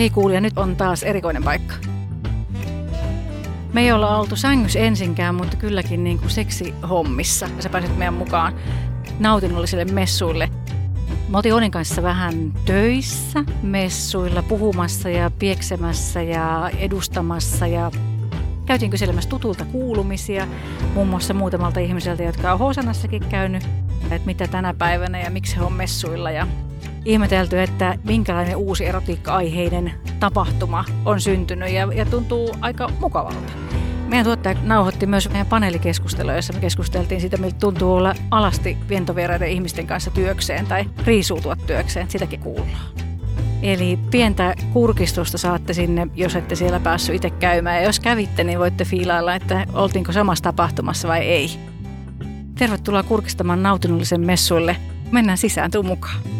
hei 0.00 0.10
kuulija, 0.10 0.40
nyt 0.40 0.58
on 0.58 0.76
taas 0.76 1.02
erikoinen 1.02 1.44
paikka. 1.44 1.74
Me 3.72 3.80
ei 3.80 3.92
olla 3.92 4.18
oltu 4.18 4.36
sängyssä 4.36 4.78
ensinkään, 4.78 5.34
mutta 5.34 5.56
kylläkin 5.56 6.04
niin 6.04 6.18
kuin 6.18 6.30
seksihommissa. 6.30 7.48
Sä 7.60 7.68
pääsit 7.68 7.96
meidän 7.96 8.14
mukaan 8.14 8.54
nautinnollisille 9.18 9.84
messuille. 9.84 10.50
Me 11.28 11.36
oltiin 11.36 11.54
Onin 11.54 11.70
kanssa 11.70 12.02
vähän 12.02 12.52
töissä, 12.64 13.44
messuilla, 13.62 14.42
puhumassa 14.42 15.08
ja 15.08 15.30
pieksemässä 15.38 16.22
ja 16.22 16.70
edustamassa 16.78 17.66
ja 17.66 17.90
käytiin 18.66 18.90
kyselemässä 18.90 19.30
tutulta 19.30 19.64
kuulumisia, 19.64 20.46
muun 20.94 21.08
muassa 21.08 21.34
muutamalta 21.34 21.80
ihmiseltä, 21.80 22.22
jotka 22.22 22.52
on 22.52 22.58
Hosanassakin 22.58 23.24
käynyt, 23.28 23.68
että 24.02 24.26
mitä 24.26 24.46
tänä 24.46 24.74
päivänä 24.74 25.20
ja 25.20 25.30
miksi 25.30 25.56
he 25.56 25.62
on 25.62 25.72
messuilla 25.72 26.30
ja 26.30 26.46
ihmetelty, 27.04 27.60
että 27.60 27.98
minkälainen 28.04 28.56
uusi 28.56 28.86
erotiikka-aiheinen 28.86 29.92
tapahtuma 30.20 30.84
on 31.04 31.20
syntynyt 31.20 31.72
ja, 31.72 31.88
ja 31.94 32.06
tuntuu 32.06 32.56
aika 32.60 32.90
mukavalta. 33.00 33.52
Meidän 34.08 34.24
tuottaja 34.24 34.56
nauhoitti 34.62 35.06
myös 35.06 35.30
meidän 35.30 35.46
paneelikeskustelua, 35.46 36.32
jossa 36.32 36.52
me 36.52 36.60
keskusteltiin 36.60 37.20
siitä, 37.20 37.36
miltä 37.36 37.58
tuntuu 37.58 37.94
olla 37.94 38.14
alasti 38.30 38.76
vientovieraiden 38.88 39.48
ihmisten 39.48 39.86
kanssa 39.86 40.10
työkseen 40.10 40.66
tai 40.66 40.84
riisuutua 41.04 41.56
työkseen. 41.56 42.10
Sitäkin 42.10 42.40
kuullaan. 42.40 43.10
Eli 43.62 43.98
pientä 44.10 44.54
kurkistusta 44.72 45.38
saatte 45.38 45.72
sinne, 45.72 46.08
jos 46.14 46.36
ette 46.36 46.54
siellä 46.54 46.80
päässyt 46.80 47.14
itse 47.14 47.30
käymään. 47.30 47.76
Ja 47.76 47.82
jos 47.82 48.00
kävitte, 48.00 48.44
niin 48.44 48.58
voitte 48.58 48.84
fiilailla, 48.84 49.34
että 49.34 49.66
oltiinko 49.72 50.12
samassa 50.12 50.44
tapahtumassa 50.44 51.08
vai 51.08 51.20
ei. 51.20 51.50
Tervetuloa 52.58 53.02
kurkistamaan 53.02 53.62
nautinnollisen 53.62 54.20
messuille. 54.20 54.76
Mennään 55.10 55.38
sisään, 55.38 55.70
tuu 55.70 55.82
mukaan. 55.82 56.39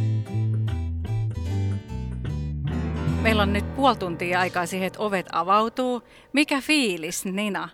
Meillä 3.22 3.42
on 3.42 3.52
nyt 3.52 3.74
puoli 3.76 3.96
tuntia 3.96 4.40
aikaa 4.40 4.66
siihen, 4.66 4.86
että 4.86 4.98
ovet 4.98 5.26
avautuu. 5.32 6.02
Mikä 6.32 6.60
fiilis, 6.60 7.24
Nina? 7.24 7.68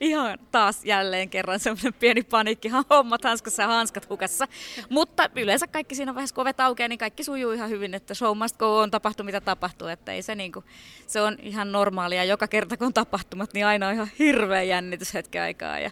Ihan 0.00 0.38
taas 0.50 0.84
jälleen 0.84 1.30
kerran 1.30 1.60
semmoinen 1.60 1.94
pieni 1.94 2.22
paniikki, 2.22 2.68
hommat 2.90 3.24
hanskassa 3.24 3.62
ja 3.62 3.68
hanskat 3.68 4.08
hukassa. 4.08 4.48
Mutta 4.88 5.30
yleensä 5.36 5.66
kaikki 5.66 5.94
siinä 5.94 6.14
vaiheessa, 6.14 6.34
kun 6.34 6.42
ovet 6.42 6.60
aukeaa, 6.60 6.88
niin 6.88 6.98
kaikki 6.98 7.24
sujuu 7.24 7.52
ihan 7.52 7.70
hyvin, 7.70 7.94
että 7.94 8.14
show 8.14 8.38
must 8.38 8.56
go 8.56 8.78
on, 8.78 8.90
tapahtuu 8.90 9.24
mitä 9.24 9.40
tapahtuu. 9.40 9.88
Että 9.88 10.12
ei 10.12 10.22
se, 10.22 10.34
niinku, 10.34 10.64
se 11.06 11.20
on 11.20 11.36
ihan 11.42 11.72
normaalia. 11.72 12.24
Joka 12.24 12.48
kerta 12.48 12.76
kun 12.76 12.86
on 12.86 12.94
tapahtumat, 12.94 13.54
niin 13.54 13.66
aina 13.66 13.88
on 13.88 13.94
ihan 13.94 14.10
hirveä 14.18 14.62
jännitys 14.62 15.14
hetken 15.14 15.42
aikaa 15.42 15.78
ja 15.78 15.90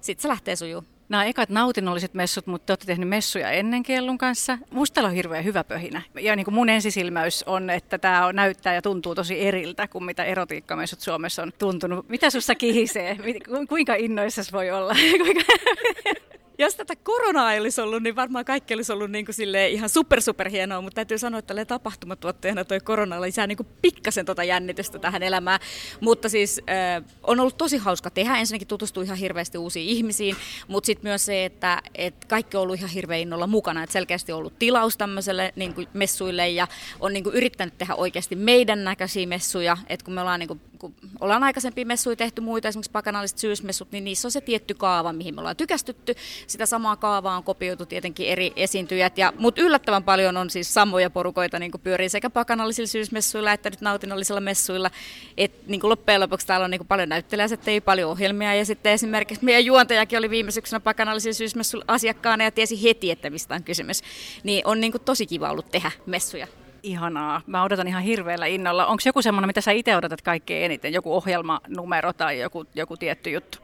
sitten 0.00 0.22
se 0.22 0.28
lähtee 0.28 0.56
sujuu 0.56 0.84
nämä 1.08 1.24
ekat 1.24 1.48
nautinnolliset 1.48 2.14
messut, 2.14 2.46
mutta 2.46 2.66
te 2.66 2.72
olette 2.72 2.86
tehneet 2.86 3.08
messuja 3.08 3.50
ennen 3.50 3.82
kellun 3.82 4.18
kanssa. 4.18 4.58
Musta 4.70 5.00
on 5.00 5.12
hirveän 5.12 5.44
hyvä 5.44 5.64
pöhinä. 5.64 6.02
Ja 6.20 6.36
niin 6.36 6.44
kuin 6.44 6.54
mun 6.54 6.68
ensisilmäys 6.68 7.42
on, 7.42 7.70
että 7.70 7.98
tämä 7.98 8.26
on, 8.26 8.36
näyttää 8.36 8.74
ja 8.74 8.82
tuntuu 8.82 9.14
tosi 9.14 9.40
eriltä 9.46 9.88
kuin 9.88 10.04
mitä 10.04 10.24
erotiikkamessut 10.24 11.00
Suomessa 11.00 11.42
on 11.42 11.52
tuntunut. 11.58 12.08
Mitä 12.08 12.30
sussa 12.30 12.54
kihisee? 12.54 13.16
Kuinka 13.68 13.94
innoissas 13.94 14.52
voi 14.52 14.70
olla? 14.70 14.94
jos 16.62 16.74
tätä 16.74 16.96
koronaa 16.96 17.52
ei 17.52 17.60
olisi 17.60 17.80
ollut, 17.80 18.02
niin 18.02 18.16
varmaan 18.16 18.44
kaikki 18.44 18.74
olisi 18.74 18.92
ollut 18.92 19.10
niin 19.10 19.26
kuin 19.26 19.56
ihan 19.70 19.88
super 19.88 20.20
super 20.20 20.50
hienoa, 20.50 20.80
mutta 20.80 20.94
täytyy 20.94 21.18
sanoa, 21.18 21.38
että 21.38 21.46
tälle 21.46 21.64
tapahtumatuotteena 21.64 22.64
toi 22.64 22.80
korona 22.80 23.20
lisää 23.20 23.46
niin 23.46 23.56
kuin 23.56 23.66
pikkasen 23.82 24.26
tota 24.26 24.44
jännitystä 24.44 24.98
tähän 24.98 25.22
elämään. 25.22 25.60
Mutta 26.00 26.28
siis 26.28 26.60
äh, 26.70 27.04
on 27.22 27.40
ollut 27.40 27.58
tosi 27.58 27.76
hauska 27.76 28.10
tehdä. 28.10 28.36
Ensinnäkin 28.36 28.68
tutustuu 28.68 29.02
ihan 29.02 29.18
hirveästi 29.18 29.58
uusiin 29.58 29.88
ihmisiin, 29.88 30.36
mutta 30.68 30.86
sitten 30.86 31.08
myös 31.08 31.24
se, 31.24 31.44
että 31.44 31.82
et 31.94 32.24
kaikki 32.24 32.56
on 32.56 32.62
ollut 32.62 32.78
ihan 32.78 32.90
hirveän 32.90 33.20
innolla 33.20 33.46
mukana. 33.46 33.82
Et 33.82 33.90
selkeästi 33.90 34.32
on 34.32 34.38
ollut 34.38 34.58
tilaus 34.58 34.96
tämmöiselle 34.96 35.52
niin 35.56 35.74
kuin 35.74 35.88
messuille 35.92 36.48
ja 36.48 36.68
on 37.00 37.12
niin 37.12 37.24
kuin 37.24 37.36
yrittänyt 37.36 37.78
tehdä 37.78 37.94
oikeasti 37.94 38.36
meidän 38.36 38.84
näköisiä 38.84 39.26
messuja. 39.26 39.76
Et 39.88 40.02
kun 40.02 40.14
me 40.14 40.20
ollaan, 40.20 40.40
niin 40.40 40.48
kuin, 40.48 40.60
kun 40.82 40.94
ollaan 41.20 41.42
aikaisempia 41.42 41.86
messuja 41.86 42.16
tehty 42.16 42.40
muita, 42.40 42.68
esimerkiksi 42.68 42.90
pakanalliset 42.90 43.38
syysmessut, 43.38 43.92
niin 43.92 44.04
niissä 44.04 44.28
on 44.28 44.32
se 44.32 44.40
tietty 44.40 44.74
kaava, 44.74 45.12
mihin 45.12 45.34
me 45.34 45.40
ollaan 45.40 45.56
tykästytty 45.56 46.14
sitä 46.46 46.66
samaa 46.66 46.96
kaavaa 46.96 47.36
on 47.36 47.44
kopioitu 47.44 47.86
tietenkin 47.86 48.26
eri 48.26 48.52
esiintyjät, 48.56 49.18
ja, 49.18 49.32
mutta 49.38 49.62
yllättävän 49.62 50.04
paljon 50.04 50.36
on 50.36 50.50
siis 50.50 50.74
samoja 50.74 51.10
porukoita 51.10 51.58
niin 51.58 51.70
kuin 51.70 51.80
pyörii 51.80 52.08
sekä 52.08 52.30
pakanallisilla 52.30 52.86
syysmessuilla 52.86 53.52
että 53.52 53.70
nyt 53.70 53.80
nautinnollisilla 53.80 54.40
messuilla. 54.40 54.90
Et, 55.36 55.66
niin 55.66 55.80
kuin 55.80 55.88
loppujen 55.88 56.20
lopuksi 56.20 56.46
täällä 56.46 56.64
on 56.64 56.70
niin 56.70 56.78
kuin 56.78 56.88
paljon 56.88 57.08
näyttelijäsettejä, 57.08 57.80
paljon 57.80 58.10
ohjelmia, 58.10 58.54
ja 58.54 58.64
sitten 58.64 58.92
esimerkiksi 58.92 59.44
meidän 59.44 59.64
juontajakin 59.64 60.18
oli 60.18 60.30
viime 60.30 60.50
syksynä 60.50 60.80
pakanallisilla 60.80 61.34
syysmessuilla 61.34 61.84
asiakkaana 61.88 62.44
ja 62.44 62.50
tiesi 62.50 62.82
heti, 62.82 63.10
että 63.10 63.30
mistä 63.30 63.54
on 63.54 63.62
kysymys. 63.62 64.02
Niin 64.42 64.66
on 64.66 64.80
niin 64.80 64.92
kuin 64.92 65.02
tosi 65.02 65.26
kiva 65.26 65.50
ollut 65.50 65.70
tehdä 65.70 65.90
messuja. 66.06 66.61
Ihanaa. 66.82 67.40
Mä 67.46 67.62
odotan 67.62 67.88
ihan 67.88 68.02
hirveällä 68.02 68.46
innolla. 68.46 68.86
Onko 68.86 69.02
joku 69.06 69.22
semmoinen, 69.22 69.46
mitä 69.46 69.60
sä 69.60 69.72
itse 69.72 69.96
odotat 69.96 70.22
kaikkein 70.22 70.64
eniten? 70.64 70.92
Joku 70.92 71.14
ohjelmanumero 71.14 72.12
tai 72.12 72.40
joku, 72.40 72.64
joku 72.74 72.96
tietty 72.96 73.30
juttu? 73.30 73.58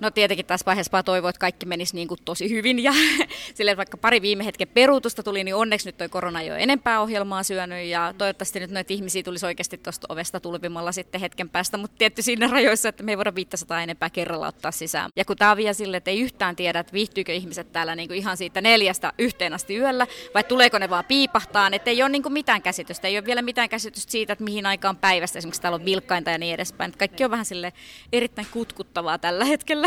No 0.00 0.10
tietenkin 0.10 0.46
tässä 0.46 0.66
vaiheessa 0.66 0.92
vaan 0.92 1.04
toivoo, 1.04 1.28
että 1.28 1.40
kaikki 1.40 1.66
menisi 1.66 1.94
niin 1.94 2.08
kuin 2.08 2.20
tosi 2.24 2.50
hyvin 2.50 2.82
ja 2.82 2.92
sille 3.54 3.76
vaikka 3.76 3.96
pari 3.96 4.22
viime 4.22 4.44
hetken 4.44 4.68
peruutusta 4.68 5.22
tuli, 5.22 5.44
niin 5.44 5.54
onneksi 5.54 5.88
nyt 5.88 5.96
toi 5.96 6.08
korona 6.08 6.40
ei 6.40 6.50
ole 6.50 6.58
enempää 6.58 7.00
ohjelmaa 7.00 7.42
syönyt 7.42 7.86
ja 7.86 8.14
toivottavasti 8.18 8.60
nyt 8.60 8.70
noita 8.70 8.92
ihmisiä 8.92 9.22
tulisi 9.22 9.46
oikeasti 9.46 9.78
tuosta 9.78 10.06
ovesta 10.10 10.40
tulvimalla 10.40 10.92
sitten 10.92 11.20
hetken 11.20 11.48
päästä, 11.48 11.78
mutta 11.78 11.96
tietty 11.98 12.22
siinä 12.22 12.48
rajoissa, 12.50 12.88
että 12.88 13.02
me 13.02 13.12
ei 13.12 13.16
voida 13.16 13.34
500 13.34 13.82
enempää 13.82 14.10
kerralla 14.10 14.48
ottaa 14.48 14.70
sisään. 14.70 15.10
Ja 15.16 15.24
kun 15.24 15.36
tämä 15.36 15.50
on 15.50 15.56
vielä 15.56 15.72
sille, 15.72 15.96
että 15.96 16.10
ei 16.10 16.20
yhtään 16.20 16.56
tiedä, 16.56 16.78
että 16.78 16.92
viihtyykö 16.92 17.32
ihmiset 17.32 17.72
täällä 17.72 17.94
niin 17.94 18.08
kuin 18.08 18.18
ihan 18.18 18.36
siitä 18.36 18.60
neljästä 18.60 19.12
yhteen 19.18 19.52
asti 19.52 19.76
yöllä 19.76 20.06
vai 20.34 20.44
tuleeko 20.44 20.78
ne 20.78 20.90
vaan 20.90 21.04
piipahtaan, 21.04 21.74
että 21.74 21.90
ei 21.90 22.02
ole 22.02 22.08
niin 22.08 22.22
kuin 22.22 22.32
mitään 22.32 22.62
käsitystä, 22.62 23.08
ei 23.08 23.18
ole 23.18 23.26
vielä 23.26 23.42
mitään 23.42 23.68
käsitystä 23.68 24.12
siitä, 24.12 24.32
että 24.32 24.44
mihin 24.44 24.66
aikaan 24.66 24.96
päivästä 24.96 25.38
esimerkiksi 25.38 25.62
täällä 25.62 25.76
on 25.76 25.84
vilkkainta 25.84 26.30
ja 26.30 26.38
niin 26.38 26.54
edespäin. 26.54 26.88
Että 26.88 26.98
kaikki 26.98 27.24
on 27.24 27.30
vähän 27.30 27.44
sille 27.44 27.72
erittäin 28.12 28.48
kutkuttavaa 28.50 29.18
tällä 29.18 29.44
hetkellä. 29.44 29.83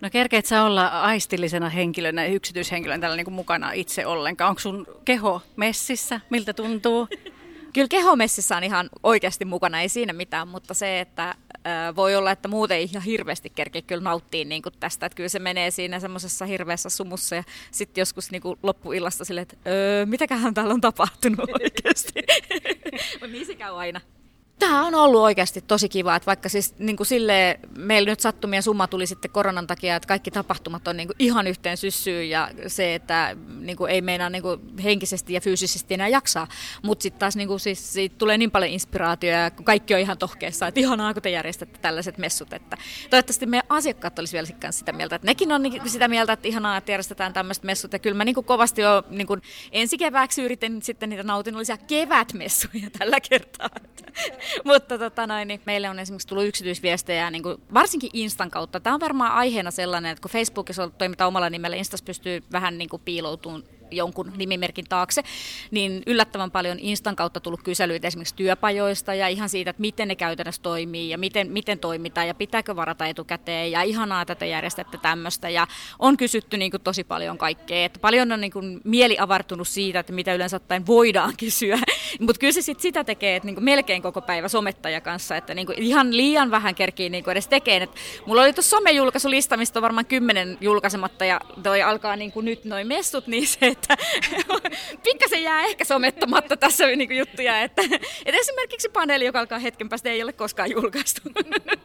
No 0.00 0.10
kerkeet 0.10 0.46
sä 0.46 0.64
olla 0.64 0.86
aistillisena 0.86 1.68
henkilönä 1.68 2.24
ja 2.24 2.32
yksityishenkilönä 2.32 3.00
tällä 3.00 3.16
niin 3.16 3.24
kuin 3.24 3.34
mukana 3.34 3.72
itse 3.72 4.06
ollenkaan? 4.06 4.48
Onko 4.48 4.60
sun 4.60 4.86
keho 5.04 5.42
messissä? 5.56 6.20
Miltä 6.30 6.52
tuntuu? 6.52 7.08
Kyllä 7.72 7.88
kehomessissä 7.88 8.56
on 8.56 8.64
ihan 8.64 8.90
oikeasti 9.02 9.44
mukana, 9.44 9.80
ei 9.80 9.88
siinä 9.88 10.12
mitään, 10.12 10.48
mutta 10.48 10.74
se, 10.74 11.00
että 11.00 11.34
voi 11.96 12.16
olla, 12.16 12.30
että 12.30 12.48
muuten 12.48 12.76
ei 12.76 12.84
ihan 12.84 13.02
hirveästi 13.02 13.50
kerkeä 13.50 13.82
kyllä 13.82 14.02
nauttii 14.02 14.44
niin 14.44 14.62
kuin 14.62 14.74
tästä, 14.80 15.06
että 15.06 15.16
kyllä 15.16 15.28
se 15.28 15.38
menee 15.38 15.70
siinä 15.70 16.00
semmoisessa 16.00 16.46
hirveässä 16.46 16.90
sumussa 16.90 17.36
ja 17.36 17.44
sitten 17.70 18.02
joskus 18.02 18.30
niin 18.30 18.42
kuin 18.42 18.58
loppuillasta 18.62 19.24
silleen, 19.24 19.42
että 19.42 19.70
öö, 19.70 20.06
mitäköhän 20.06 20.54
täällä 20.54 20.74
on 20.74 20.80
tapahtunut 20.80 21.50
oikeasti. 21.62 22.12
Niin 23.32 23.46
se 23.46 23.54
käy 23.54 23.78
aina. 23.78 24.00
Tämä 24.58 24.86
on 24.86 24.94
ollut 24.94 25.20
oikeasti 25.20 25.60
tosi 25.60 25.88
kiva, 25.88 26.16
että 26.16 26.26
vaikka 26.26 26.48
siis 26.48 26.74
niin 26.78 26.96
kuin 26.96 27.06
silleen, 27.06 27.60
meillä 27.76 28.10
nyt 28.10 28.20
sattumien 28.20 28.62
summa 28.62 28.86
tuli 28.86 29.06
sitten 29.06 29.30
koronan 29.30 29.66
takia, 29.66 29.96
että 29.96 30.06
kaikki 30.06 30.30
tapahtumat 30.30 30.88
on 30.88 30.96
niin 30.96 31.08
kuin 31.08 31.16
ihan 31.18 31.46
yhteen 31.46 31.76
syssyyn 31.76 32.30
ja 32.30 32.50
se, 32.66 32.94
että 32.94 33.36
niin 33.60 33.76
kuin 33.76 33.90
ei 33.90 34.00
meinaa 34.00 34.30
niin 34.30 34.42
kuin 34.42 34.60
henkisesti 34.78 35.32
ja 35.32 35.40
fyysisesti 35.40 35.94
enää 35.94 36.08
jaksaa. 36.08 36.46
Mutta 36.82 37.02
sitten 37.02 37.18
taas 37.18 37.36
niin 37.36 37.48
kuin 37.48 37.60
siis, 37.60 37.92
siitä 37.92 38.16
tulee 38.18 38.38
niin 38.38 38.50
paljon 38.50 38.70
inspiraatioa, 38.70 39.50
kun 39.50 39.64
kaikki 39.64 39.94
on 39.94 40.00
ihan 40.00 40.18
tohkeessa, 40.18 40.66
että 40.66 40.80
ihanaa 40.80 41.14
kun 41.14 41.22
te 41.22 41.30
järjestätte 41.30 41.78
tällaiset 41.78 42.18
messut. 42.18 42.52
Että 42.52 42.76
toivottavasti 43.10 43.46
meidän 43.46 43.66
asiakkaat 43.68 44.18
olisivat 44.18 44.48
vielä 44.60 44.72
sitä 44.72 44.92
mieltä, 44.92 45.16
että 45.16 45.26
nekin 45.26 45.52
on 45.52 45.62
niin 45.62 45.90
sitä 45.90 46.08
mieltä, 46.08 46.32
että 46.32 46.48
ihanaa, 46.48 46.76
että 46.76 46.92
järjestetään 46.92 47.32
tämmöiset 47.32 47.64
messut. 47.64 47.92
Ja 47.92 47.98
kyllä 47.98 48.16
mä 48.16 48.24
niin 48.24 48.34
kuin 48.34 48.44
kovasti 48.44 48.80
jo 48.80 49.02
niin 49.10 49.26
kuin 49.26 49.42
ensi 49.72 49.98
kevääksi 49.98 50.42
yritin 50.42 50.82
sitten 50.82 51.08
niitä 51.10 51.22
nautinnollisia 51.22 51.76
kevätmessuja 51.76 52.90
tällä 52.98 53.20
kertaa. 53.20 53.70
Mutta 54.64 54.98
tota 54.98 55.26
noin, 55.26 55.48
niin 55.48 55.60
meille 55.64 55.88
on 55.88 55.98
esimerkiksi 55.98 56.28
tullut 56.28 56.46
yksityisviestejä 56.46 57.30
niin 57.30 57.42
kuin 57.42 57.62
varsinkin 57.74 58.10
Instan 58.12 58.50
kautta. 58.50 58.80
Tämä 58.80 58.94
on 58.94 59.00
varmaan 59.00 59.32
aiheena 59.32 59.70
sellainen, 59.70 60.12
että 60.12 60.22
kun 60.22 60.30
Facebookissa 60.30 60.90
toimitaan 60.98 61.28
omalla 61.28 61.50
nimellä, 61.50 61.76
Instas 61.76 62.02
pystyy 62.02 62.42
vähän 62.52 62.78
niin 62.78 62.88
kuin 62.88 63.02
piiloutumaan 63.04 63.62
jonkun 63.90 64.32
nimimerkin 64.36 64.84
taakse, 64.88 65.22
niin 65.70 66.02
yllättävän 66.06 66.50
paljon 66.50 66.78
Instan 66.78 67.16
kautta 67.16 67.40
tullut 67.40 67.62
kyselyitä 67.62 68.06
esimerkiksi 68.06 68.34
työpajoista 68.34 69.14
ja 69.14 69.28
ihan 69.28 69.48
siitä, 69.48 69.70
että 69.70 69.80
miten 69.80 70.08
ne 70.08 70.16
käytännössä 70.16 70.62
toimii 70.62 71.10
ja 71.10 71.18
miten, 71.18 71.52
miten 71.52 71.78
toimitaan 71.78 72.26
ja 72.26 72.34
pitääkö 72.34 72.76
varata 72.76 73.06
etukäteen 73.06 73.70
ja 73.70 73.82
ihanaa, 73.82 74.22
että 74.22 74.34
te 74.34 74.48
järjestätte 74.48 74.98
tämmöistä 74.98 75.48
ja 75.48 75.66
on 75.98 76.16
kysytty 76.16 76.56
niin 76.56 76.70
kuin 76.70 76.80
tosi 76.80 77.04
paljon 77.04 77.38
kaikkea, 77.38 77.84
että 77.84 77.98
paljon 77.98 78.32
on 78.32 78.40
niin 78.40 78.52
kuin 78.52 78.80
mieli 78.84 79.18
avartunut 79.18 79.68
siitä, 79.68 80.00
että 80.00 80.12
mitä 80.12 80.34
yleensä 80.34 80.56
ottaen 80.56 80.86
voidaan 80.86 81.34
kysyä, 81.40 81.78
mutta 82.20 82.40
kyllä 82.40 82.52
se 82.52 82.62
sit 82.62 82.80
sitä 82.80 83.04
tekee, 83.04 83.36
että 83.36 83.46
niin 83.46 83.54
kuin 83.54 83.64
melkein 83.64 84.02
koko 84.02 84.20
päivä 84.20 84.48
somettaja 84.48 85.00
kanssa, 85.00 85.36
että 85.36 85.54
niin 85.54 85.66
kuin 85.66 85.82
ihan 85.82 86.16
liian 86.16 86.50
vähän 86.50 86.74
kerkii 86.74 87.10
niin 87.10 87.24
kuin 87.24 87.32
edes 87.32 87.48
tekee, 87.48 87.82
että 87.82 87.96
mulla 88.26 88.42
oli 88.42 88.52
tuossa 88.52 88.76
somejulkaisulista, 88.76 89.56
mistä 89.56 89.78
on 89.78 89.82
varmaan 89.82 90.06
kymmenen 90.06 90.58
julkaisematta 90.60 91.24
ja 91.24 91.40
toi 91.62 91.82
alkaa 91.82 92.16
niin 92.16 92.32
kuin 92.32 92.44
nyt 92.44 92.64
noin 92.64 92.86
messut, 92.86 93.26
niin 93.26 93.46
se, 93.46 93.66
että 93.66 93.96
pikkasen 95.04 95.42
jää 95.42 95.62
ehkä 95.62 95.84
somettamatta 95.84 96.56
tässä 96.56 96.86
niin 96.86 97.08
kuin 97.08 97.18
juttuja, 97.18 97.60
että, 97.62 97.82
että 98.26 98.40
esimerkiksi 98.40 98.88
paneeli, 98.88 99.24
joka 99.24 99.40
alkaa 99.40 99.58
hetken 99.58 99.88
päästä, 99.88 100.10
ei 100.10 100.22
ole 100.22 100.32
koskaan 100.32 100.70
julkaistu. 100.70 101.20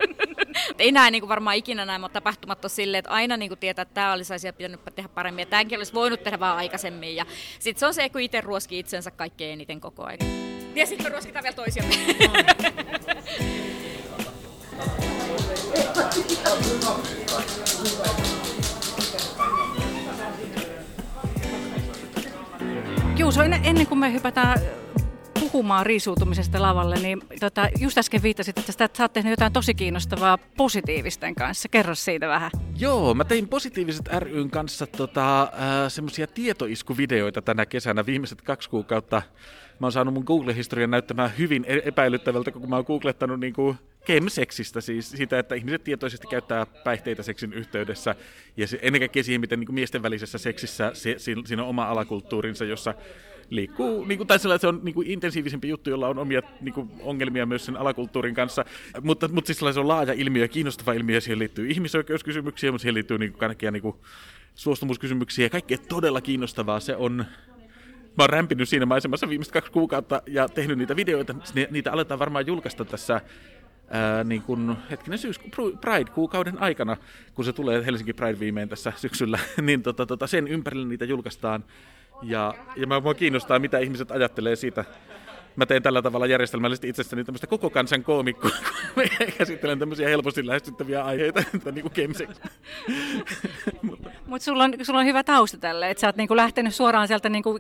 ei 0.80 0.92
näe 0.92 1.12
niin 1.12 1.22
kuin 1.22 1.30
varmaan 1.30 1.56
ikinä 1.56 1.86
nämä 1.86 2.10
tapahtumat 2.10 2.66
ole 2.66 2.70
silleen, 2.70 3.00
että 3.00 3.12
aina 3.12 3.38
niin 3.38 3.50
kuin 3.50 3.60
tietää, 3.60 3.82
että 3.82 3.94
tämä 3.94 4.14
olisi 4.14 4.34
asia 4.34 4.54
pitänyt 4.54 4.80
tehdä 4.96 5.10
paremmin 5.10 5.42
ja 5.42 5.46
tämäkin 5.46 5.80
olisi 5.80 5.94
voinut 5.94 6.24
tehdä 6.24 6.40
vaan 6.40 6.58
aikaisemmin. 6.58 7.16
Ja 7.16 7.26
sitten 7.60 7.80
se 7.80 7.86
on 7.86 7.94
se, 7.94 8.10
kun 8.10 8.22
itse 8.22 8.42
ruoskii 8.42 8.80
itsensä 8.80 9.12
kaikkein 9.12 9.54
eniten 9.54 9.82
koko 9.82 10.04
ajan. 10.04 10.13
Ja 10.76 10.86
sitten 10.88 11.06
me 11.06 11.10
ruoskitaan 11.10 11.44
vielä 11.44 11.56
toisiamme. 11.56 11.96
Juuso, 23.18 23.42
ennen 23.42 23.88
kuin 23.88 24.00
me 24.00 24.14
hypätään 24.14 24.60
puhumaan 25.40 25.86
riisuutumisesta 25.86 26.62
lavalle, 26.62 26.96
niin 26.96 27.22
tota, 27.40 27.70
just 27.80 27.98
äsken 27.98 28.24
viittasit, 28.24 28.58
että 28.58 28.72
sä, 28.72 28.90
sä 28.98 29.04
oot 29.04 29.14
tehnyt 29.14 29.32
jotain 29.32 29.54
tosi 29.54 29.74
kiinnostavaa 29.74 30.38
positiivisten 30.58 31.36
kanssa. 31.36 31.70
Kerro 31.70 31.96
siitä 31.96 32.28
vähän. 32.28 32.52
Joo, 32.78 33.14
mä 33.14 33.24
tein 33.24 33.48
Positiiviset 33.48 34.08
ryn 34.20 34.50
kanssa 34.50 34.88
tota, 34.88 35.42
äh, 35.42 35.50
semmoisia 35.88 36.28
tietoiskuvideoita 36.28 37.42
tänä 37.42 37.66
kesänä 37.66 38.06
viimeiset 38.06 38.42
kaksi 38.42 38.70
kuukautta. 38.70 39.22
Mä 39.84 39.88
oon 39.88 39.92
saanut 39.92 40.14
mun 40.14 40.24
Google-historian 40.28 40.92
näyttämään 40.92 41.32
hyvin 41.38 41.66
e- 41.68 41.82
epäilyttävältä, 41.86 42.52
kun 42.52 42.70
mä 42.70 42.76
oon 42.76 42.86
googlettanut 42.88 43.40
niin 43.40 43.54
kuin 43.54 43.78
chemseksistä, 44.06 44.82
siis 44.82 45.12
sitä, 45.12 45.40
että 45.40 45.56
ihmiset 45.56 45.84
tietoisesti 45.84 46.28
käyttää 46.28 46.66
päihteitä 46.66 47.24
seksin 47.24 47.54
yhteydessä, 47.54 48.16
ja 48.58 48.68
se, 48.68 48.80
ennen 48.82 49.02
kaikkea 49.02 49.24
siihen, 49.24 49.42
miten 49.42 49.60
niin 49.60 49.66
kuin 49.66 49.76
miesten 49.76 50.04
välisessä 50.04 50.38
seksissä 50.38 50.92
se, 50.94 51.16
siinä 51.18 51.64
on 51.64 51.70
oma 51.70 51.86
alakulttuurinsa, 51.86 52.66
jossa 52.66 52.94
liikkuu, 53.50 54.06
niin 54.06 54.18
kuin, 54.18 54.28
tai 54.28 54.40
se 54.40 54.68
on 54.68 54.80
niin 54.84 54.96
kuin 54.96 55.08
intensiivisempi 55.08 55.70
juttu, 55.70 55.90
jolla 55.90 56.08
on 56.08 56.20
omia 56.20 56.42
niin 56.62 56.74
kuin, 56.74 56.90
ongelmia 57.00 57.46
myös 57.46 57.66
sen 57.66 57.78
alakulttuurin 57.78 58.36
kanssa. 58.36 58.66
Mutta, 59.02 59.28
mutta 59.28 59.54
siis 59.54 59.74
se 59.74 59.80
on 59.80 59.88
laaja 59.88 60.14
ilmiö, 60.14 60.48
kiinnostava 60.48 60.94
ilmiö, 60.94 61.22
siihen 61.22 61.40
liittyy 61.40 61.68
ihmisoikeuskysymyksiä, 61.68 62.72
mutta 62.72 62.82
siihen 62.82 62.94
liittyy 62.94 63.18
niin 63.18 63.32
kuin, 63.32 63.40
kaikkia 63.40 63.72
niin 63.72 63.82
kuin, 63.82 63.96
suostumuskysymyksiä 64.56 65.50
kaikkea 65.50 65.78
todella 65.78 66.22
kiinnostavaa. 66.22 66.80
Se 66.80 66.96
on, 66.96 67.26
mä 68.18 68.24
oon 68.24 68.30
rämpinyt 68.30 68.70
siinä 68.70 68.86
maisemassa 68.86 69.30
viimeiset 69.30 69.54
kaksi 69.54 69.72
kuukautta 69.72 70.22
ja 70.28 70.50
tehnyt 70.50 70.78
niitä 70.78 70.96
videoita. 70.96 71.36
Niitä 71.72 71.92
aletaan 71.92 72.20
varmaan 72.20 72.48
julkaista 72.48 72.86
tässä 72.86 73.22
ää, 73.90 74.24
niin 74.24 74.42
kun, 74.42 74.78
hetkinen 74.92 75.20
syys, 75.20 75.40
Pride-kuukauden 75.82 76.62
aikana, 76.62 76.98
kun 77.34 77.46
se 77.46 77.54
tulee 77.54 77.86
Helsinki 77.86 78.14
Pride 78.14 78.40
viimein 78.40 78.70
tässä 78.70 78.94
syksyllä, 78.96 79.40
niin 79.62 79.84
tota, 79.84 80.06
tota, 80.06 80.28
sen 80.28 80.48
ympärille 80.48 80.88
niitä 80.88 81.06
julkaistaan. 81.06 81.64
Ja, 82.22 82.54
ja 82.76 82.88
mä, 82.88 83.00
mua 83.00 83.14
kiinnostaa, 83.14 83.60
mitä 83.60 83.80
ihmiset 83.80 84.12
ajattelee 84.12 84.56
siitä. 84.56 84.86
Mä 85.56 85.66
teen 85.66 85.84
tällä 85.84 86.02
tavalla 86.02 86.26
järjestelmällisesti 86.26 86.90
itsestäni 86.90 87.24
tämmöistä 87.24 87.48
koko 87.48 87.70
kansan 87.70 88.04
koomikkoa, 88.04 88.52
kun 88.94 89.04
käsittelen 89.38 89.80
tämmöisiä 89.80 90.10
helposti 90.10 90.48
lähestyttäviä 90.48 91.04
aiheita, 91.04 91.44
niin 91.72 91.92
kuin. 91.92 92.26
Mutta 94.24 94.30
Mut 94.30 94.42
sulla, 94.42 94.64
on, 94.64 94.74
sulla 94.82 95.00
on 95.00 95.06
hyvä 95.06 95.24
tausta 95.24 95.58
tälle, 95.58 95.90
että 95.90 96.02
sä 96.02 96.08
oot 96.08 96.16
niinku 96.16 96.36
lähtenyt 96.36 96.76
suoraan 96.76 97.08
sieltä 97.08 97.30
niinku 97.30 97.60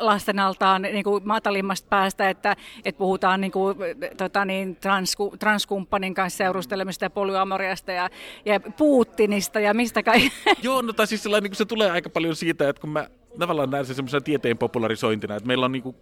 lasten 0.00 0.38
altaan 0.38 0.82
niinku 0.82 1.20
matalimmasta 1.24 1.88
päästä, 1.90 2.28
että 2.28 2.56
et 2.84 2.98
puhutaan 2.98 3.40
niinku, 3.40 3.74
tota 4.16 4.44
niin, 4.44 4.76
transku, 4.76 5.34
transkumppanin 5.38 6.14
kanssa 6.14 6.36
seurustelemista 6.36 7.04
ja 7.04 7.10
polyamoriasta 7.10 7.92
ja, 7.92 8.10
ja 8.44 8.60
Putinista 8.60 9.60
ja 9.60 9.74
mistä 9.74 10.02
kai. 10.02 10.30
Joo, 10.62 10.82
no 10.82 10.92
tai 10.92 11.06
siis 11.06 11.22
sellainen, 11.22 11.50
niin 11.50 11.56
se 11.56 11.64
tulee 11.64 11.90
aika 11.90 12.10
paljon 12.10 12.36
siitä, 12.36 12.68
että 12.68 12.80
kun 12.80 12.90
mä 12.90 13.06
tavallaan 13.38 13.70
näen 13.70 13.86
se 13.86 13.94
semmoisena 13.94 14.20
tieteen 14.20 14.58
popularisointina, 14.58 15.36
että 15.36 15.46
meillä 15.46 15.64
on 15.64 15.72
niin 15.72 15.94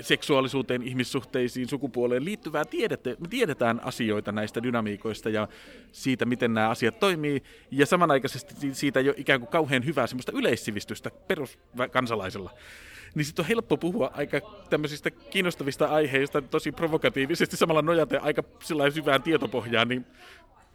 seksuaalisuuteen, 0.00 0.82
ihmissuhteisiin, 0.82 1.68
sukupuoleen 1.68 2.24
liittyvää 2.24 2.64
tiedettä. 2.64 3.10
Me 3.10 3.28
tiedetään 3.28 3.80
asioita 3.84 4.32
näistä 4.32 4.62
dynamiikoista 4.62 5.30
ja 5.30 5.48
siitä, 5.92 6.24
miten 6.24 6.54
nämä 6.54 6.68
asiat 6.68 6.98
toimii. 7.00 7.42
Ja 7.70 7.86
samanaikaisesti 7.86 8.74
siitä 8.74 9.00
ei 9.00 9.08
ole 9.08 9.14
ikään 9.18 9.40
kuin 9.40 9.50
kauhean 9.50 9.84
hyvää 9.84 10.06
semmoista 10.06 10.32
yleissivistystä 10.34 11.10
peruskansalaisella. 11.28 12.50
Niin 13.14 13.24
sitten 13.24 13.42
on 13.42 13.48
helppo 13.48 13.76
puhua 13.76 14.10
aika 14.14 14.40
tämmöisistä 14.70 15.10
kiinnostavista 15.10 15.86
aiheista 15.86 16.42
tosi 16.42 16.72
provokatiivisesti 16.72 17.56
samalla 17.56 17.82
nojaten 17.82 18.22
aika 18.22 18.42
syvään 18.94 19.22
tietopohjaan, 19.22 19.88
niin 19.88 20.06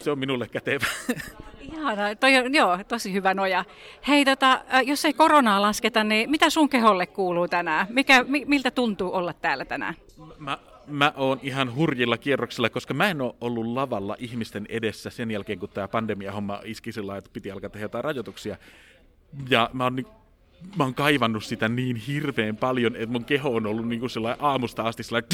se 0.00 0.10
on 0.10 0.18
minulle 0.18 0.48
kätevä. 0.48 0.86
Ihana, 1.60 2.14
toi 2.14 2.36
on, 2.36 2.54
joo, 2.54 2.78
tosi 2.88 3.12
hyvä 3.12 3.34
noja. 3.34 3.64
Hei, 4.08 4.24
tota, 4.24 4.64
jos 4.84 5.04
ei 5.04 5.12
koronaa 5.12 5.62
lasketa, 5.62 6.04
niin 6.04 6.30
mitä 6.30 6.50
sun 6.50 6.68
keholle 6.68 7.06
kuuluu 7.06 7.48
tänään? 7.48 7.86
Mikä, 7.90 8.24
miltä 8.46 8.70
tuntuu 8.70 9.14
olla 9.14 9.32
täällä 9.32 9.64
tänään? 9.64 9.94
Mä, 10.38 10.58
mä 10.86 11.12
oon 11.16 11.40
ihan 11.42 11.74
hurjilla 11.74 12.18
kierroksilla, 12.18 12.70
koska 12.70 12.94
mä 12.94 13.08
en 13.08 13.20
ole 13.20 13.34
ollut 13.40 13.66
lavalla 13.66 14.16
ihmisten 14.18 14.66
edessä 14.68 15.10
sen 15.10 15.30
jälkeen, 15.30 15.58
kun 15.58 15.68
tämä 15.68 15.88
pandemia-homma 15.88 16.60
iski 16.64 16.92
sillä 16.92 17.16
että 17.16 17.30
piti 17.32 17.50
alkaa 17.50 17.70
tehdä 17.70 17.84
jotain 17.84 18.04
rajoituksia. 18.04 18.56
Ja 19.48 19.70
mä 19.72 19.84
oon 19.84 19.96
mä 20.76 20.84
oon 20.84 20.94
kaivannut 20.94 21.44
sitä 21.44 21.68
niin 21.68 21.96
hirveän 21.96 22.56
paljon, 22.56 22.96
että 22.96 23.12
mun 23.12 23.24
keho 23.24 23.54
on 23.54 23.66
ollut 23.66 23.88
niin 23.88 24.00
kuin 24.00 24.10
aamusta 24.38 24.82
asti 24.82 25.02
sellainen, 25.02 25.28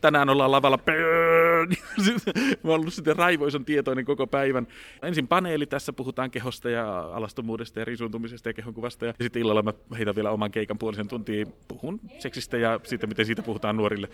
tänään 0.00 0.28
ollaan 0.28 0.52
lavalla, 0.52 0.78
mä 2.62 2.70
oon 2.70 2.80
ollut 2.80 2.94
sitten 2.94 3.16
raivoisen 3.16 3.64
tietoinen 3.64 4.04
koko 4.04 4.26
päivän. 4.26 4.66
Ensin 5.02 5.28
paneeli, 5.28 5.66
tässä 5.66 5.92
puhutaan 5.92 6.30
kehosta 6.30 6.70
ja 6.70 7.00
alastomuudesta 7.00 7.78
ja 7.78 7.84
risuntumisesta 7.84 8.48
ja 8.48 8.52
kehonkuvasta. 8.52 9.06
Ja 9.06 9.14
sitten 9.20 9.42
illalla 9.42 9.62
mä 9.62 9.72
heitän 9.96 10.14
vielä 10.14 10.30
oman 10.30 10.50
keikan 10.50 10.78
puolisen 10.78 11.08
tuntia, 11.08 11.46
puhun 11.68 12.00
seksistä 12.18 12.56
ja 12.56 12.80
siitä, 12.82 13.06
miten 13.06 13.26
siitä 13.26 13.42
puhutaan 13.42 13.76
nuorille. 13.76 14.08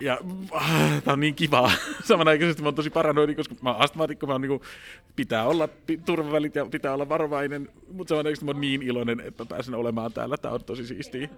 Ja 0.00 0.18
äh, 0.56 1.02
tää 1.02 1.12
on 1.12 1.20
niin 1.20 1.34
kivaa. 1.34 1.72
Samanaikaisesti 2.04 2.62
mä 2.62 2.66
oon 2.68 2.74
tosi 2.74 2.90
paranoidi, 2.90 3.34
koska 3.34 3.54
mä 3.62 3.70
oon 3.70 3.80
astmaatikko, 3.80 4.26
mä 4.26 4.32
oon 4.32 4.40
niin 4.40 4.48
kuin, 4.48 4.62
pitää 5.16 5.44
olla 5.46 5.68
turvavälit 6.06 6.54
ja 6.54 6.66
pitää 6.66 6.94
olla 6.94 7.08
varovainen, 7.08 7.68
mutta 7.92 8.08
samanaikaisesti 8.08 8.44
mä 8.44 8.50
oon 8.50 8.60
niin 8.60 8.82
iloinen, 8.82 9.20
että 9.20 9.46
pääsen 9.46 9.74
olemaan 9.74 10.11
täällä. 10.12 10.36
Tämä 10.36 10.54
on 10.54 10.64
tosi 10.64 10.86
siistiä. 10.86 11.28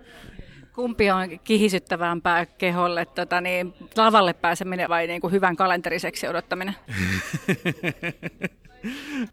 Kumpi 0.74 1.10
on 1.10 1.40
kihisyttävämpää 1.44 2.46
keholle, 2.46 3.06
tota, 3.06 3.40
niin, 3.40 3.74
lavalle 3.96 4.32
pääseminen 4.32 4.88
vai 4.88 5.06
niin 5.06 5.20
kuin 5.20 5.32
hyvän 5.32 5.56
kalenteriseksi 5.56 6.28
odottaminen? 6.28 6.74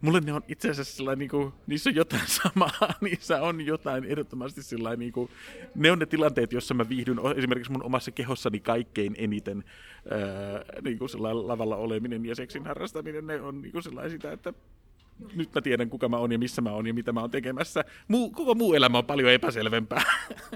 Mulle 0.00 0.20
ne 0.20 0.32
on 0.32 0.42
itse 0.48 0.70
asiassa 0.70 0.96
sellainen, 0.96 1.18
niin 1.18 1.30
kuin, 1.30 1.52
niissä 1.66 1.90
on 1.90 1.96
jotain 1.96 2.26
samaa, 2.26 2.94
niissä 3.00 3.42
on 3.42 3.66
jotain 3.66 4.04
ehdottomasti 4.04 4.62
sellainen, 4.62 4.98
niin 4.98 5.12
kuin, 5.12 5.30
ne 5.74 5.90
on 5.90 5.98
ne 5.98 6.06
tilanteet, 6.06 6.52
joissa 6.52 6.74
mä 6.74 6.88
viihdyn 6.88 7.18
esimerkiksi 7.36 7.72
mun 7.72 7.82
omassa 7.82 8.10
kehossani 8.10 8.60
kaikkein 8.60 9.14
eniten 9.18 9.64
ää, 10.10 10.20
niin 10.82 10.98
kuin 10.98 11.08
lavalla 11.22 11.76
oleminen 11.76 12.26
ja 12.26 12.34
seksin 12.34 12.64
harrastaminen, 12.64 13.26
ne 13.26 13.40
on 13.40 13.62
niin 13.62 13.72
kuin 13.72 13.82
sitä, 14.10 14.32
että 14.32 14.52
nyt 15.34 15.54
mä 15.54 15.60
tiedän, 15.60 15.90
kuka 15.90 16.08
mä 16.08 16.16
oon 16.16 16.32
ja 16.32 16.38
missä 16.38 16.62
mä 16.62 16.70
oon 16.70 16.86
ja 16.86 16.94
mitä 16.94 17.12
mä 17.12 17.20
oon 17.20 17.30
tekemässä. 17.30 17.84
Muu, 18.08 18.30
koko 18.30 18.54
muu 18.54 18.74
elämä 18.74 18.98
on 18.98 19.04
paljon 19.04 19.32
epäselvempää. 19.32 20.02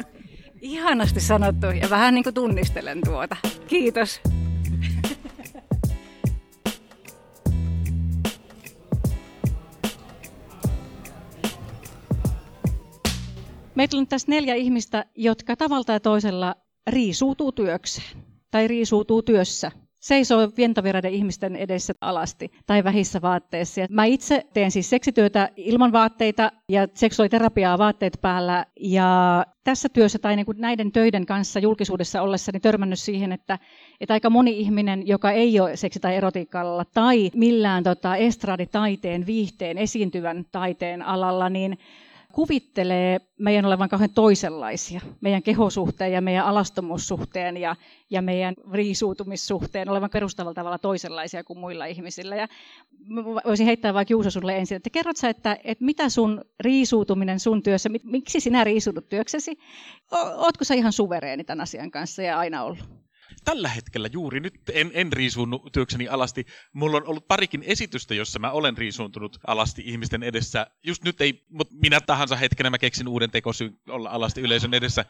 Ihanasti 0.60 1.20
sanottu 1.20 1.66
ja 1.66 1.90
vähän 1.90 2.14
niin 2.14 2.24
kuin 2.24 2.34
tunnistelen 2.34 3.00
tuota. 3.04 3.36
Kiitos. 3.66 4.20
Meillä 13.74 13.98
on 13.98 14.06
tässä 14.06 14.28
neljä 14.30 14.54
ihmistä, 14.54 15.04
jotka 15.14 15.56
tavalla 15.56 15.84
tai 15.84 16.00
toisella 16.00 16.54
riisuutuu 16.86 17.52
työkseen 17.52 18.24
tai 18.50 18.68
riisuutuu 18.68 19.22
työssä 19.22 19.72
seisoo 20.06 20.48
vientovieraiden 20.56 21.12
ihmisten 21.12 21.56
edessä 21.56 21.92
alasti 22.00 22.50
tai 22.66 22.84
vähissä 22.84 23.22
vaatteissa. 23.22 23.80
Mä 23.90 24.04
itse 24.04 24.46
teen 24.52 24.70
siis 24.70 24.90
seksityötä 24.90 25.50
ilman 25.56 25.92
vaatteita 25.92 26.52
ja 26.68 26.88
seksuaaliterapiaa 26.94 27.78
vaatteet 27.78 28.18
päällä. 28.22 28.66
Ja 28.80 29.46
tässä 29.64 29.88
työssä 29.88 30.18
tai 30.18 30.36
niin 30.36 30.46
kuin 30.46 30.60
näiden 30.60 30.92
töiden 30.92 31.26
kanssa 31.26 31.60
julkisuudessa 31.60 32.22
ollessani 32.22 32.60
törmännyt 32.60 32.98
siihen, 32.98 33.32
että, 33.32 33.58
että 34.00 34.14
aika 34.14 34.30
moni 34.30 34.60
ihminen, 34.60 35.06
joka 35.08 35.30
ei 35.30 35.60
ole 35.60 35.76
seksi- 35.76 36.00
tai 36.00 36.16
erotiikalla 36.16 36.84
tai 36.94 37.30
millään 37.34 37.84
tota, 37.84 38.16
estraditaiteen, 38.16 39.26
viihteen, 39.26 39.78
esiintyvän 39.78 40.44
taiteen 40.52 41.02
alalla, 41.02 41.50
niin 41.50 41.78
kuvittelee 42.36 43.20
meidän 43.38 43.64
olevan 43.64 43.88
kauhean 43.88 44.10
toisenlaisia, 44.10 45.00
meidän 45.20 45.42
kehosuhteen 45.42 46.12
ja 46.12 46.20
meidän 46.20 46.44
alastomuussuhteen 46.44 47.56
ja, 47.56 47.76
ja 48.10 48.22
meidän 48.22 48.54
riisuutumissuhteen 48.72 49.88
olevan 49.88 50.10
perustavalla 50.10 50.54
tavalla 50.54 50.78
toisenlaisia 50.78 51.44
kuin 51.44 51.58
muilla 51.58 51.86
ihmisillä. 51.86 52.36
Ja 52.36 52.48
voisin 53.44 53.66
heittää 53.66 53.94
vaikka 53.94 54.12
Juuso 54.12 54.30
sulle 54.30 54.56
ensin, 54.56 54.76
että 54.76 54.90
kerrot 54.90 55.16
sä, 55.16 55.28
että, 55.28 55.56
että 55.64 55.84
mitä 55.84 56.08
sun 56.08 56.44
riisuutuminen 56.60 57.40
sun 57.40 57.62
työssä, 57.62 57.88
miksi 58.02 58.40
sinä 58.40 58.64
riisuudut 58.64 59.08
työksesi? 59.08 59.58
Ootko 60.36 60.64
sä 60.64 60.74
ihan 60.74 60.92
suvereeni 60.92 61.44
tämän 61.44 61.62
asian 61.62 61.90
kanssa 61.90 62.22
ja 62.22 62.38
aina 62.38 62.62
ollut? 62.62 63.05
Tällä 63.46 63.68
hetkellä 63.68 64.08
juuri 64.12 64.40
nyt 64.40 64.54
en, 64.72 64.90
en 64.94 65.12
riisuunnu 65.12 65.58
työkseni 65.72 66.08
alasti. 66.08 66.46
Mulla 66.72 66.96
on 66.96 67.06
ollut 67.06 67.28
parikin 67.28 67.62
esitystä, 67.62 68.14
jossa 68.14 68.38
mä 68.38 68.50
olen 68.50 68.78
riisuuntunut 68.78 69.38
alasti 69.46 69.82
ihmisten 69.86 70.22
edessä. 70.22 70.66
Just 70.82 71.04
nyt 71.04 71.20
ei, 71.20 71.44
mutta 71.48 71.74
minä 71.82 72.00
tahansa 72.00 72.36
hetkenä 72.36 72.70
mä 72.70 72.78
keksin 72.78 73.08
uuden 73.08 73.30
tekosyyn 73.30 73.78
olla 73.88 74.10
alasti 74.10 74.40
yleisön 74.40 74.74
edessä. 74.74 75.04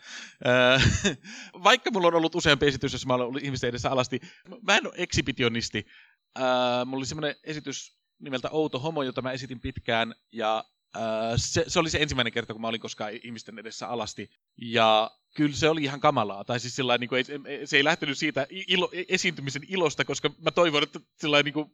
Öö, 0.47 0.79
vaikka 1.65 1.91
mulla 1.91 2.09
on 2.09 2.15
ollut 2.15 2.35
useampi 2.35 2.67
esitys, 2.67 2.93
jossa 2.93 3.07
mä 3.07 3.15
olen 3.15 3.27
ollut 3.27 3.43
ihmisten 3.43 3.71
edessä 3.71 3.91
alasti, 3.91 4.21
mä 4.63 4.77
en 4.77 4.87
ole 4.87 4.95
ekshibitionisti. 4.97 5.87
Öö, 6.39 6.45
mulla 6.85 7.01
oli 7.01 7.07
semmoinen 7.07 7.37
esitys 7.45 7.97
nimeltä 8.19 8.51
Outo 8.51 8.79
Homo, 8.79 9.03
jota 9.03 9.23
mä 9.23 9.33
esitin 9.33 9.61
pitkään, 9.61 10.15
ja 10.33 10.65
se, 11.37 11.65
se 11.69 11.79
oli 11.79 11.91
se 11.91 11.99
ensimmäinen 11.99 12.33
kerta, 12.33 12.53
kun 12.53 12.61
mä 12.61 12.69
olin 12.69 12.81
koskaan 12.81 13.13
ihmisten 13.23 13.59
edessä 13.59 13.89
alasti. 13.89 14.31
Ja 14.57 15.11
kyllä 15.37 15.57
se 15.57 15.69
oli 15.69 15.83
ihan 15.83 16.01
kamalaa. 16.01 16.45
Tai 16.45 16.61
siis 16.61 16.77
sillä 16.77 16.99
niin 16.99 17.09
kuin, 17.09 17.25
se 17.65 17.77
ei 17.77 17.85
lähtenyt 17.85 18.19
siitä 18.19 18.47
ilo, 18.51 18.91
e, 18.93 19.05
esiintymisen 19.09 19.63
ilosta, 19.69 20.05
koska 20.05 20.31
mä 20.45 20.51
toivon, 20.51 20.83
että 20.83 21.01
sillä 21.17 21.43
niin 21.43 21.55
kuin, 21.55 21.71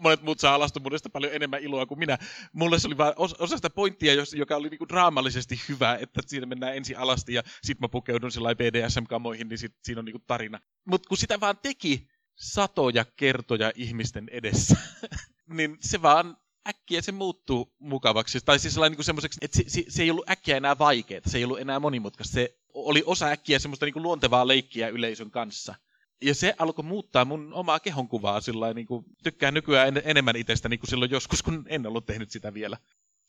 monet 0.00 0.22
muut 0.22 0.40
saa 0.40 0.54
alastomuudesta 0.54 1.10
paljon 1.10 1.32
enemmän 1.32 1.62
iloa 1.62 1.86
kuin 1.86 1.98
minä. 1.98 2.18
Mulle 2.52 2.78
se 2.78 2.86
oli 2.86 2.98
vain 2.98 3.14
osa 3.16 3.56
sitä 3.56 3.70
pointtia, 3.70 4.12
joka 4.36 4.56
oli 4.56 4.68
niin 4.68 4.78
kuin 4.78 4.88
draamallisesti 4.88 5.60
hyvä, 5.68 5.98
että 6.00 6.20
siinä 6.26 6.46
mennään 6.46 6.76
ensin 6.76 6.98
alasti 6.98 7.34
ja 7.34 7.42
sit 7.62 7.80
mä 7.80 7.88
pukeudun 7.88 8.32
sillä 8.32 8.54
BDSM-kamoihin, 8.54 9.48
niin 9.48 9.58
sit, 9.58 9.74
siinä 9.82 9.98
on 9.98 10.04
niin 10.04 10.12
kuin 10.12 10.24
tarina. 10.26 10.60
Mutta 10.84 11.08
kun 11.08 11.18
sitä 11.18 11.40
vaan 11.40 11.58
teki 11.62 12.08
satoja 12.34 13.04
kertoja 13.04 13.72
ihmisten 13.74 14.28
edessä, 14.28 14.76
niin 15.56 15.76
se 15.80 16.02
vaan 16.02 16.36
äkkiä 16.68 17.02
se 17.02 17.12
muuttuu 17.12 17.74
mukavaksi. 17.78 18.40
Tai 18.44 18.58
siis 18.58 18.74
sellainen 18.74 18.96
niin 18.96 19.04
semmoiseksi, 19.04 19.38
että 19.42 19.56
se, 19.56 19.64
se, 19.66 19.84
se, 19.88 20.02
ei 20.02 20.10
ollut 20.10 20.30
äkkiä 20.30 20.56
enää 20.56 20.78
vaikeaa, 20.78 21.20
se 21.26 21.38
ei 21.38 21.44
ollut 21.44 21.60
enää 21.60 21.80
monimutkaista. 21.80 22.34
Se 22.34 22.58
oli 22.74 23.02
osa 23.06 23.26
äkkiä 23.26 23.58
semmoista 23.58 23.86
niin 23.86 23.92
kuin 23.92 24.02
luontevaa 24.02 24.48
leikkiä 24.48 24.88
yleisön 24.88 25.30
kanssa. 25.30 25.74
Ja 26.22 26.34
se 26.34 26.54
alkoi 26.58 26.84
muuttaa 26.84 27.24
mun 27.24 27.54
omaa 27.54 27.80
kehonkuvaa 27.80 28.40
sillä 28.40 28.74
niin 28.74 28.86
kuin, 28.86 29.04
tykkään 29.22 29.54
nykyään 29.54 29.88
en, 29.88 30.02
enemmän 30.04 30.36
itsestä 30.36 30.68
niin 30.68 30.80
kuin 30.80 30.90
silloin 30.90 31.10
joskus, 31.10 31.42
kun 31.42 31.64
en 31.68 31.86
ollut 31.86 32.06
tehnyt 32.06 32.30
sitä 32.30 32.54
vielä. 32.54 32.76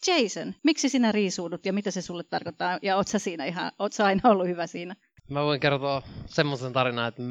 Jason, 0.08 0.54
miksi 0.64 0.90
sinä 0.90 1.12
riisuudut 1.12 1.66
ja 1.66 1.74
mitä 1.74 1.92
se 1.92 2.02
sulle 2.02 2.24
tarkoittaa? 2.24 2.80
Ja 2.82 2.96
oot 2.96 3.08
sä 3.08 3.20
siinä 3.20 3.46
ihan, 3.46 3.72
oot 3.80 3.94
sä 3.94 4.06
aina 4.06 4.30
ollut 4.30 4.48
hyvä 4.48 4.68
siinä? 4.68 4.96
Mä 5.30 5.44
voin 5.44 5.60
kertoa 5.60 6.02
semmoisen 6.26 6.74
tarinan, 6.74 7.08
että 7.08 7.22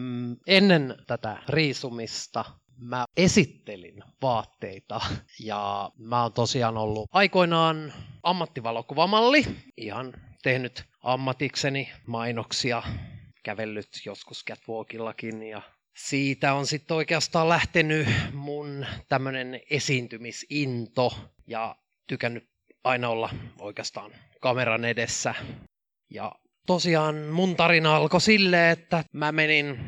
ennen 0.46 0.94
tätä 1.06 1.42
riisumista 1.49 2.44
mä 2.78 3.04
esittelin 3.16 4.02
vaatteita 4.23 5.00
ja 5.40 5.90
mä 5.99 6.23
oon 6.23 6.33
tosiaan 6.33 6.78
ollut 6.78 7.09
aikoinaan 7.12 7.93
ammattivalokuvamalli, 8.23 9.47
ihan 9.76 10.12
tehnyt 10.43 10.85
ammatikseni 11.02 11.93
mainoksia, 12.07 12.83
kävellyt 13.43 13.88
joskus 14.07 14.45
catwalkillakin 14.45 15.43
ja 15.43 15.62
siitä 15.97 16.54
on 16.54 16.66
sitten 16.66 16.97
oikeastaan 16.97 17.49
lähtenyt 17.49 18.09
mun 18.33 18.87
tämmönen 19.09 19.61
esiintymisinto 19.71 21.19
ja 21.47 21.76
tykännyt 22.07 22.49
aina 22.85 23.09
olla 23.09 23.31
oikeastaan 23.61 24.12
kameran 24.40 24.85
edessä. 24.85 25.35
Ja 26.11 26.33
tosiaan 26.66 27.16
mun 27.16 27.57
tarina 27.57 27.97
alkoi 27.97 28.21
silleen, 28.21 28.73
että 28.73 29.04
mä 29.12 29.33
menin 29.33 29.78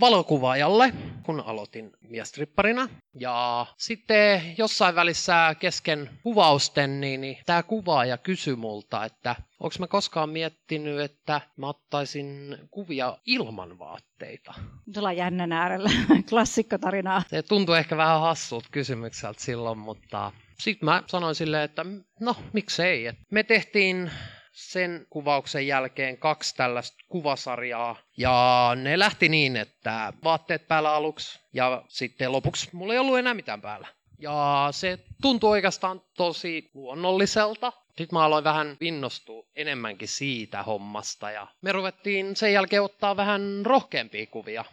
valokuvaajalle, 0.00 0.92
kun 1.22 1.40
aloitin 1.40 1.90
miestripparina. 2.08 2.88
Ja 3.14 3.66
sitten 3.78 4.54
jossain 4.58 4.94
välissä 4.94 5.56
kesken 5.58 6.10
kuvausten, 6.22 7.00
niin, 7.00 7.20
niin 7.20 7.38
tämä 7.46 7.62
kuvaaja 7.62 8.18
kysyi 8.18 8.56
multa, 8.56 9.04
että 9.04 9.36
onko 9.60 9.76
mä 9.78 9.86
koskaan 9.86 10.30
miettinyt, 10.30 11.00
että 11.00 11.40
mä 11.56 11.68
ottaisin 11.68 12.58
kuvia 12.70 13.18
ilman 13.26 13.78
vaatteita. 13.78 14.54
Tuolla 14.94 15.12
jännän 15.12 15.52
äärellä, 15.52 15.90
klassikkotarinaa. 16.30 17.22
Se 17.28 17.42
tuntui 17.42 17.78
ehkä 17.78 17.96
vähän 17.96 18.20
hassulta 18.20 18.68
kysymykseltä 18.70 19.40
silloin, 19.42 19.78
mutta 19.78 20.32
sitten 20.58 20.86
mä 20.86 21.02
sanoin 21.06 21.34
silleen, 21.34 21.62
että 21.62 21.86
no 22.20 22.36
miksei. 22.52 23.12
Me 23.30 23.42
tehtiin 23.42 24.10
sen 24.54 25.06
kuvauksen 25.10 25.66
jälkeen 25.66 26.18
kaksi 26.18 26.54
tällaista 26.56 27.04
kuvasarjaa. 27.08 27.96
Ja 28.16 28.72
ne 28.76 28.98
lähti 28.98 29.28
niin, 29.28 29.56
että 29.56 30.12
vaatteet 30.24 30.68
päällä 30.68 30.94
aluksi 30.94 31.40
ja 31.52 31.82
sitten 31.88 32.32
lopuksi 32.32 32.68
mulla 32.72 32.92
ei 32.92 32.98
ollut 32.98 33.18
enää 33.18 33.34
mitään 33.34 33.60
päällä. 33.60 33.88
Ja 34.18 34.68
se 34.70 34.98
tuntui 35.22 35.50
oikeastaan 35.50 36.02
tosi 36.16 36.70
luonnolliselta. 36.74 37.72
Sitten 37.86 38.08
mä 38.12 38.24
aloin 38.24 38.44
vähän 38.44 38.76
innostua 38.80 39.46
enemmänkin 39.56 40.08
siitä 40.08 40.62
hommasta 40.62 41.30
ja 41.30 41.46
me 41.62 41.72
ruvettiin 41.72 42.36
sen 42.36 42.52
jälkeen 42.52 42.82
ottaa 42.82 43.16
vähän 43.16 43.42
rohkeampia 43.64 44.26
kuvia. 44.26 44.64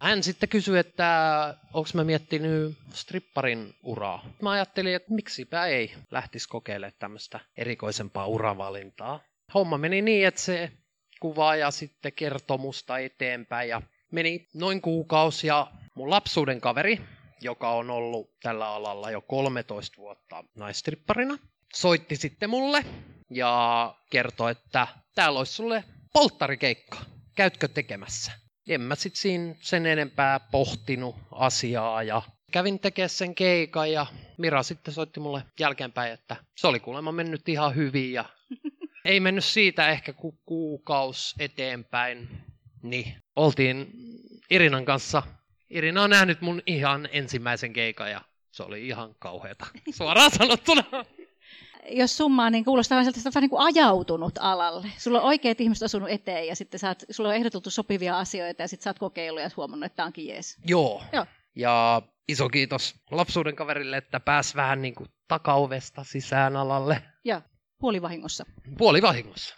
Hän 0.00 0.22
sitten 0.22 0.48
kysyi, 0.48 0.78
että 0.78 1.54
onko 1.72 1.88
mä 1.94 2.04
miettinyt 2.04 2.76
stripparin 2.92 3.74
uraa. 3.82 4.24
Mä 4.42 4.50
ajattelin, 4.50 4.94
että 4.94 5.14
miksipä 5.14 5.66
ei 5.66 5.92
lähtisi 6.10 6.48
kokeilemaan 6.48 6.92
tämmöistä 6.98 7.40
erikoisempaa 7.56 8.26
uravalintaa 8.26 9.20
homma 9.54 9.78
meni 9.78 10.02
niin, 10.02 10.26
että 10.26 10.40
se 10.40 10.72
kuvaaja 11.20 11.70
sitten 11.70 12.12
kertomusta 12.12 12.98
eteenpäin 12.98 13.68
ja 13.68 13.82
meni 14.12 14.48
noin 14.54 14.82
kuukausi 14.82 15.46
ja 15.46 15.66
mun 15.94 16.10
lapsuuden 16.10 16.60
kaveri, 16.60 17.00
joka 17.40 17.70
on 17.70 17.90
ollut 17.90 18.30
tällä 18.42 18.68
alalla 18.68 19.10
jo 19.10 19.20
13 19.20 19.96
vuotta 19.96 20.44
naistripparina, 20.56 21.38
soitti 21.74 22.16
sitten 22.16 22.50
mulle 22.50 22.84
ja 23.30 23.94
kertoi, 24.10 24.50
että 24.50 24.86
täällä 25.14 25.38
olisi 25.38 25.52
sulle 25.52 25.84
polttarikeikka. 26.12 26.98
Käytkö 27.36 27.68
tekemässä? 27.68 28.32
En 28.68 28.80
mä 28.80 28.94
sitten 28.94 29.20
siinä 29.20 29.54
sen 29.60 29.86
enempää 29.86 30.40
pohtinut 30.40 31.16
asiaa 31.32 32.02
ja 32.02 32.22
kävin 32.52 32.80
tekemään 32.80 33.10
sen 33.10 33.34
keikan 33.34 33.92
ja 33.92 34.06
Mira 34.38 34.62
sitten 34.62 34.94
soitti 34.94 35.20
mulle 35.20 35.42
jälkeenpäin, 35.60 36.12
että 36.12 36.36
se 36.56 36.66
oli 36.66 36.80
kuulemma 36.80 37.12
mennyt 37.12 37.48
ihan 37.48 37.74
hyvin 37.74 38.12
ja 38.12 38.24
ei 39.04 39.20
mennyt 39.20 39.44
siitä 39.44 39.88
ehkä 39.88 40.12
ku- 40.12 40.40
kuukaus 40.46 41.34
eteenpäin, 41.38 42.28
niin 42.82 43.16
oltiin 43.36 43.92
Irinan 44.50 44.84
kanssa. 44.84 45.22
Irina 45.70 46.02
on 46.02 46.10
nähnyt 46.10 46.40
mun 46.40 46.62
ihan 46.66 47.08
ensimmäisen 47.12 47.72
keikan 47.72 48.10
ja 48.10 48.20
se 48.50 48.62
oli 48.62 48.88
ihan 48.88 49.14
kauheata, 49.18 49.66
suoraan 49.98 50.30
sanottuna. 50.30 50.84
Jos 51.90 52.16
summaa, 52.16 52.50
niin 52.50 52.64
kuulostaa 52.64 52.96
vähän 52.96 53.12
sieltä, 53.12 53.28
että 53.28 53.40
niin 53.40 53.50
kuin 53.50 53.62
ajautunut 53.62 54.34
alalle. 54.40 54.86
Sulla 54.98 55.20
on 55.20 55.26
oikeat 55.26 55.60
ihmiset 55.60 55.82
asunut 55.82 56.10
eteen 56.10 56.46
ja 56.46 56.56
sitten 56.56 56.80
oot, 56.88 56.98
sulla 57.10 57.28
on 57.28 57.34
ehdotettu 57.34 57.70
sopivia 57.70 58.18
asioita 58.18 58.62
ja 58.62 58.68
sitten 58.68 58.84
sä 58.84 58.90
oot 58.90 58.98
kokeillut 58.98 59.42
ja 59.42 59.50
huomannut, 59.56 59.86
että 59.86 59.96
tämä 59.96 60.06
onkin 60.06 60.26
jees. 60.26 60.58
Joo. 60.66 61.02
Joo. 61.12 61.26
Ja 61.56 62.02
iso 62.28 62.48
kiitos 62.48 62.94
lapsuuden 63.10 63.56
kaverille, 63.56 63.96
että 63.96 64.20
pääs 64.20 64.56
vähän 64.56 64.82
niin 64.82 64.94
kuin 64.94 65.08
takaovesta 65.28 66.04
sisään 66.04 66.56
alalle. 66.56 67.02
Joo. 67.24 67.42
Puolivahingossa. 67.80 68.44
Puolivahingossa. 68.78 69.56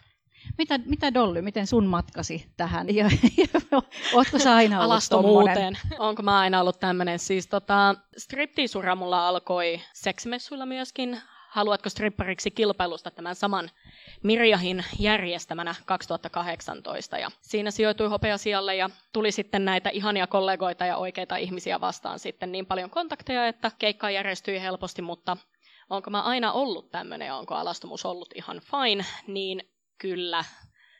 Mitä, 0.57 0.79
mitä 0.85 1.13
Dolly, 1.13 1.41
miten 1.41 1.67
sun 1.67 1.85
matkasi 1.85 2.45
tähän? 2.57 2.95
Ja, 2.95 3.09
ja, 3.37 3.81
ootko 4.13 4.39
sä 4.39 4.55
aina 4.55 4.75
ollut 4.75 4.91
Alastomuuteen. 4.91 5.77
Onko 5.99 6.23
mä 6.23 6.39
aina 6.39 6.61
ollut 6.61 6.79
tämmöinen? 6.79 7.19
Siis 7.19 7.47
tota, 7.47 7.95
striptiisura 8.17 8.95
mulla 8.95 9.27
alkoi 9.27 9.81
seksimessuilla 9.93 10.65
myöskin. 10.65 11.21
Haluatko 11.49 11.89
strippariksi 11.89 12.51
kilpailusta 12.51 13.11
tämän 13.11 13.35
saman 13.35 13.69
Mirjahin 14.23 14.83
järjestämänä 14.99 15.75
2018. 15.85 17.17
Ja 17.17 17.31
siinä 17.41 17.71
sijoitui 17.71 18.07
hopeasialle 18.07 18.75
ja 18.75 18.89
tuli 19.13 19.31
sitten 19.31 19.65
näitä 19.65 19.89
ihania 19.89 20.27
kollegoita 20.27 20.85
ja 20.85 20.97
oikeita 20.97 21.37
ihmisiä 21.37 21.81
vastaan 21.81 22.19
sitten 22.19 22.51
niin 22.51 22.65
paljon 22.65 22.89
kontakteja, 22.89 23.47
että 23.47 23.71
keikka 23.79 24.09
järjestyi 24.09 24.61
helposti, 24.61 25.01
mutta 25.01 25.37
onko 25.89 26.09
mä 26.09 26.21
aina 26.21 26.51
ollut 26.51 26.91
tämmöinen 26.91 27.25
ja 27.25 27.35
onko 27.35 27.55
alastomuus 27.55 28.05
ollut 28.05 28.29
ihan 28.35 28.61
fine, 28.61 29.05
niin 29.27 29.61
kyllä. 29.97 30.43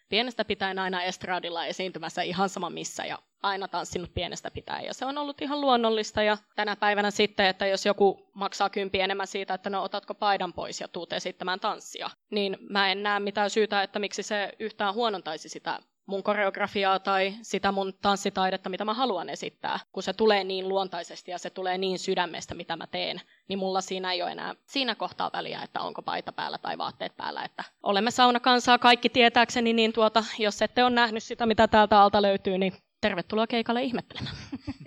Pienestä 0.10 0.46
pitäen 0.46 0.80
aina 0.80 1.04
estradilla 1.04 1.66
esiintymässä 1.66 2.22
ihan 2.22 2.50
sama 2.50 2.70
missä 2.70 3.06
ja 3.06 3.20
aina 3.44 3.68
tanssinut 3.68 4.14
pienestä 4.14 4.52
pitäen. 4.52 4.86
Ja 4.86 4.94
se 4.94 5.06
on 5.06 5.18
ollut 5.18 5.42
ihan 5.42 5.62
luonnollista 5.62 6.24
ja 6.24 6.38
tänä 6.56 6.76
päivänä 6.76 7.12
sitten, 7.12 7.46
että 7.46 7.68
jos 7.68 7.86
joku 7.86 8.30
maksaa 8.34 8.70
kympi 8.70 9.00
enemmän 9.00 9.28
siitä, 9.28 9.54
että 9.54 9.70
no 9.70 9.84
otatko 9.84 10.14
paidan 10.14 10.54
pois 10.54 10.82
ja 10.82 10.88
tuut 10.88 11.14
esittämään 11.14 11.60
tanssia, 11.60 12.10
niin 12.32 12.58
mä 12.70 12.92
en 12.92 13.04
näe 13.04 13.20
mitään 13.20 13.50
syytä, 13.50 13.84
että 13.84 14.00
miksi 14.00 14.24
se 14.24 14.52
yhtään 14.60 14.94
huonontaisi 14.94 15.50
sitä 15.50 15.80
mun 16.06 16.24
koreografiaa 16.24 17.00
tai 17.00 17.34
sitä 17.42 17.72
mun 17.72 17.94
tanssitaidetta, 18.02 18.70
mitä 18.70 18.86
mä 18.86 18.94
haluan 18.94 19.30
esittää. 19.30 19.80
Kun 19.92 20.04
se 20.04 20.14
tulee 20.14 20.44
niin 20.44 20.70
luontaisesti 20.70 21.32
ja 21.32 21.38
se 21.38 21.50
tulee 21.50 21.78
niin 21.78 22.00
sydämestä, 22.00 22.56
mitä 22.56 22.76
mä 22.76 22.88
teen, 22.88 23.22
niin 23.48 23.60
mulla 23.60 23.82
siinä 23.82 24.12
ei 24.12 24.22
ole 24.22 24.32
enää 24.32 24.56
siinä 24.68 24.96
kohtaa 24.96 25.30
väliä, 25.34 25.62
että 25.64 25.82
onko 25.82 26.02
paita 26.02 26.32
päällä 26.32 26.58
tai 26.58 26.78
vaatteet 26.78 27.18
päällä. 27.18 27.44
Että 27.44 27.64
olemme 27.84 28.12
saunakansaa 28.12 28.78
kaikki 28.78 29.10
tietääkseni, 29.10 29.74
niin 29.74 29.94
tuota, 29.94 30.24
jos 30.40 30.62
ette 30.62 30.84
ole 30.84 30.92
nähnyt 30.92 31.24
sitä, 31.24 31.46
mitä 31.46 31.68
täältä 31.68 32.02
alta 32.02 32.22
löytyy, 32.22 32.58
niin 32.58 32.74
tervetuloa 33.02 33.48
keikalle 33.48 33.84
ihmettelemään. 33.84 34.36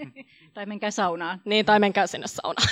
tai 0.55 0.67
menkää 0.67 0.91
saunaan. 0.91 1.41
Niin, 1.45 1.67
tai 1.67 1.81
menkää 1.81 2.07
sinne 2.07 2.27
saunaan. 2.27 2.69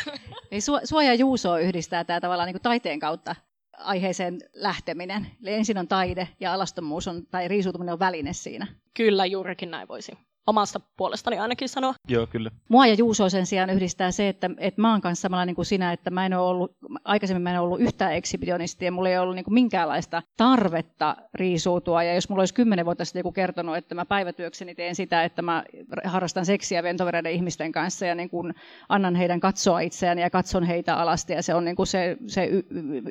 Eli 0.50 0.60
suoja 0.84 1.14
Juuso 1.14 1.58
yhdistää 1.58 2.04
tämä 2.04 2.20
tavallaan 2.20 2.46
niin 2.46 2.54
kuin 2.54 2.62
taiteen 2.62 3.00
kautta 3.00 3.34
aiheeseen 3.78 4.38
lähteminen. 4.54 5.26
Eli 5.42 5.52
ensin 5.52 5.78
on 5.78 5.88
taide 5.88 6.28
ja 6.40 6.52
alastomuus 6.54 7.08
on, 7.08 7.26
tai 7.26 7.48
riisuutuminen 7.48 7.92
on 7.92 7.98
väline 7.98 8.32
siinä. 8.32 8.66
Kyllä, 8.94 9.26
juurikin 9.26 9.70
näin 9.70 9.88
voisi 9.88 10.12
omasta 10.46 10.80
puolestani 10.96 11.38
ainakin 11.38 11.68
sanoa. 11.68 11.94
Joo, 12.08 12.26
kyllä. 12.26 12.50
Mua 12.68 12.86
ja 12.86 12.94
Juuso 12.94 13.28
sen 13.28 13.46
sijaan 13.46 13.70
yhdistää 13.70 14.10
se, 14.10 14.28
että, 14.28 14.50
että 14.58 14.80
mä 14.80 14.90
oon 14.90 15.00
kanssa 15.00 15.22
samalla 15.22 15.44
niin 15.44 15.56
kuin 15.56 15.66
sinä, 15.66 15.92
että 15.92 16.10
mä 16.10 16.26
en 16.26 16.34
ole 16.34 16.48
ollut, 16.48 16.76
aikaisemmin 17.04 17.42
mä 17.42 17.50
en 17.50 17.60
ole 17.60 17.64
ollut 17.64 17.80
yhtään 17.80 18.12
ekshibitionisti 18.12 18.84
ja 18.84 18.92
mulla 18.92 19.08
ei 19.08 19.18
ollut 19.18 19.34
niin 19.34 19.44
kuin 19.44 19.54
minkäänlaista 19.54 20.22
tarvetta 20.36 21.16
riisuutua. 21.34 22.02
Ja 22.02 22.14
jos 22.14 22.28
mulla 22.28 22.40
olisi 22.40 22.54
kymmenen 22.54 22.84
vuotta 22.84 23.04
sitten 23.04 23.20
joku 23.20 23.32
kertonut, 23.32 23.76
että 23.76 23.94
mä 23.94 24.04
päivätyökseni 24.04 24.74
teen 24.74 24.94
sitä, 24.94 25.24
että 25.24 25.42
mä 25.42 25.64
harrastan 26.04 26.46
seksiä 26.46 26.82
ventovereiden 26.82 27.32
ihmisten 27.32 27.72
kanssa 27.72 28.06
ja 28.06 28.14
niin 28.14 28.30
kuin 28.30 28.54
annan 28.88 29.14
heidän 29.14 29.40
katsoa 29.40 29.80
itseään 29.80 30.18
ja 30.18 30.30
katson 30.30 30.64
heitä 30.64 30.96
alasti 30.96 31.32
ja 31.32 31.42
se 31.42 31.54
on 31.54 31.64
niin 31.64 31.76
kuin 31.76 31.86
se, 31.86 32.16
se 32.26 32.48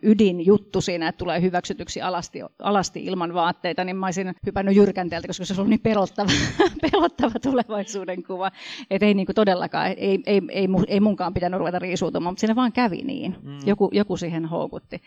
ydinjuttu 0.03 0.81
siinä, 0.81 1.07
että 1.07 1.17
tulee 1.17 1.41
hyväksytyksi 1.41 2.01
alasti, 2.01 2.39
alasti 2.59 3.05
ilman 3.05 3.33
vaatteita, 3.33 3.83
niin 3.83 3.95
mä 3.95 4.05
olisin 4.05 4.35
hypännyt 4.45 4.75
jyrkänteeltä, 4.75 5.27
koska 5.27 5.45
se 5.45 5.53
on 5.53 5.59
ollut 5.59 5.69
niin 5.69 5.79
pelottava, 5.79 6.31
pelottava 6.91 7.22
tulevaisuuden 7.43 8.23
kuva. 8.23 8.51
Että 8.89 9.05
ei 9.05 9.13
niin 9.13 9.25
kuin 9.25 9.35
todellakaan, 9.35 9.87
ei, 9.87 9.95
ei, 9.97 10.19
ei, 10.25 10.41
ei, 10.49 10.67
ei 10.87 10.99
munkaan 10.99 11.33
pitänyt 11.33 11.59
ruveta 11.59 11.79
riisuutumaan, 11.79 12.31
mutta 12.31 12.39
siinä 12.39 12.55
vaan 12.55 12.71
kävi 12.71 13.01
niin. 13.01 13.35
Mm. 13.41 13.59
Joku, 13.65 13.89
joku 13.91 14.17
siihen 14.17 14.45
houkutti. 14.45 15.01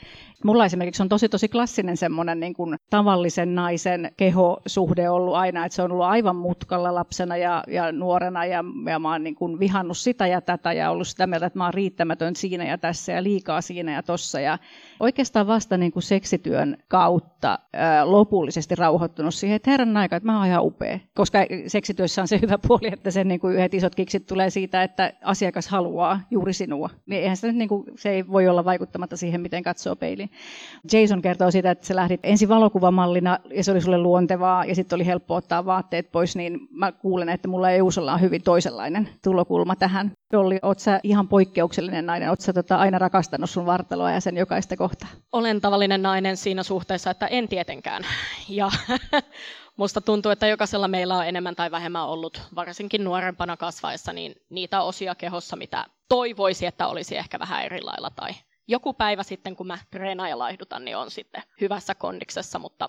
Mulla 0.45 0.65
esimerkiksi 0.65 1.03
on 1.03 1.09
tosi 1.09 1.29
tosi 1.29 1.49
klassinen 1.49 1.97
semmoinen 1.97 2.41
niin 2.41 2.55
kuin 2.55 2.77
tavallisen 2.91 3.55
naisen 3.55 4.13
kehosuhde 4.17 5.11
ollut 5.11 5.35
aina, 5.35 5.65
että 5.67 5.77
se 5.77 5.83
on 5.83 5.93
ollut 5.93 6.07
aivan 6.07 6.37
mutkalla 6.37 6.95
lapsena 6.95 7.37
ja, 7.37 7.65
ja 7.69 7.93
nuorena 7.93 8.45
ja, 8.45 8.65
ja 8.91 8.99
mä 8.99 9.13
oon 9.13 9.25
niin 9.25 9.35
kuin 9.35 9.59
vihannut 9.59 9.97
sitä 9.97 10.27
ja 10.27 10.41
tätä 10.41 10.73
ja 10.73 10.91
ollut 10.91 11.09
sitä 11.09 11.27
mieltä, 11.27 11.47
että 11.47 11.59
mä 11.59 11.65
oon 11.65 11.75
riittämätön 11.75 12.37
siinä 12.37 12.65
ja 12.65 12.79
tässä 12.79 13.13
ja 13.13 13.23
liikaa 13.23 13.61
siinä 13.61 13.93
ja 13.93 14.03
tossa. 14.03 14.41
Ja 14.41 14.59
oikeastaan 15.01 15.47
vasta 15.47 15.77
niin 15.77 15.93
kuin 15.93 16.03
seksityön 16.03 16.77
kautta 16.89 17.59
ää, 17.73 18.11
lopullisesti 18.11 18.75
rauhoittunut 18.75 19.35
siihen, 19.35 19.57
että 19.57 19.71
herran 19.71 19.97
aika, 19.97 20.17
että 20.17 20.27
mä 20.27 20.39
oon 20.39 20.47
ihan 20.47 20.65
upea. 20.65 20.99
Koska 21.15 21.39
seksityössä 22.09 22.23
on 22.23 22.29
se 22.29 22.47
hyvä 22.47 22.59
puoli, 22.69 22.89
että 22.93 23.11
sen 23.11 23.29
niin 23.29 23.41
kuin 23.41 23.55
yhdet 23.55 23.75
isot 23.75 23.95
kiksit 23.95 24.27
tulee 24.27 24.51
siitä, 24.51 24.83
että 24.83 25.13
asiakas 25.25 25.69
haluaa 25.69 26.21
juuri 26.31 26.53
sinua. 26.53 26.91
Niin 27.07 27.23
eihän 27.23 27.37
se, 27.37 27.47
nyt 27.47 27.57
niin 27.57 27.69
kuin, 27.69 27.85
se 27.97 28.11
ei 28.11 28.27
voi 28.29 28.49
olla 28.49 28.65
vaikuttamatta 28.65 29.17
siihen, 29.17 29.41
miten 29.41 29.63
katsoo 29.63 29.97
peiliin. 29.97 30.31
Jason 30.93 31.23
kertoo 31.23 31.51
siitä, 31.51 31.71
että 31.71 31.87
se 31.87 31.95
lähdit 31.95 32.21
ensin 32.23 32.49
valokuvamallina 32.49 33.39
ja 33.55 33.65
se 33.65 33.71
oli 33.71 33.81
sulle 33.81 33.99
luontevaa 33.99 34.65
ja 34.65 34.75
sitten 34.75 34.97
oli 34.97 35.07
helppo 35.07 35.35
ottaa 35.35 35.65
vaatteet 35.65 36.13
pois, 36.13 36.37
niin 36.37 36.61
mä 36.71 36.93
kuulen, 36.93 37.29
että 37.29 37.49
mulla 37.49 37.71
EUSlla 37.71 38.15
on 38.15 38.21
hyvin 38.21 38.43
toisenlainen 38.43 39.09
tulokulma 39.25 39.77
tähän. 39.77 40.13
Dolly, 40.33 40.59
oot 40.63 40.79
sä 40.79 41.01
ihan 41.03 41.29
poikkeuksellinen 41.29 42.07
nainen? 42.07 42.31
Oot 42.31 42.41
sä 42.41 42.53
tota 42.53 42.77
aina 42.77 42.99
rakastanut 42.99 43.51
sun 43.51 43.67
vartaloa 43.67 44.11
ja 44.11 44.21
sen 44.21 44.37
jokaista 44.37 44.77
kohtaa? 44.77 45.09
Olen 45.33 45.61
tavallinen 45.61 46.03
nainen 46.03 46.37
siinä 46.37 46.63
suhteessa, 46.63 47.11
että 47.11 47.27
en 47.27 47.49
tietenkään. 47.49 48.03
Ja 48.49 48.71
musta 49.77 50.01
tuntuu, 50.01 50.33
että 50.33 50.47
jokaisella 50.47 50.89
meillä 50.89 51.17
on 51.17 51.27
enemmän 51.27 51.57
tai 51.57 51.71
vähemmän 51.71 52.07
ollut, 52.07 52.43
varsinkin 52.55 53.05
nuorempana 53.05 53.57
kasvaessa, 53.57 54.13
niin 54.13 54.35
niitä 54.51 54.83
osia 54.83 55.15
kehossa, 55.15 55.57
mitä 55.57 55.85
toivoisi, 56.09 56.67
että 56.67 56.87
olisi 56.87 57.17
ehkä 57.17 57.39
vähän 57.39 57.65
eri 57.65 57.83
lailla. 57.83 58.11
Tai 58.11 58.31
joku 58.69 58.93
päivä 58.93 59.23
sitten, 59.23 59.57
kun 59.57 59.67
mä 59.67 59.79
treenaan 59.91 60.31
ja 60.31 60.39
laihdutan, 60.39 60.85
niin 60.85 60.97
on 60.97 61.11
sitten 61.11 61.43
hyvässä 61.61 61.95
kondiksessa, 61.95 62.59
mutta 62.59 62.89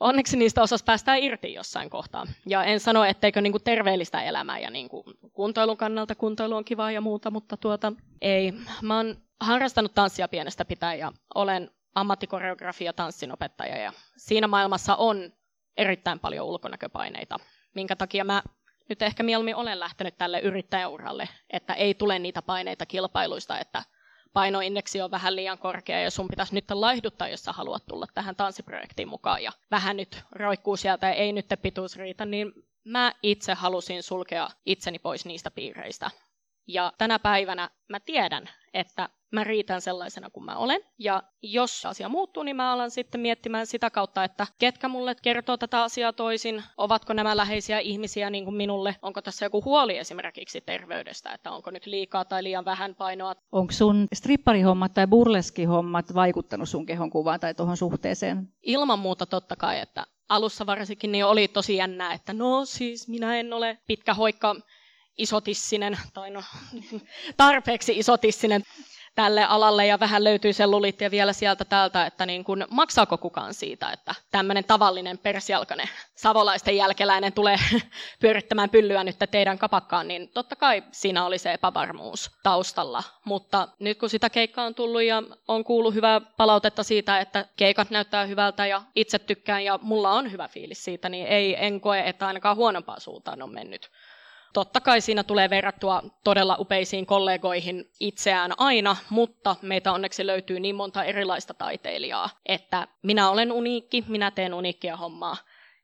onneksi 0.00 0.36
niistä 0.36 0.62
osas 0.62 0.82
päästään 0.82 1.18
irti 1.18 1.54
jossain 1.54 1.90
kohtaa. 1.90 2.26
Ja 2.46 2.64
en 2.64 2.80
sano, 2.80 3.04
etteikö 3.04 3.40
niinku 3.40 3.58
terveellistä 3.58 4.22
elämää 4.22 4.58
ja 4.58 4.70
niinku 4.70 5.04
kuntoilun 5.32 5.76
kannalta 5.76 6.14
kuntoilu 6.14 6.56
on 6.56 6.64
kivaa 6.64 6.90
ja 6.90 7.00
muuta, 7.00 7.30
mutta 7.30 7.56
tuota, 7.56 7.92
ei. 8.20 8.52
Mä 8.82 8.96
oon 8.96 9.16
harrastanut 9.40 9.94
tanssia 9.94 10.28
pienestä 10.28 10.64
pitäen 10.64 10.98
ja 10.98 11.12
olen 11.34 11.70
ammattikoreografia 11.94 12.92
tanssinopettaja 12.92 13.76
ja 13.76 13.92
siinä 14.16 14.46
maailmassa 14.46 14.96
on 14.96 15.32
erittäin 15.76 16.18
paljon 16.20 16.46
ulkonäköpaineita, 16.46 17.38
minkä 17.74 17.96
takia 17.96 18.24
mä 18.24 18.42
nyt 18.88 19.02
ehkä 19.02 19.22
mieluummin 19.22 19.56
olen 19.56 19.80
lähtenyt 19.80 20.18
tälle 20.18 20.40
yrittäjäuralle, 20.40 21.28
että 21.50 21.74
ei 21.74 21.94
tule 21.94 22.18
niitä 22.18 22.42
paineita 22.42 22.86
kilpailuista, 22.86 23.60
että 23.60 23.82
painoindeksi 24.34 25.00
on 25.00 25.10
vähän 25.10 25.36
liian 25.36 25.58
korkea 25.58 26.00
ja 26.00 26.10
sun 26.10 26.28
pitäisi 26.28 26.54
nyt 26.54 26.70
laihduttaa, 26.70 27.28
jos 27.28 27.44
sä 27.44 27.52
haluat 27.52 27.86
tulla 27.86 28.06
tähän 28.14 28.36
tanssiprojektiin 28.36 29.08
mukaan 29.08 29.42
ja 29.42 29.52
vähän 29.70 29.96
nyt 29.96 30.22
roikkuu 30.32 30.76
sieltä 30.76 31.06
ja 31.06 31.14
ei 31.14 31.32
nyt 31.32 31.46
pituus 31.62 31.96
riitä, 31.96 32.24
niin 32.24 32.52
mä 32.84 33.12
itse 33.22 33.54
halusin 33.54 34.02
sulkea 34.02 34.50
itseni 34.66 34.98
pois 34.98 35.26
niistä 35.26 35.50
piireistä. 35.50 36.10
Ja 36.66 36.92
tänä 36.98 37.18
päivänä 37.18 37.70
mä 37.88 38.00
tiedän, 38.00 38.50
että 38.74 39.08
mä 39.34 39.44
riitän 39.44 39.80
sellaisena 39.80 40.30
kuin 40.30 40.44
mä 40.44 40.56
olen. 40.56 40.80
Ja 40.98 41.22
jos 41.42 41.86
asia 41.86 42.08
muuttuu, 42.08 42.42
niin 42.42 42.56
mä 42.56 42.72
alan 42.72 42.90
sitten 42.90 43.20
miettimään 43.20 43.66
sitä 43.66 43.90
kautta, 43.90 44.24
että 44.24 44.46
ketkä 44.58 44.88
mulle 44.88 45.14
kertoo 45.22 45.56
tätä 45.56 45.82
asiaa 45.82 46.12
toisin, 46.12 46.62
ovatko 46.76 47.12
nämä 47.12 47.36
läheisiä 47.36 47.78
ihmisiä 47.78 48.30
niin 48.30 48.44
kuin 48.44 48.56
minulle, 48.56 48.96
onko 49.02 49.22
tässä 49.22 49.46
joku 49.46 49.64
huoli 49.64 49.98
esimerkiksi 49.98 50.60
terveydestä, 50.60 51.32
että 51.32 51.50
onko 51.50 51.70
nyt 51.70 51.86
liikaa 51.86 52.24
tai 52.24 52.42
liian 52.42 52.64
vähän 52.64 52.94
painoa. 52.94 53.34
Onko 53.52 53.72
sun 53.72 54.06
stripparihommat 54.14 54.94
tai 54.94 55.06
burleskihommat 55.06 56.14
vaikuttanut 56.14 56.68
sun 56.68 56.86
kehon 56.86 57.10
kuvaan 57.10 57.40
tai 57.40 57.54
tuohon 57.54 57.76
suhteeseen? 57.76 58.48
Ilman 58.62 58.98
muuta 58.98 59.26
totta 59.26 59.56
kai, 59.56 59.80
että 59.80 60.06
alussa 60.28 60.66
varsinkin 60.66 61.12
niin 61.12 61.24
oli 61.24 61.48
tosi 61.48 61.76
jännää, 61.76 62.12
että 62.12 62.32
no 62.32 62.64
siis 62.64 63.08
minä 63.08 63.36
en 63.36 63.52
ole 63.52 63.78
pitkä 63.86 64.14
hoikka 64.14 64.56
isotissinen, 65.18 65.98
tai 66.14 66.30
no 66.30 66.42
tarpeeksi 67.36 67.98
isotissinen 67.98 68.62
tälle 69.14 69.44
alalle 69.44 69.86
ja 69.86 70.00
vähän 70.00 70.24
löytyy 70.24 70.52
selluliittia 70.52 71.10
vielä 71.10 71.32
sieltä 71.32 71.64
täältä, 71.64 72.06
että 72.06 72.26
niin 72.26 72.44
kuin, 72.44 72.64
maksaako 72.70 73.18
kukaan 73.18 73.54
siitä, 73.54 73.92
että 73.92 74.14
tämmöinen 74.30 74.64
tavallinen 74.64 75.18
persialkainen 75.18 75.88
savolaisten 76.14 76.76
jälkeläinen 76.76 77.32
tulee 77.32 77.56
pyörittämään 78.20 78.70
pyllyä 78.70 79.04
nyt 79.04 79.16
teidän 79.30 79.58
kapakkaan, 79.58 80.08
niin 80.08 80.28
totta 80.28 80.56
kai 80.56 80.82
siinä 80.92 81.24
oli 81.26 81.38
se 81.38 81.52
epävarmuus 81.52 82.30
taustalla. 82.42 83.02
Mutta 83.24 83.68
nyt 83.78 83.98
kun 83.98 84.10
sitä 84.10 84.30
keikkaa 84.30 84.66
on 84.66 84.74
tullut 84.74 85.02
ja 85.02 85.22
on 85.48 85.64
kuullut 85.64 85.94
hyvää 85.94 86.20
palautetta 86.20 86.82
siitä, 86.82 87.20
että 87.20 87.46
keikat 87.56 87.90
näyttää 87.90 88.26
hyvältä 88.26 88.66
ja 88.66 88.82
itse 88.94 89.18
tykkään 89.18 89.64
ja 89.64 89.78
mulla 89.82 90.12
on 90.12 90.32
hyvä 90.32 90.48
fiilis 90.48 90.84
siitä, 90.84 91.08
niin 91.08 91.26
ei, 91.26 91.64
en 91.64 91.80
koe, 91.80 92.00
että 92.00 92.26
ainakaan 92.26 92.56
huonompaan 92.56 93.00
suuntaan 93.00 93.42
on 93.42 93.54
mennyt. 93.54 93.90
Totta 94.54 94.80
kai 94.80 95.00
siinä 95.00 95.24
tulee 95.24 95.50
verrattua 95.50 96.02
todella 96.24 96.56
upeisiin 96.58 97.06
kollegoihin 97.06 97.90
itseään 98.00 98.52
aina, 98.56 98.96
mutta 99.10 99.56
meitä 99.62 99.92
onneksi 99.92 100.26
löytyy 100.26 100.60
niin 100.60 100.74
monta 100.74 101.04
erilaista 101.04 101.54
taiteilijaa, 101.54 102.30
että 102.46 102.88
minä 103.02 103.30
olen 103.30 103.52
uniikki, 103.52 104.04
minä 104.08 104.30
teen 104.30 104.54
uniikkia 104.54 104.96
hommaa. 104.96 105.36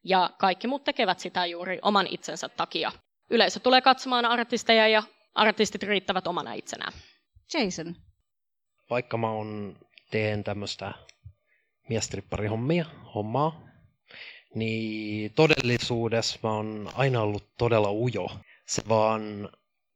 Ja 0.04 0.30
kaikki 0.38 0.66
muut 0.66 0.84
tekevät 0.84 1.20
sitä 1.20 1.46
juuri 1.46 1.78
oman 1.82 2.06
itsensä 2.10 2.48
takia. 2.48 2.92
Yleisö 3.30 3.60
tulee 3.60 3.80
katsomaan 3.80 4.24
artisteja 4.24 4.88
ja 4.88 5.02
artistit 5.34 5.82
riittävät 5.82 6.26
omana 6.26 6.52
itsenään. 6.52 6.92
Jason. 7.54 7.96
Vaikka 8.90 9.16
mä 9.16 9.30
on, 9.30 9.76
teen 10.10 10.44
tämmöistä 10.44 10.92
miestripparihommia, 11.88 12.84
hommaa, 13.14 13.60
niin 14.54 15.32
todellisuudessa 15.34 16.38
mä 16.42 16.52
oon 16.52 16.90
aina 16.94 17.22
ollut 17.22 17.44
todella 17.58 17.92
ujo 17.92 18.30
se 18.70 18.82
vaan 18.88 19.48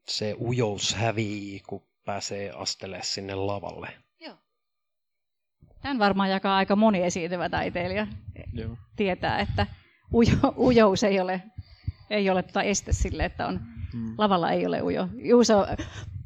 se 0.09 0.35
ujous 0.41 0.95
hävii, 0.95 1.61
kun 1.67 1.83
pääsee 2.05 2.51
astele 2.51 3.01
sinne 3.03 3.35
lavalle. 3.35 3.89
Joo. 4.21 4.37
Tämän 5.83 5.99
varmaan 5.99 6.31
jakaa 6.31 6.57
aika 6.57 6.77
moni 6.77 7.03
esiintyvä 7.03 7.49
taiteilija. 7.49 8.07
Joo. 8.53 8.77
Tietää, 8.97 9.39
että 9.39 9.67
ujo, 10.15 10.37
ujous 10.57 11.05
ei 11.05 11.21
ole, 11.21 11.43
ei 12.11 12.31
ole 12.31 12.43
tota 12.43 12.63
este 12.63 12.93
sille, 12.93 13.25
että 13.25 13.47
on, 13.47 13.61
hmm. 13.93 14.15
lavalla 14.19 14.51
ei 14.51 14.67
ole 14.67 14.83
ujo. 14.83 15.09
Juuso 15.17 15.67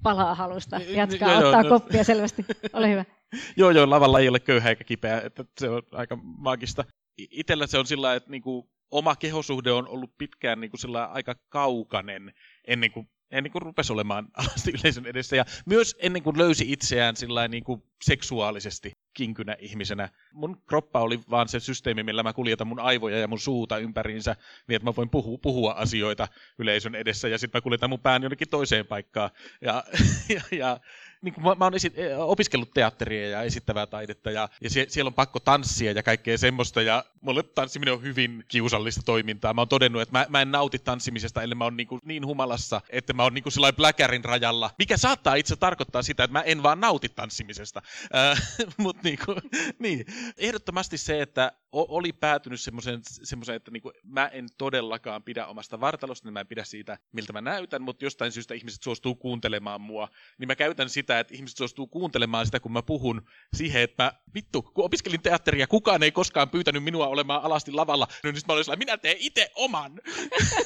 palaa 0.02 0.34
halusta, 0.34 0.80
jatkaa, 0.88 1.28
joo, 1.28 1.38
ottaa 1.38 1.62
joo, 1.62 1.72
no. 1.72 1.80
koppia 1.80 2.04
selvästi. 2.04 2.44
Ole 2.72 2.90
hyvä. 2.90 3.04
joo, 3.56 3.70
joo, 3.70 3.90
lavalla 3.90 4.20
ei 4.20 4.28
ole 4.28 4.40
köyhä 4.40 4.68
eikä 4.68 4.84
kipeä, 4.84 5.20
että 5.20 5.44
se 5.60 5.68
on 5.68 5.82
aika 5.92 6.18
maagista. 6.22 6.84
Itellä 7.18 7.66
se 7.66 7.78
on 7.78 7.86
sillä 7.86 8.14
että 8.14 8.30
niinku, 8.30 8.70
oma 8.90 9.16
kehosuhde 9.16 9.72
on 9.72 9.88
ollut 9.88 10.18
pitkään 10.18 10.60
niin 10.60 10.70
kuin 10.70 10.96
aika 10.96 11.34
kaukainen 11.48 12.32
ennen 12.66 12.92
kuin, 12.92 13.08
ennen 13.30 13.52
kuin 13.52 13.62
rupesi 13.62 13.92
olemaan 13.92 14.28
alasti 14.40 14.72
yleisön 14.80 15.06
edessä. 15.06 15.36
Ja 15.36 15.44
myös 15.66 15.96
ennen 15.98 16.22
kuin 16.22 16.38
löysi 16.38 16.72
itseään 16.72 17.16
sillä 17.16 17.48
niin 17.48 17.64
kuin 17.64 17.82
seksuaalisesti 18.02 18.92
kinkynä 19.14 19.56
ihmisenä. 19.58 20.08
Mun 20.32 20.62
kroppa 20.66 21.00
oli 21.00 21.20
vaan 21.30 21.48
se 21.48 21.60
systeemi, 21.60 22.02
millä 22.02 22.22
mä 22.22 22.32
kuljetan 22.32 22.66
mun 22.66 22.80
aivoja 22.80 23.18
ja 23.18 23.28
mun 23.28 23.40
suuta 23.40 23.78
ympäriinsä, 23.78 24.36
niin 24.68 24.76
että 24.76 24.84
mä 24.86 24.96
voin 24.96 25.10
puhua, 25.10 25.38
puhua 25.38 25.72
asioita 25.72 26.28
yleisön 26.58 26.94
edessä, 26.94 27.28
ja 27.28 27.38
sitten 27.38 27.58
mä 27.58 27.62
kuljetan 27.62 27.90
mun 27.90 28.00
pään 28.00 28.22
jonnekin 28.22 28.48
toiseen 28.48 28.86
paikkaan. 28.86 29.30
Ja, 29.60 29.84
ja, 30.34 30.42
ja 30.58 30.80
niin 31.22 31.34
kuin 31.34 31.44
mä, 31.44 31.54
mä 31.54 31.64
oon 31.64 31.74
esit, 31.74 31.94
opiskellut 32.18 32.70
teatteria 32.74 33.28
ja 33.28 33.42
esittävää 33.42 33.86
taidetta 33.86 34.30
ja, 34.30 34.48
ja 34.60 34.70
sie, 34.70 34.86
siellä 34.88 35.08
on 35.08 35.14
pakko 35.14 35.40
tanssia 35.40 35.92
ja 35.92 36.02
kaikkea 36.02 36.38
semmoista 36.38 36.82
ja 36.82 37.04
mulle 37.20 37.42
tanssiminen 37.42 37.94
on 37.94 38.02
hyvin 38.02 38.44
kiusallista 38.48 39.02
toimintaa. 39.04 39.54
Mä 39.54 39.60
oon 39.60 39.68
todennut, 39.68 40.02
että 40.02 40.18
mä, 40.18 40.26
mä 40.28 40.42
en 40.42 40.50
nauti 40.50 40.78
tanssimisesta, 40.78 41.42
ellei 41.42 41.54
mä 41.54 41.64
oon 41.64 41.76
niin, 41.76 41.86
kuin 41.86 42.00
niin 42.04 42.26
humalassa, 42.26 42.80
että 42.90 43.12
mä 43.12 43.22
oon 43.22 43.34
niin 43.34 43.42
kuin 43.42 43.52
bläkärin 43.76 44.24
rajalla, 44.24 44.70
mikä 44.78 44.96
saattaa 44.96 45.34
itse 45.34 45.56
tarkoittaa 45.56 46.02
sitä, 46.02 46.24
että 46.24 46.32
mä 46.32 46.42
en 46.42 46.62
vaan 46.62 46.80
nauti 46.80 47.08
tanssimisesta. 47.08 47.82
Äh, 48.14 48.42
Mutta 48.76 49.02
niin, 49.04 49.18
kuin, 49.24 49.38
niin, 49.78 50.04
ehdottomasti 50.36 50.98
se, 50.98 51.22
että 51.22 51.52
oli 51.72 52.12
päätynyt 52.12 52.60
semmoiseen, 52.60 53.56
että 53.56 53.70
niin 53.70 53.82
kuin, 53.82 53.94
mä 54.04 54.26
en 54.26 54.46
todellakaan 54.58 55.22
pidä 55.22 55.46
omasta 55.46 55.80
vartalosta, 55.80 56.26
niin 56.26 56.32
mä 56.32 56.40
en 56.40 56.46
pidä 56.46 56.64
siitä, 56.64 56.98
miltä 57.12 57.32
mä 57.32 57.40
näytän, 57.40 57.82
mutta 57.82 58.04
jostain 58.04 58.32
syystä 58.32 58.54
ihmiset 58.54 58.82
suostuu 58.82 59.14
kuuntelemaan 59.14 59.80
mua, 59.80 60.08
niin 60.38 60.46
mä 60.46 60.56
käytän 60.56 60.88
sitä, 60.88 61.07
että 61.08 61.34
ihmiset 61.34 61.58
suostuu 61.58 61.86
kuuntelemaan 61.86 62.46
sitä, 62.46 62.60
kun 62.60 62.72
mä 62.72 62.82
puhun 62.82 63.22
siihen, 63.56 63.82
että 63.82 64.04
mä, 64.04 64.12
vittu, 64.34 64.62
kun 64.62 64.84
opiskelin 64.84 65.22
teatteria, 65.22 65.66
kukaan 65.66 66.02
ei 66.02 66.12
koskaan 66.12 66.50
pyytänyt 66.50 66.84
minua 66.84 67.06
olemaan 67.06 67.42
alasti 67.42 67.72
lavalla, 67.72 68.08
niin 68.22 68.34
nyt 68.34 68.46
mä 68.46 68.54
olin 68.54 68.64
sellainen, 68.64 68.86
minä 68.86 68.98
teen 68.98 69.16
itse 69.18 69.50
oman. 69.54 70.00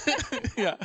ja 0.65 0.79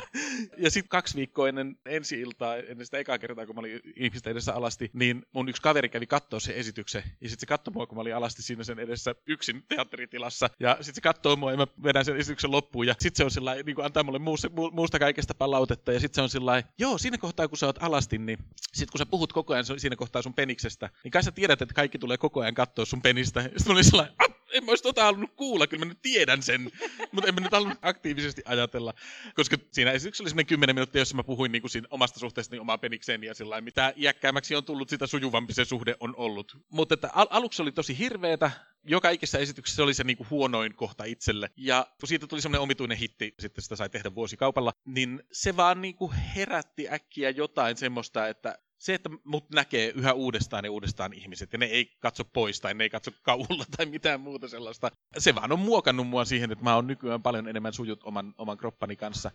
ja 0.58 0.70
sitten 0.70 0.88
kaksi 0.88 1.16
viikkoa 1.16 1.48
ennen 1.48 1.76
ensi 1.86 2.20
iltaa, 2.20 2.56
ennen 2.56 2.84
sitä 2.84 2.98
ekaa 2.98 3.18
kertaa, 3.18 3.46
kun 3.46 3.54
mä 3.54 3.60
olin 3.60 3.80
ihmisten 3.96 4.30
edessä 4.30 4.54
alasti, 4.54 4.90
niin 4.92 5.26
mun 5.32 5.48
yksi 5.48 5.62
kaveri 5.62 5.88
kävi 5.88 6.06
katsoa 6.06 6.40
sen 6.40 6.54
esityksen, 6.54 7.02
ja 7.20 7.28
sitten 7.28 7.40
se 7.40 7.46
katsoi 7.46 7.74
mua, 7.74 7.86
kun 7.86 7.98
mä 7.98 8.00
olin 8.00 8.16
alasti 8.16 8.42
siinä 8.42 8.64
sen 8.64 8.78
edessä 8.78 9.14
yksin 9.26 9.64
teatteritilassa, 9.68 10.50
ja 10.60 10.76
sitten 10.80 10.94
se 10.94 11.00
katsoo 11.00 11.36
mua, 11.36 11.50
ja 11.50 11.56
mä 11.56 11.66
vedän 11.82 12.04
sen 12.04 12.16
esityksen 12.16 12.50
loppuun, 12.50 12.86
ja 12.86 12.94
sitten 12.98 13.16
se 13.16 13.24
on 13.24 13.30
sillä 13.30 13.54
niin 13.54 13.84
antaa 13.84 14.02
mulle 14.02 14.18
muusta, 14.18 14.48
muusta 14.72 14.98
kaikesta 14.98 15.34
palautetta, 15.34 15.92
ja 15.92 16.00
sitten 16.00 16.14
se 16.14 16.22
on 16.22 16.30
sillä 16.30 16.62
joo, 16.78 16.98
siinä 16.98 17.18
kohtaa, 17.18 17.48
kun 17.48 17.58
sä 17.58 17.66
oot 17.66 17.82
alasti, 17.82 18.18
niin 18.18 18.38
sitten 18.72 18.92
kun 18.92 18.98
sä 18.98 19.06
puhut 19.06 19.32
koko 19.32 19.47
ajan 19.52 19.80
siinä 19.80 19.96
kohtaa 19.96 20.22
sun 20.22 20.34
peniksestä, 20.34 20.90
niin 21.04 21.10
kai 21.10 21.22
sä 21.22 21.32
tiedät, 21.32 21.62
että 21.62 21.74
kaikki 21.74 21.98
tulee 21.98 22.16
koko 22.18 22.40
ajan 22.40 22.54
katsoa 22.54 22.84
sun 22.84 23.02
penistä. 23.02 23.42
Sitten 23.42 23.62
mä 23.66 23.72
olin 23.72 23.84
sellainen, 23.84 24.14
en 24.52 24.64
mä 24.64 24.70
olisi 24.70 24.82
tota 24.82 25.04
halunnut 25.04 25.30
kuulla, 25.36 25.66
kyllä 25.66 25.84
mä 25.84 25.88
nyt 25.88 26.02
tiedän 26.02 26.42
sen, 26.42 26.70
mutta 27.12 27.28
en 27.28 27.34
mä 27.34 27.40
nyt 27.40 27.52
halunnut 27.52 27.78
aktiivisesti 27.82 28.42
ajatella, 28.44 28.94
koska 29.34 29.56
siinä 29.72 29.90
esityksessä 29.90 30.22
oli 30.22 30.30
semmoinen 30.30 30.46
kymmenen 30.46 30.76
minuuttia, 30.76 31.00
jossa 31.00 31.16
mä 31.16 31.24
puhuin 31.24 31.52
niin 31.52 31.62
kuin 31.62 31.70
siinä 31.70 31.88
omasta 31.90 32.20
suhteestani 32.20 32.60
omaa 32.60 32.78
penikseen 32.78 33.24
ja 33.24 33.34
sillä 33.34 33.60
mitä 33.60 33.92
iäkkäämmäksi 33.96 34.56
on 34.56 34.64
tullut, 34.64 34.88
sitä 34.88 35.06
sujuvampi 35.06 35.52
se 35.52 35.64
suhde 35.64 35.96
on 36.00 36.14
ollut. 36.16 36.56
Mutta 36.68 36.94
että 36.94 37.10
al- 37.14 37.26
aluksi 37.30 37.62
oli 37.62 37.72
tosi 37.72 37.98
hirveetä, 37.98 38.50
joka 38.84 39.10
ikisessä 39.10 39.38
esityksessä 39.38 39.82
oli 39.82 39.94
se 39.94 40.04
niin 40.04 40.16
kuin 40.16 40.30
huonoin 40.30 40.74
kohta 40.74 41.04
itselle. 41.04 41.50
Ja 41.56 41.86
kun 42.00 42.08
siitä 42.08 42.26
tuli 42.26 42.42
semmoinen 42.42 42.62
omituinen 42.62 42.98
hitti, 42.98 43.34
sitten 43.38 43.62
sitä 43.62 43.76
sai 43.76 43.88
tehdä 43.88 44.14
vuosikaupalla, 44.14 44.72
niin 44.84 45.22
se 45.32 45.56
vaan 45.56 45.82
niin 45.82 45.94
kuin 45.94 46.12
herätti 46.12 46.88
äkkiä 46.88 47.30
jotain 47.30 47.76
semmoista, 47.76 48.28
että 48.28 48.58
se, 48.78 48.94
että 48.94 49.10
mut 49.24 49.50
näkee 49.50 49.92
yhä 49.96 50.12
uudestaan 50.12 50.64
ja 50.64 50.70
uudestaan 50.70 51.12
ihmiset, 51.12 51.52
ja 51.52 51.58
ne 51.58 51.66
ei 51.66 51.96
katso 52.00 52.24
pois 52.24 52.60
tai 52.60 52.74
ne 52.74 52.84
ei 52.84 52.90
katso 52.90 53.10
kaulla 53.22 53.64
tai 53.76 53.86
mitään 53.86 54.20
muuta 54.20 54.48
sellaista. 54.48 54.90
Se 55.18 55.34
vaan 55.34 55.52
on 55.52 55.58
muokannut 55.58 56.08
mua 56.08 56.24
siihen, 56.24 56.52
että 56.52 56.64
mä 56.64 56.74
oon 56.74 56.86
nykyään 56.86 57.22
paljon 57.22 57.48
enemmän 57.48 57.72
sujut 57.72 58.02
oman, 58.04 58.34
oman 58.38 58.58
kroppani 58.58 58.96
kanssa 58.96 59.30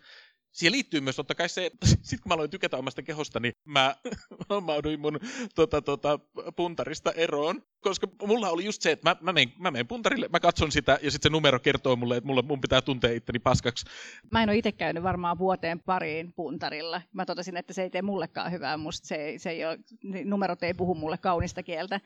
siihen 0.54 0.72
liittyy 0.72 1.00
myös 1.00 1.16
totta 1.16 1.34
kai 1.34 1.48
se, 1.48 1.66
että 1.66 1.86
sit 2.02 2.20
kun 2.20 2.30
mä 2.30 2.34
aloin 2.34 2.50
tykätä 2.50 2.76
omasta 2.76 3.02
kehosta, 3.02 3.40
niin 3.40 3.52
mä 3.64 3.96
hommauduin 4.50 5.00
mun 5.00 5.20
tota, 5.54 5.82
tota, 5.82 6.18
puntarista 6.56 7.12
eroon. 7.12 7.62
Koska 7.80 8.08
mulla 8.26 8.50
oli 8.50 8.64
just 8.64 8.82
se, 8.82 8.90
että 8.90 9.10
mä, 9.10 9.16
mä, 9.20 9.32
menen, 9.32 9.52
mä 9.58 9.70
menen 9.70 9.86
puntarille, 9.86 10.28
mä 10.28 10.40
katson 10.40 10.72
sitä 10.72 10.98
ja 11.02 11.10
sitten 11.10 11.30
se 11.30 11.32
numero 11.32 11.60
kertoo 11.60 11.96
mulle, 11.96 12.16
että 12.16 12.26
mulla, 12.26 12.42
mun 12.42 12.60
pitää 12.60 12.82
tuntea 12.82 13.12
itteni 13.12 13.38
paskaksi. 13.38 13.86
Mä 14.30 14.42
en 14.42 14.48
ole 14.48 14.58
itse 14.58 14.72
käynyt 14.72 15.02
varmaan 15.02 15.38
vuoteen 15.38 15.80
pariin 15.80 16.32
puntarilla. 16.32 17.02
Mä 17.12 17.26
totesin, 17.26 17.56
että 17.56 17.72
se 17.72 17.82
ei 17.82 17.90
tee 17.90 18.02
mullekaan 18.02 18.52
hyvää. 18.52 18.76
Musta 18.76 19.08
se, 19.08 19.34
se 19.36 19.50
ei 19.50 19.64
ole, 19.64 19.78
numerot 20.24 20.62
ei 20.62 20.74
puhu 20.74 20.94
mulle 20.94 21.18
kaunista 21.18 21.62
kieltä. 21.62 22.00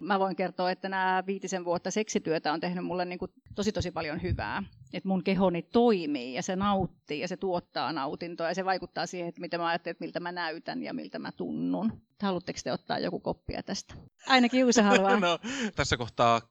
Mä 0.00 0.18
voin 0.18 0.36
kertoa, 0.36 0.70
että 0.70 0.88
nämä 0.88 1.22
viitisen 1.26 1.64
vuotta 1.64 1.90
seksityötä 1.90 2.52
on 2.52 2.60
tehnyt 2.60 2.84
mulle 2.84 3.04
niin 3.04 3.18
kuin 3.18 3.30
tosi 3.54 3.72
tosi 3.72 3.90
paljon 3.90 4.22
hyvää. 4.22 4.62
Että 4.92 5.08
mun 5.08 5.24
kehoni 5.24 5.62
toimii 5.62 6.34
ja 6.34 6.42
se 6.42 6.56
nauttii 6.56 7.20
ja 7.20 7.28
se 7.28 7.36
tuottaa 7.36 7.92
nautintoa 7.92 8.48
ja 8.48 8.54
se 8.54 8.64
vaikuttaa 8.64 9.06
siihen, 9.06 9.28
että 9.28 9.40
mitä 9.40 9.58
mä 9.58 9.66
ajattelen, 9.66 9.92
että 9.92 10.04
miltä 10.04 10.20
mä 10.20 10.32
näytän 10.32 10.82
ja 10.82 10.94
miltä 10.94 11.18
mä 11.18 11.32
tunnun. 11.32 11.92
Haluatteko 12.22 12.58
te 12.64 12.72
ottaa 12.72 12.98
joku 12.98 13.20
koppia 13.20 13.62
tästä? 13.62 13.94
Ainakin 14.26 14.60
Juuse 14.60 14.82
haluaa. 14.82 15.20
no, 15.20 15.38
tässä 15.76 15.96
kohtaa 15.96 16.38
11-12 16.38 16.44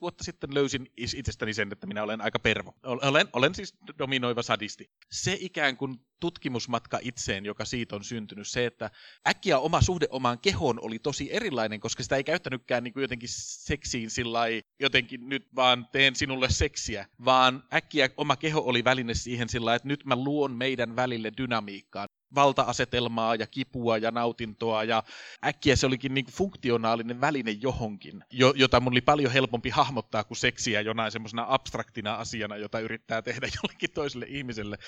vuotta 0.00 0.24
sitten 0.24 0.54
löysin 0.54 0.92
itsestäni 0.96 1.54
sen, 1.54 1.72
että 1.72 1.86
minä 1.86 2.02
olen 2.02 2.20
aika 2.20 2.38
pervo. 2.38 2.74
Olen, 2.82 3.28
olen 3.32 3.54
siis 3.54 3.74
dominoiva 3.98 4.42
sadisti. 4.42 4.90
Se 5.10 5.36
ikään 5.40 5.76
kuin 5.76 6.00
tutkimusmatka 6.20 6.98
itseen, 7.02 7.44
joka 7.44 7.64
siitä 7.64 7.96
on 7.96 8.04
syntynyt, 8.04 8.48
se, 8.48 8.66
että 8.66 8.90
äkkiä 9.28 9.58
oma 9.58 9.80
suhde 9.80 10.06
omaan 10.10 10.38
kehoon 10.38 10.80
oli 10.80 10.98
tosi 10.98 11.32
erilainen, 11.32 11.80
koska 11.80 12.02
sitä 12.02 12.16
ei 12.16 12.24
käyttänytkään 12.24 12.84
niin 12.84 12.94
kuin 12.94 13.02
jotenkin 13.02 13.28
seksiin 13.32 14.10
sillä 14.10 14.40
jotenkin 14.80 15.28
nyt 15.28 15.46
vaan 15.56 15.88
teen 15.92 16.16
sinulle 16.16 16.50
seksiä, 16.50 17.06
vaan 17.24 17.64
äkkiä 17.74 18.10
oma 18.16 18.36
keho 18.36 18.60
oli 18.60 18.84
väline 18.84 19.14
siihen 19.14 19.48
sillä 19.48 19.74
että 19.74 19.88
nyt 19.88 20.04
mä 20.04 20.16
luon 20.16 20.52
meidän 20.52 20.96
välille 20.96 21.32
dynamiikkaa 21.36 22.06
valta-asetelmaa 22.34 23.34
ja 23.34 23.46
kipua 23.46 23.98
ja 23.98 24.10
nautintoa 24.10 24.84
ja 24.84 25.02
äkkiä 25.46 25.76
se 25.76 25.86
olikin 25.86 26.14
niin 26.14 26.24
kuin 26.24 26.34
funktionaalinen 26.34 27.20
väline 27.20 27.50
johonkin, 27.50 28.24
jo, 28.30 28.52
jota 28.56 28.80
mun 28.80 28.92
oli 28.92 29.00
paljon 29.00 29.32
helpompi 29.32 29.70
hahmottaa 29.70 30.24
kuin 30.24 30.38
seksiä 30.38 30.80
jonain 30.80 31.12
semmoisena 31.12 31.46
abstraktina 31.48 32.14
asiana, 32.14 32.56
jota 32.56 32.80
yrittää 32.80 33.22
tehdä 33.22 33.48
jollekin 33.62 33.90
toiselle 33.90 34.26
ihmiselle. 34.28 34.78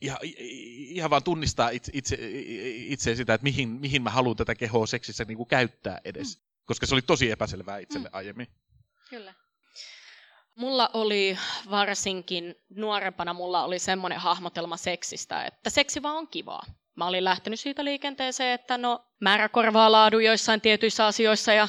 Ja 0.00 0.18
ihan 0.22 1.10
vaan 1.10 1.24
tunnistaa 1.24 1.68
itse, 1.68 1.92
itse, 1.94 2.18
itse 2.76 3.14
sitä, 3.14 3.34
että 3.34 3.42
mihin, 3.42 3.68
mihin 3.68 4.02
mä 4.02 4.10
haluan 4.10 4.36
tätä 4.36 4.54
kehoa 4.54 4.86
seksissä 4.86 5.24
niin 5.24 5.36
kuin 5.36 5.48
käyttää 5.48 6.00
edes. 6.04 6.38
Mm. 6.38 6.42
Koska 6.66 6.86
se 6.86 6.94
oli 6.94 7.02
tosi 7.02 7.30
epäselvää 7.30 7.78
itselle 7.78 8.08
mm. 8.08 8.14
aiemmin. 8.14 8.46
Kyllä. 9.10 9.34
Mulla 10.56 10.90
oli 10.92 11.38
varsinkin 11.70 12.54
nuorempana, 12.68 13.32
mulla 13.32 13.64
oli 13.64 13.78
semmoinen 13.78 14.20
hahmotelma 14.20 14.76
seksistä, 14.76 15.44
että 15.44 15.70
seksi 15.70 16.02
vaan 16.02 16.16
on 16.16 16.28
kivaa. 16.28 16.62
Mä 16.96 17.06
olin 17.06 17.24
lähtenyt 17.24 17.60
siitä 17.60 17.84
liikenteeseen, 17.84 18.52
että 18.54 18.78
no 18.78 19.04
määrä 19.20 19.48
korvaa 19.48 19.92
laadu 19.92 20.18
joissain 20.18 20.60
tietyissä 20.60 21.06
asioissa 21.06 21.52
ja 21.52 21.68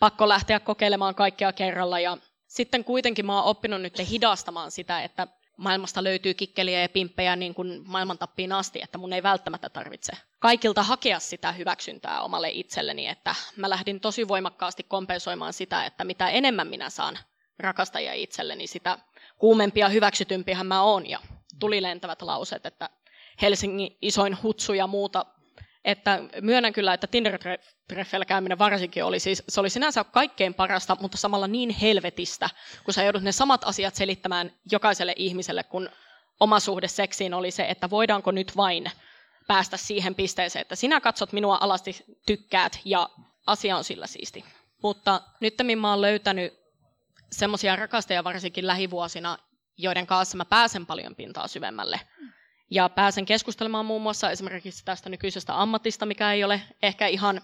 pakko 0.00 0.28
lähteä 0.28 0.60
kokeilemaan 0.60 1.14
kaikkea 1.14 1.52
kerralla. 1.52 2.00
Ja 2.00 2.16
sitten 2.46 2.84
kuitenkin 2.84 3.26
mä 3.26 3.36
oon 3.36 3.44
oppinut 3.44 3.82
nyt 3.82 4.10
hidastamaan 4.10 4.70
sitä, 4.70 5.02
että 5.02 5.26
maailmasta 5.56 6.04
löytyy 6.04 6.34
kikkeliä 6.34 6.82
ja 6.82 6.88
pimppejä 6.88 7.36
niin 7.36 7.54
kuin 7.54 7.82
maailman 7.86 8.18
tappiin 8.18 8.52
asti, 8.52 8.82
että 8.82 8.98
mun 8.98 9.12
ei 9.12 9.22
välttämättä 9.22 9.68
tarvitse 9.68 10.12
kaikilta 10.38 10.82
hakea 10.82 11.18
sitä 11.18 11.52
hyväksyntää 11.52 12.22
omalle 12.22 12.50
itselleni, 12.50 13.08
että 13.08 13.34
mä 13.56 13.70
lähdin 13.70 14.00
tosi 14.00 14.28
voimakkaasti 14.28 14.82
kompensoimaan 14.82 15.52
sitä, 15.52 15.84
että 15.84 16.04
mitä 16.04 16.28
enemmän 16.28 16.66
minä 16.68 16.90
saan 16.90 17.18
rakastajia 17.58 18.12
itselleni, 18.12 18.66
sitä 18.66 18.98
kuumempia 19.38 19.88
hyväksytympihän 19.88 20.66
mä 20.66 20.82
oon 20.82 21.10
ja 21.10 21.18
tuli 21.58 21.82
lentävät 21.82 22.22
lauseet, 22.22 22.66
että 22.66 22.90
Helsingin 23.42 23.96
isoin 24.02 24.42
hutsu 24.42 24.72
ja 24.72 24.86
muuta. 24.86 25.26
Että 25.84 26.18
myönnän 26.40 26.72
kyllä, 26.72 26.94
että 26.94 27.06
Tinder-treffeillä 27.06 28.24
käyminen 28.24 28.58
varsinkin 28.58 29.04
oli 29.04 29.20
siis, 29.20 29.42
se 29.48 29.60
oli 29.60 29.70
sinänsä 29.70 30.04
kaikkein 30.04 30.54
parasta, 30.54 30.96
mutta 31.00 31.16
samalla 31.16 31.46
niin 31.46 31.70
helvetistä, 31.70 32.50
kun 32.84 32.94
sä 32.94 33.02
joudut 33.02 33.22
ne 33.22 33.32
samat 33.32 33.64
asiat 33.64 33.94
selittämään 33.94 34.52
jokaiselle 34.72 35.14
ihmiselle, 35.16 35.64
kun 35.64 35.88
oma 36.40 36.60
suhde 36.60 36.88
seksiin 36.88 37.34
oli 37.34 37.50
se, 37.50 37.66
että 37.68 37.90
voidaanko 37.90 38.30
nyt 38.30 38.56
vain 38.56 38.90
päästä 39.46 39.76
siihen 39.76 40.14
pisteeseen, 40.14 40.60
että 40.60 40.76
sinä 40.76 41.00
katsot 41.00 41.32
minua 41.32 41.58
alasti, 41.60 41.96
tykkäät 42.26 42.80
ja 42.84 43.08
asia 43.46 43.76
on 43.76 43.84
sillä 43.84 44.06
siisti. 44.06 44.44
Mutta 44.82 45.20
nyt 45.40 45.54
mä 45.80 45.90
oon 45.90 46.00
löytänyt 46.00 46.54
semmoisia 47.32 47.76
rakastajia 47.76 48.24
varsinkin 48.24 48.66
lähivuosina, 48.66 49.38
joiden 49.76 50.06
kanssa 50.06 50.36
mä 50.36 50.44
pääsen 50.44 50.86
paljon 50.86 51.14
pintaa 51.16 51.48
syvemmälle. 51.48 52.00
Ja 52.70 52.88
pääsen 52.88 53.26
keskustelemaan 53.26 53.86
muun 53.86 54.02
muassa 54.02 54.30
esimerkiksi 54.30 54.84
tästä 54.84 55.10
nykyisestä 55.10 55.62
ammatista, 55.62 56.06
mikä 56.06 56.32
ei 56.32 56.44
ole 56.44 56.62
ehkä 56.82 57.06
ihan 57.06 57.40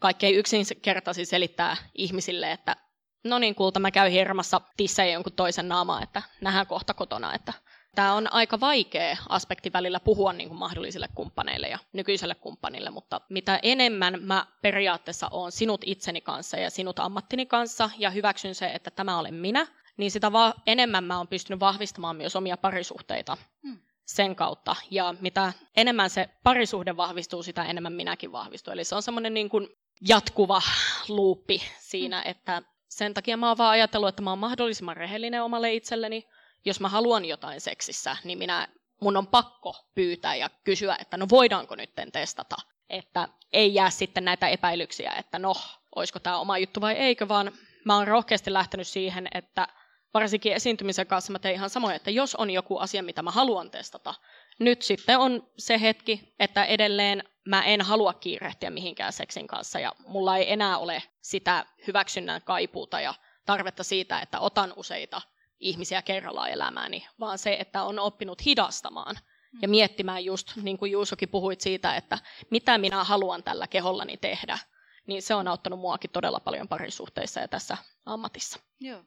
kaikkein 0.00 0.34
yksinkertaisin 0.34 1.26
selittää 1.26 1.76
ihmisille, 1.94 2.52
että 2.52 2.76
no 3.24 3.38
niin 3.38 3.54
kulta, 3.54 3.80
mä 3.80 3.90
käyn 3.90 4.12
hirmassa 4.12 4.60
tissejä 4.76 5.12
jonkun 5.12 5.32
toisen 5.32 5.68
naamaa, 5.68 6.02
että 6.02 6.22
nähdään 6.40 6.66
kohta 6.66 6.94
kotona. 6.94 7.34
Että 7.34 7.52
tämä 7.94 8.14
on 8.14 8.32
aika 8.32 8.60
vaikea 8.60 9.16
aspekti 9.28 9.72
välillä 9.72 10.00
puhua 10.00 10.32
niin 10.32 10.48
kuin 10.48 10.58
mahdollisille 10.58 11.08
kumppaneille 11.14 11.68
ja 11.68 11.78
nykyiselle 11.92 12.34
kumppanille, 12.34 12.90
mutta 12.90 13.20
mitä 13.30 13.58
enemmän 13.62 14.22
mä 14.22 14.46
periaatteessa 14.62 15.28
olen 15.30 15.52
sinut 15.52 15.80
itseni 15.84 16.20
kanssa 16.20 16.56
ja 16.56 16.70
sinut 16.70 16.98
ammattini 16.98 17.46
kanssa 17.46 17.90
ja 17.98 18.10
hyväksyn 18.10 18.54
se, 18.54 18.66
että 18.66 18.90
tämä 18.90 19.18
olen 19.18 19.34
minä, 19.34 19.66
niin 19.96 20.10
sitä 20.10 20.32
va- 20.32 20.54
enemmän 20.66 21.04
mä 21.04 21.18
oon 21.18 21.28
pystynyt 21.28 21.60
vahvistamaan 21.60 22.16
myös 22.16 22.36
omia 22.36 22.56
parisuhteita. 22.56 23.36
Hmm 23.62 23.87
sen 24.08 24.36
kautta. 24.36 24.76
Ja 24.90 25.14
mitä 25.20 25.52
enemmän 25.76 26.10
se 26.10 26.28
parisuhde 26.42 26.96
vahvistuu, 26.96 27.42
sitä 27.42 27.64
enemmän 27.64 27.92
minäkin 27.92 28.32
vahvistun. 28.32 28.72
Eli 28.72 28.84
se 28.84 28.94
on 28.94 29.02
semmoinen 29.02 29.34
niin 29.34 29.48
kuin 29.48 29.68
jatkuva 30.08 30.62
luuppi 31.08 31.62
siinä, 31.78 32.22
että 32.22 32.62
sen 32.88 33.14
takia 33.14 33.36
mä 33.36 33.48
oon 33.48 33.58
vaan 33.58 33.70
ajatellut, 33.70 34.08
että 34.08 34.22
mä 34.22 34.30
oon 34.30 34.38
mahdollisimman 34.38 34.96
rehellinen 34.96 35.42
omalle 35.42 35.74
itselleni. 35.74 36.28
Jos 36.64 36.80
mä 36.80 36.88
haluan 36.88 37.24
jotain 37.24 37.60
seksissä, 37.60 38.16
niin 38.24 38.38
minä, 38.38 38.68
mun 39.00 39.16
on 39.16 39.26
pakko 39.26 39.76
pyytää 39.94 40.34
ja 40.36 40.50
kysyä, 40.64 40.96
että 41.00 41.16
no 41.16 41.26
voidaanko 41.30 41.74
nyt 41.74 41.90
testata. 42.12 42.56
että 42.90 43.28
ei 43.52 43.74
jää 43.74 43.90
sitten 43.90 44.24
näitä 44.24 44.48
epäilyksiä, 44.48 45.12
että 45.18 45.38
no, 45.38 45.54
olisiko 45.96 46.18
tämä 46.18 46.38
oma 46.38 46.58
juttu 46.58 46.80
vai 46.80 46.94
eikö, 46.94 47.28
vaan 47.28 47.52
mä 47.84 47.96
oon 47.96 48.08
rohkeasti 48.08 48.52
lähtenyt 48.52 48.88
siihen, 48.88 49.28
että 49.34 49.68
varsinkin 50.14 50.52
esiintymisen 50.52 51.06
kanssa 51.06 51.32
mä 51.32 51.38
tein 51.38 51.54
ihan 51.54 51.70
samoin, 51.70 51.96
että 51.96 52.10
jos 52.10 52.34
on 52.34 52.50
joku 52.50 52.78
asia, 52.78 53.02
mitä 53.02 53.22
mä 53.22 53.30
haluan 53.30 53.70
testata, 53.70 54.14
nyt 54.58 54.82
sitten 54.82 55.18
on 55.18 55.48
se 55.58 55.80
hetki, 55.80 56.34
että 56.38 56.64
edelleen 56.64 57.24
mä 57.46 57.62
en 57.62 57.80
halua 57.80 58.12
kiirehtiä 58.12 58.70
mihinkään 58.70 59.12
seksin 59.12 59.46
kanssa 59.46 59.80
ja 59.80 59.92
mulla 60.06 60.36
ei 60.36 60.52
enää 60.52 60.78
ole 60.78 61.02
sitä 61.20 61.66
hyväksynnän 61.86 62.42
kaipuuta 62.42 63.00
ja 63.00 63.14
tarvetta 63.46 63.84
siitä, 63.84 64.20
että 64.20 64.40
otan 64.40 64.72
useita 64.76 65.22
ihmisiä 65.60 66.02
kerrallaan 66.02 66.50
elämääni, 66.50 67.06
vaan 67.20 67.38
se, 67.38 67.56
että 67.60 67.82
on 67.82 67.98
oppinut 67.98 68.44
hidastamaan 68.44 69.16
ja 69.62 69.68
miettimään 69.68 70.24
just, 70.24 70.56
niin 70.56 70.78
kuin 70.78 70.92
Juusokin 70.92 71.28
puhuit 71.28 71.60
siitä, 71.60 71.96
että 71.96 72.18
mitä 72.50 72.78
minä 72.78 73.04
haluan 73.04 73.42
tällä 73.42 73.66
kehollani 73.66 74.16
tehdä, 74.16 74.58
niin 75.06 75.22
se 75.22 75.34
on 75.34 75.48
auttanut 75.48 75.80
muakin 75.80 76.10
todella 76.10 76.40
paljon 76.40 76.68
parisuhteissa 76.68 77.40
ja 77.40 77.48
tässä 77.48 77.76
ammatissa. 78.06 78.60
Joo. 78.80 79.04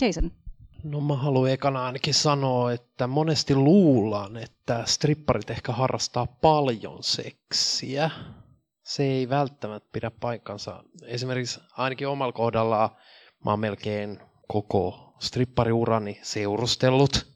Jason. 0.00 0.30
No 0.84 1.00
mä 1.00 1.16
haluan 1.16 1.50
ekana 1.50 1.86
ainakin 1.86 2.14
sanoa, 2.14 2.72
että 2.72 3.06
monesti 3.06 3.54
luullaan, 3.54 4.36
että 4.36 4.82
stripparit 4.86 5.50
ehkä 5.50 5.72
harrastaa 5.72 6.26
paljon 6.26 7.02
seksiä. 7.02 8.10
Se 8.82 9.02
ei 9.02 9.28
välttämättä 9.28 9.88
pidä 9.92 10.10
paikkansa. 10.10 10.84
Esimerkiksi 11.04 11.60
ainakin 11.72 12.08
omalla 12.08 12.32
kohdalla 12.32 12.96
mä 13.44 13.50
oon 13.50 13.60
melkein 13.60 14.20
koko 14.48 15.14
strippariurani 15.20 16.20
seurustellut. 16.22 17.26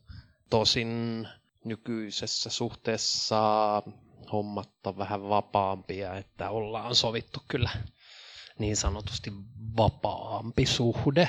Tosin 0.50 1.28
nykyisessä 1.64 2.50
suhteessa 2.50 3.42
hommat 4.32 4.86
on 4.86 4.98
vähän 4.98 5.28
vapaampia, 5.28 6.16
että 6.16 6.50
ollaan 6.50 6.94
sovittu 6.94 7.40
kyllä 7.48 7.70
niin 8.58 8.76
sanotusti 8.76 9.32
vapaampi 9.76 10.66
suhde. 10.66 11.28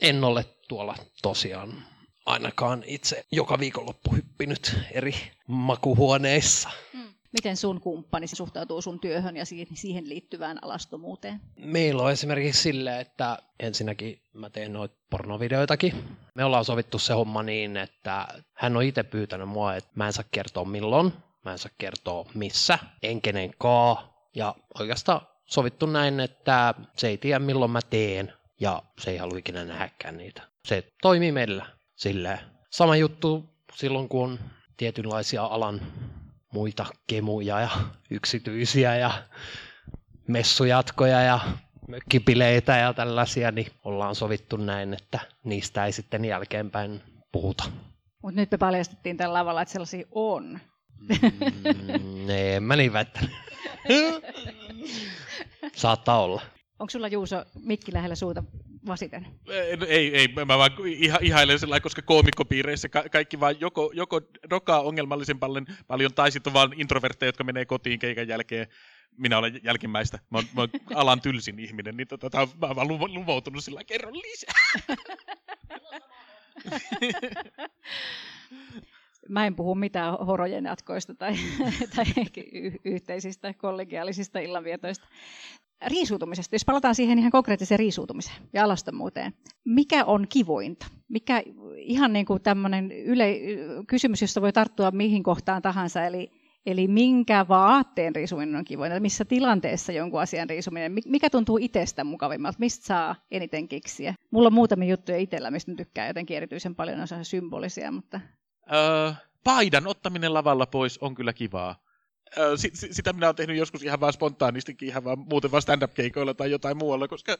En 0.00 0.24
ole 0.24 0.44
tuolla 0.68 0.94
tosiaan 1.22 1.84
ainakaan 2.26 2.84
itse 2.86 3.24
joka 3.32 3.58
viikonloppu 3.58 4.14
hyppinyt 4.14 4.76
eri 4.90 5.14
makuhuoneissa. 5.46 6.70
Hmm. 6.92 7.06
Miten 7.32 7.56
sun 7.56 7.80
kumppani 7.80 8.26
suhtautuu 8.26 8.82
sun 8.82 9.00
työhön 9.00 9.36
ja 9.36 9.44
siihen 9.74 10.08
liittyvään 10.08 10.58
alastomuuteen? 10.64 11.40
Meillä 11.56 12.02
on 12.02 12.12
esimerkiksi 12.12 12.62
sille, 12.62 13.00
että 13.00 13.38
ensinnäkin 13.60 14.20
mä 14.32 14.50
teen 14.50 14.72
noita 14.72 14.96
pornovideoitakin. 15.10 16.04
Me 16.34 16.44
ollaan 16.44 16.64
sovittu 16.64 16.98
se 16.98 17.12
homma 17.12 17.42
niin, 17.42 17.76
että 17.76 18.28
hän 18.52 18.76
on 18.76 18.82
itse 18.82 19.02
pyytänyt 19.02 19.48
mua, 19.48 19.74
että 19.74 19.90
mä 19.94 20.06
en 20.06 20.12
saa 20.12 20.24
kertoa 20.30 20.64
milloin, 20.64 21.12
mä 21.44 21.52
en 21.52 21.58
saa 21.58 21.72
kertoa 21.78 22.30
missä, 22.34 22.78
en 23.02 23.22
kenenkaan. 23.22 23.96
Ja 24.34 24.54
oikeastaan 24.80 25.20
sovittu 25.46 25.86
näin, 25.86 26.20
että 26.20 26.74
se 26.96 27.08
ei 27.08 27.18
tiedä 27.18 27.38
milloin 27.38 27.70
mä 27.70 27.80
teen 27.90 28.32
ja 28.60 28.82
se 28.98 29.10
ei 29.10 29.16
halua 29.16 29.38
ikinä 29.38 29.64
nähdäkään 29.64 30.16
niitä. 30.16 30.42
Se 30.64 30.92
toimii 31.02 31.32
meillä 31.32 31.66
silleen. 31.96 32.38
Sama 32.70 32.96
juttu 32.96 33.44
silloin, 33.74 34.08
kun 34.08 34.24
on 34.30 34.38
tietynlaisia 34.76 35.44
alan 35.44 35.80
muita 36.52 36.86
kemuja 37.06 37.60
ja 37.60 37.70
yksityisiä 38.10 38.96
ja 38.96 39.10
messujatkoja 40.28 41.20
ja 41.20 41.40
mökkipileitä 41.88 42.76
ja 42.76 42.92
tällaisia, 42.92 43.50
niin 43.52 43.72
ollaan 43.84 44.14
sovittu 44.14 44.56
näin, 44.56 44.94
että 44.94 45.20
niistä 45.44 45.86
ei 45.86 45.92
sitten 45.92 46.24
jälkeenpäin 46.24 47.02
puhuta. 47.32 47.64
Mutta 48.22 48.40
nyt 48.40 48.50
me 48.50 48.58
paljastettiin 48.58 49.16
tällä 49.16 49.38
lavalla, 49.38 49.62
että 49.62 49.72
sellaisia 49.72 50.06
on. 50.10 50.60
Mm, 50.98 52.30
en 52.54 52.62
mä 52.62 52.76
niin 52.76 52.92
väittänyt. 52.92 53.30
Saattaa 55.76 56.22
olla. 56.22 56.42
Onko 56.78 56.90
sulla 56.90 57.08
Juuso 57.08 57.44
mikki 57.64 57.92
lähellä 57.92 58.14
suuta 58.14 58.44
vasiten? 58.86 59.26
Ei, 59.88 60.16
ei, 60.16 60.28
mä 60.46 60.58
vaan 60.58 60.70
iha, 60.86 61.18
ihailen 61.22 61.58
sellainen, 61.58 61.82
koska 61.82 62.02
koomikkopiireissä 62.02 62.88
ka- 62.88 63.08
kaikki 63.12 63.40
vaan 63.40 63.60
joko, 63.60 63.90
joko 63.94 64.20
dokaa 64.50 64.80
ongelmallisen 64.80 65.38
paljon, 65.38 65.66
paljon 65.86 66.14
tai 66.14 66.32
sitten 66.32 66.52
vaan 66.52 66.72
introvertteja, 66.76 67.28
jotka 67.28 67.44
menee 67.44 67.64
kotiin 67.64 67.98
keikan 67.98 68.28
jälkeen. 68.28 68.66
Minä 69.18 69.38
olen 69.38 69.60
jälkimmäistä. 69.62 70.18
Mä 70.30 70.38
oon, 70.38 70.44
mä 70.54 70.60
oon 70.60 70.68
alan 70.94 71.20
tylsin 71.20 71.58
ihminen, 71.58 71.96
niin 71.96 72.08
tota, 72.08 72.48
mä 72.60 72.66
oon 72.66 72.76
vaan 72.76 72.88
luvoutunut 72.88 73.64
sillä 73.64 73.84
kerron 73.84 74.14
lisää. 74.14 74.54
Mä 79.28 79.46
en 79.46 79.56
puhu 79.56 79.74
mitään 79.74 80.18
horojen 80.26 80.64
jatkoista 80.64 81.14
tai, 81.14 81.34
tai 81.96 82.04
y- 82.52 82.72
yhteisistä 82.84 83.54
kollegiaalisista 83.54 84.38
illanvietoista 84.38 85.06
riisuutumisesta, 85.86 86.54
jos 86.54 86.64
palataan 86.64 86.94
siihen 86.94 87.18
ihan 87.18 87.30
konkreettiseen 87.30 87.78
riisuutumiseen 87.78 88.36
ja 88.52 88.64
alastomuuteen. 88.64 89.32
Mikä 89.64 90.04
on 90.04 90.26
kivointa? 90.28 90.86
Mikä 91.08 91.42
ihan 91.76 92.12
niin 92.12 92.26
kuin 92.26 92.42
tämmöinen 92.42 92.92
yle, 92.92 93.36
kysymys, 93.86 94.22
josta 94.22 94.42
voi 94.42 94.52
tarttua 94.52 94.90
mihin 94.90 95.22
kohtaan 95.22 95.62
tahansa, 95.62 96.04
eli, 96.04 96.30
eli 96.66 96.88
minkä 96.88 97.48
vaatteen 97.48 98.16
riisuminen 98.16 98.56
on 98.56 98.64
kivointa, 98.64 99.00
missä 99.00 99.24
tilanteessa 99.24 99.92
jonkun 99.92 100.20
asian 100.20 100.50
riisuminen, 100.50 100.92
mikä 101.06 101.30
tuntuu 101.30 101.58
itsestä 101.60 102.04
mukavimmalta, 102.04 102.58
mistä 102.58 102.86
saa 102.86 103.14
eniten 103.30 103.68
kiksiä. 103.68 104.14
Mulla 104.30 104.46
on 104.46 104.54
muutamia 104.54 104.88
juttuja 104.88 105.18
itsellä, 105.18 105.50
mistä 105.50 105.72
tykkää 105.76 106.06
jotenkin 106.06 106.36
erityisen 106.36 106.74
paljon, 106.74 107.00
on 107.00 107.24
symbolisia, 107.24 107.92
mutta... 107.92 108.20
Öö, 108.72 109.12
paidan 109.44 109.86
ottaminen 109.86 110.34
lavalla 110.34 110.66
pois 110.66 110.98
on 110.98 111.14
kyllä 111.14 111.32
kivaa 111.32 111.85
sitä 112.90 113.12
minä 113.12 113.26
olen 113.26 113.36
tehnyt 113.36 113.56
joskus 113.56 113.82
ihan 113.82 114.00
vaan 114.00 114.12
spontaanistikin, 114.12 114.88
ihan 114.88 115.04
vaan 115.04 115.18
muuten 115.18 115.50
vaan 115.50 115.62
stand-up-keikoilla 115.62 116.34
tai 116.34 116.50
jotain 116.50 116.76
muualla, 116.76 117.08
koska 117.08 117.38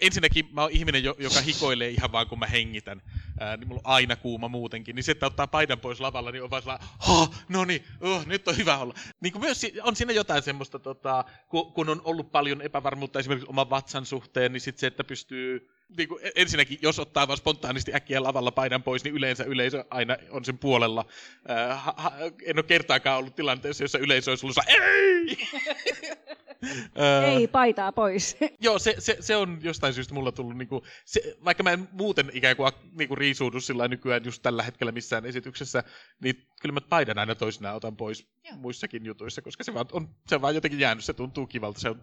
ensinnäkin 0.00 0.48
mä 0.52 0.62
oon 0.62 0.70
ihminen, 0.70 1.04
joka 1.04 1.40
hikoilee 1.46 1.88
ihan 1.88 2.12
vaan 2.12 2.26
kun 2.26 2.38
mä 2.38 2.46
hengitän, 2.46 3.02
ää, 3.40 3.56
niin 3.56 3.68
mulla 3.68 3.80
on 3.84 3.92
aina 3.94 4.16
kuuma 4.16 4.48
muutenkin, 4.48 4.96
niin 4.96 5.04
se, 5.04 5.12
että 5.12 5.26
ottaa 5.26 5.46
paidan 5.46 5.80
pois 5.80 6.00
lavalla, 6.00 6.30
niin 6.30 6.42
on 6.42 6.50
vaan 6.50 6.62
sellainen, 6.62 6.88
no 7.48 7.64
niin, 7.64 7.84
oh, 8.00 8.26
nyt 8.26 8.48
on 8.48 8.56
hyvä 8.56 8.78
olla. 8.78 8.94
Niin 9.20 9.32
kuin 9.32 9.42
myös 9.42 9.66
on 9.82 9.96
siinä 9.96 10.12
jotain 10.12 10.42
semmoista, 10.42 10.78
tota, 10.78 11.24
kun 11.48 11.88
on 11.88 12.00
ollut 12.04 12.32
paljon 12.32 12.62
epävarmuutta 12.62 13.18
esimerkiksi 13.18 13.50
oman 13.50 13.70
vatsan 13.70 14.06
suhteen, 14.06 14.52
niin 14.52 14.60
sitten 14.60 14.80
se, 14.80 14.86
että 14.86 15.04
pystyy 15.04 15.70
niin 15.96 16.08
kuin 16.08 16.20
ensinnäkin, 16.34 16.78
jos 16.82 16.98
ottaa 16.98 17.28
vaan 17.28 17.36
spontaanisti 17.36 17.94
äkkiä 17.94 18.22
lavalla 18.22 18.52
paidan 18.52 18.82
pois, 18.82 19.04
niin 19.04 19.14
yleensä 19.14 19.44
yleisö 19.44 19.84
aina 19.90 20.16
on 20.30 20.44
sen 20.44 20.58
puolella. 20.58 21.06
Äh, 21.50 21.84
ha, 21.96 22.12
en 22.44 22.58
ole 22.58 22.62
kertaakaan 22.62 23.18
ollut 23.18 23.36
tilanteessa, 23.36 23.84
jossa 23.84 23.98
yleisö 23.98 24.30
olisi 24.30 24.46
ollut 24.46 24.56
ei! 24.66 25.38
ei 27.38 27.48
paitaa 27.48 27.92
pois. 27.92 28.36
joo, 28.60 28.78
se, 28.78 28.94
se, 28.98 29.16
se, 29.20 29.36
on 29.36 29.58
jostain 29.62 29.94
syystä 29.94 30.14
mulla 30.14 30.32
tullut, 30.32 30.56
niin 30.56 30.68
kuin, 30.68 30.82
se, 31.04 31.36
vaikka 31.44 31.62
mä 31.62 31.72
en 31.72 31.88
muuten 31.92 32.30
ikään 32.32 32.56
kuin, 32.56 32.72
niin 32.98 33.08
kuin 33.08 33.18
riisuudu 33.18 33.60
sillä 33.60 33.88
nykyään 33.88 34.24
just 34.24 34.42
tällä 34.42 34.62
hetkellä 34.62 34.92
missään 34.92 35.26
esityksessä, 35.26 35.84
niin 36.20 36.48
kyllä 36.60 36.72
mä 36.72 36.80
paidan 36.80 37.18
aina 37.18 37.34
toisinaan 37.34 37.76
otan 37.76 37.96
pois 37.96 38.26
joo. 38.44 38.56
muissakin 38.56 39.06
jutuissa, 39.06 39.42
koska 39.42 39.64
se, 39.64 39.74
vaan 39.74 39.86
on, 39.92 40.08
se 40.28 40.34
on 40.34 40.42
vaan 40.42 40.54
jotenkin 40.54 40.80
jäänyt, 40.80 41.04
se 41.04 41.12
tuntuu 41.12 41.46
kivalta, 41.46 41.80
se 41.80 41.90
on 41.90 42.00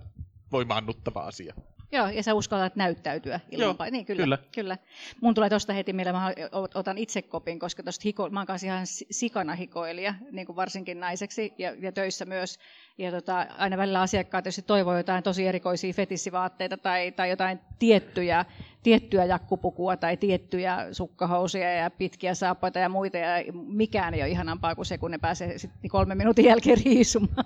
voimaannuttava 0.51 1.19
asia. 1.19 1.53
Joo, 1.91 2.07
ja 2.07 2.23
sä 2.23 2.33
uskallat 2.33 2.75
näyttäytyä 2.75 3.39
ilman 3.51 3.75
Joo, 3.79 3.91
niin, 3.91 4.05
kyllä, 4.05 4.23
kyllä. 4.23 4.37
kyllä. 4.51 4.77
Mun 5.21 5.33
tulee 5.33 5.49
tuosta 5.49 5.73
heti, 5.73 5.93
millä 5.93 6.13
mä 6.13 6.33
otan 6.75 6.97
itse 6.97 7.21
kopin, 7.21 7.59
koska 7.59 7.83
tuosta 7.83 8.01
hiko, 8.05 8.29
mä 8.29 8.39
oon 8.39 8.59
ihan 8.65 8.87
sikana 9.11 9.55
hikoilija, 9.55 10.13
niin 10.31 10.45
kuin 10.45 10.55
varsinkin 10.55 10.99
naiseksi 10.99 11.53
ja, 11.57 11.75
ja 11.79 11.91
töissä 11.91 12.25
myös. 12.25 12.59
Ja 13.01 13.11
tota, 13.11 13.45
aina 13.57 13.77
välillä 13.77 14.01
asiakkaat 14.01 14.45
jos 14.45 14.61
toivoo 14.67 14.97
jotain 14.97 15.23
tosi 15.23 15.47
erikoisia 15.47 15.93
fetissivaatteita 15.93 16.77
tai, 16.77 17.11
tai 17.11 17.29
jotain 17.29 17.59
tiettyjä, 17.79 18.45
tiettyä 18.83 19.25
jakkupukua 19.25 19.97
tai 19.97 20.17
tiettyjä 20.17 20.87
sukkahousuja 20.91 21.73
ja 21.73 21.89
pitkiä 21.89 22.35
saappaita 22.35 22.79
ja 22.79 22.89
muita. 22.89 23.17
Ja 23.17 23.53
mikään 23.53 24.13
ei 24.13 24.21
ole 24.21 24.29
ihanampaa 24.29 24.75
kuin 24.75 24.85
se, 24.85 24.97
kun 24.97 25.11
ne 25.11 25.17
pääsee 25.17 25.57
sitten 25.57 25.89
kolmen 25.89 26.17
minuutin 26.17 26.45
jälkeen 26.45 26.77
riisumaan 26.85 27.45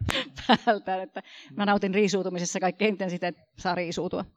päältä. 0.46 1.02
Että 1.02 1.22
mä 1.56 1.66
nautin 1.66 1.94
riisuutumisessa 1.94 2.60
kaikkein 2.60 2.88
eniten 2.88 3.10
sitä, 3.10 3.28
että 3.28 3.42
saa 3.58 3.74
riisuutua. 3.74 4.24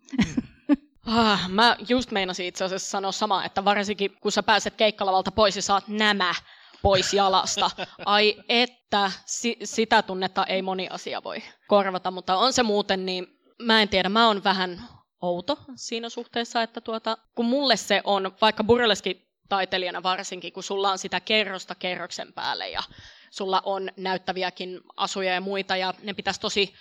Ah, 1.06 1.50
mä 1.50 1.76
just 1.90 2.12
meinasin 2.12 2.46
itse 2.46 2.64
asiassa 2.64 2.90
sanoa 2.90 3.12
sama, 3.12 3.46
että 3.46 3.66
varsinkin 3.66 4.12
kun 4.22 4.32
sä 4.32 4.44
pääset 4.44 4.74
keikkalavalta 4.76 5.32
pois 5.32 5.56
ja 5.56 5.62
saat 5.62 5.88
nämä 5.88 6.34
pois 6.82 7.14
jalasta. 7.14 7.72
Ai 8.06 8.36
että, 8.50 9.12
si- 9.26 9.58
sitä 9.64 10.02
tunnetta 10.02 10.46
ei 10.46 10.62
moni 10.62 10.88
asia 10.90 11.24
voi 11.24 11.44
korvata, 11.68 12.12
mutta 12.12 12.38
on 12.38 12.54
se 12.54 12.64
muuten 12.64 13.06
niin, 13.06 13.28
mä 13.62 13.82
en 13.82 13.90
tiedä, 13.90 14.10
mä 14.10 14.28
oon 14.28 14.44
vähän 14.44 14.82
outo 15.22 15.58
siinä 15.76 16.10
suhteessa, 16.10 16.62
että 16.62 16.82
tuota, 16.82 17.18
kun 17.36 17.46
mulle 17.46 17.78
se 17.78 18.02
on, 18.04 18.32
vaikka 18.42 18.64
burleski 18.64 19.30
taiteilijana 19.50 20.04
varsinkin, 20.04 20.54
kun 20.54 20.64
sulla 20.64 20.92
on 20.92 20.98
sitä 20.98 21.20
kerrosta 21.20 21.76
kerroksen 21.76 22.34
päälle 22.34 22.70
ja 22.70 22.84
sulla 23.32 23.62
on 23.66 23.90
näyttäviäkin 23.98 24.82
asuja 24.98 25.34
ja 25.34 25.42
muita 25.42 25.78
ja 25.78 25.94
ne 26.04 26.14
pitäisi 26.14 26.40
tosi 26.40 26.74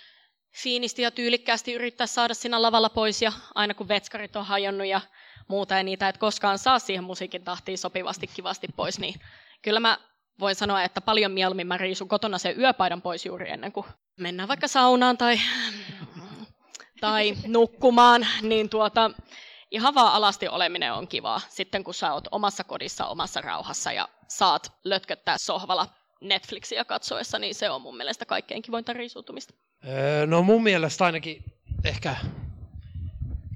fiinisti 0.63 1.01
ja 1.01 1.11
tyylikkäästi 1.11 1.73
yrittää 1.73 2.07
saada 2.07 2.33
siinä 2.33 2.61
lavalla 2.61 2.89
pois 2.89 3.21
ja 3.21 3.31
aina 3.55 3.73
kun 3.73 3.87
vetskarit 3.87 4.35
on 4.35 4.45
hajonnut 4.45 4.87
ja 4.87 5.01
muuta 5.47 5.75
ja 5.75 5.83
niitä 5.83 6.09
et 6.09 6.17
koskaan 6.17 6.59
saa 6.59 6.79
siihen 6.79 7.03
musiikin 7.03 7.43
tahtiin 7.43 7.77
sopivasti 7.77 8.27
kivasti 8.27 8.67
pois, 8.75 8.99
niin 8.99 9.15
kyllä 9.61 9.79
mä 9.79 9.97
voin 10.39 10.55
sanoa, 10.55 10.83
että 10.83 11.01
paljon 11.01 11.31
mieluummin 11.31 11.67
mä 11.67 11.77
riisun 11.77 12.07
kotona 12.07 12.37
sen 12.37 12.59
yöpaidan 12.59 13.01
pois 13.01 13.25
juuri 13.25 13.51
ennen 13.51 13.71
kuin 13.71 13.85
mennään 14.19 14.47
vaikka 14.47 14.67
saunaan 14.67 15.17
tai, 15.17 15.39
tai 17.01 17.35
nukkumaan, 17.47 18.27
niin 18.41 18.69
tuota, 18.69 19.11
ihan 19.71 19.95
vaan 19.95 20.13
alasti 20.13 20.47
oleminen 20.47 20.93
on 20.93 21.07
kivaa. 21.07 21.41
Sitten 21.49 21.83
kun 21.83 21.93
sä 21.93 22.13
oot 22.13 22.27
omassa 22.31 22.63
kodissa, 22.63 23.05
omassa 23.05 23.41
rauhassa 23.41 23.91
ja 23.91 24.09
saat 24.27 24.71
lötköttää 24.83 25.35
sohvalla 25.39 25.87
Netflixiä 26.21 26.85
katsoessa, 26.85 27.39
niin 27.39 27.55
se 27.55 27.69
on 27.69 27.81
mun 27.81 27.97
mielestä 27.97 28.25
kaikkein 28.25 28.61
kivointa 28.61 28.93
riisuutumista. 28.93 29.53
Öö, 29.87 30.25
no 30.25 30.43
mun 30.43 30.63
mielestä 30.63 31.05
ainakin 31.05 31.43
ehkä 31.83 32.15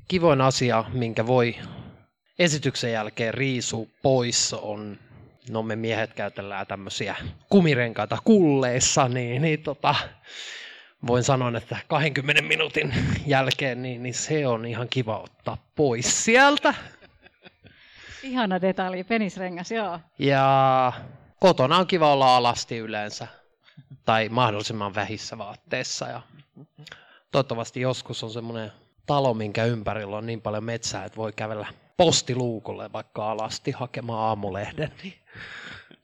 kivoin 0.07 0.41
asia, 0.41 0.85
minkä 0.93 1.27
voi 1.27 1.55
esityksen 2.39 2.91
jälkeen 2.91 3.33
riisu 3.33 3.89
pois 4.01 4.53
on, 4.53 4.99
no 5.49 5.63
me 5.63 5.75
miehet 5.75 6.13
käytellään 6.13 6.67
tämmöisiä 6.67 7.15
kumirenkaita 7.49 8.17
kulleissa, 8.23 9.07
niin, 9.07 9.41
niin 9.41 9.63
tota, 9.63 9.95
voin 11.07 11.23
sanoa, 11.23 11.51
että 11.57 11.77
20 11.87 12.41
minuutin 12.41 12.93
jälkeen 13.25 13.81
niin, 13.81 14.03
niin 14.03 14.13
se 14.13 14.47
on 14.47 14.65
ihan 14.65 14.87
kiva 14.89 15.19
ottaa 15.19 15.57
pois 15.75 16.25
sieltä. 16.25 16.73
Ihana 18.23 18.61
detalji, 18.61 19.03
penisrengas, 19.03 19.71
joo. 19.71 19.99
Ja 20.19 20.93
kotona 21.39 21.77
on 21.77 21.87
kiva 21.87 22.13
olla 22.13 22.37
alasti 22.37 22.77
yleensä 22.77 23.27
tai 24.05 24.29
mahdollisimman 24.29 24.95
vähissä 24.95 25.37
vaatteissa. 25.37 26.07
Ja 26.07 26.21
toivottavasti 27.31 27.81
joskus 27.81 28.23
on 28.23 28.31
semmoinen 28.31 28.71
talo, 29.05 29.33
minkä 29.33 29.65
ympärillä 29.65 30.17
on 30.17 30.25
niin 30.25 30.41
paljon 30.41 30.63
metsää, 30.63 31.05
että 31.05 31.17
voi 31.17 31.33
kävellä 31.33 31.67
postiluukulle 31.97 32.93
vaikka 32.93 33.31
alasti 33.31 33.71
hakemaan 33.71 34.19
aamulehden. 34.19 34.91
Niin 35.03 35.22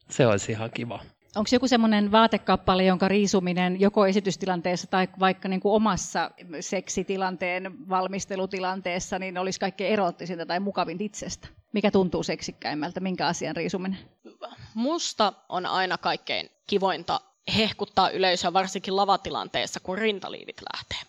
se 0.09 0.27
olisi 0.27 0.51
ihan 0.51 0.71
kiva. 0.71 0.99
Onko 1.35 1.49
joku 1.51 1.67
semmoinen 1.67 2.11
vaatekappale, 2.11 2.83
jonka 2.83 3.07
riisuminen 3.07 3.79
joko 3.79 4.07
esitystilanteessa 4.07 4.87
tai 4.87 5.07
vaikka 5.19 5.47
niin 5.47 5.59
kuin 5.59 5.73
omassa 5.73 6.31
seksitilanteen 6.59 7.89
valmistelutilanteessa, 7.89 9.19
niin 9.19 9.37
olisi 9.37 9.59
kaikkein 9.59 9.93
erottisinta 9.93 10.45
tai 10.45 10.59
mukavin 10.59 11.01
itsestä? 11.01 11.47
Mikä 11.73 11.91
tuntuu 11.91 12.23
seksikkäimmältä? 12.23 12.99
Minkä 12.99 13.27
asian 13.27 13.55
riisuminen? 13.55 13.99
Musta 14.73 15.33
on 15.49 15.65
aina 15.65 15.97
kaikkein 15.97 16.49
kivointa 16.67 17.21
hehkuttaa 17.57 18.09
yleisöä, 18.09 18.53
varsinkin 18.53 18.95
lavatilanteessa, 18.95 19.79
kun 19.79 19.97
rintaliivit 19.97 20.61
lähtee. 20.73 20.99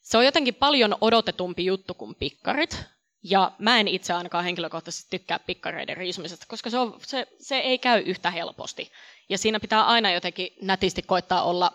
Se 0.00 0.18
on 0.18 0.24
jotenkin 0.24 0.54
paljon 0.54 0.96
odotetumpi 1.00 1.64
juttu 1.64 1.94
kuin 1.94 2.14
pikkarit, 2.14 2.84
ja 3.22 3.52
mä 3.58 3.80
en 3.80 3.88
itse 3.88 4.12
ainakaan 4.12 4.44
henkilökohtaisesti 4.44 5.18
tykkää 5.18 5.38
pikkareiden 5.38 5.96
riisumisesta, 5.96 6.46
koska 6.48 6.70
se, 6.70 6.78
on, 6.78 6.98
se, 7.06 7.26
se 7.38 7.58
ei 7.58 7.78
käy 7.78 8.02
yhtä 8.06 8.30
helposti. 8.30 8.92
Ja 9.28 9.38
siinä 9.38 9.60
pitää 9.60 9.86
aina 9.86 10.12
jotenkin 10.12 10.52
nätisti 10.62 11.02
koittaa 11.02 11.42
olla 11.42 11.72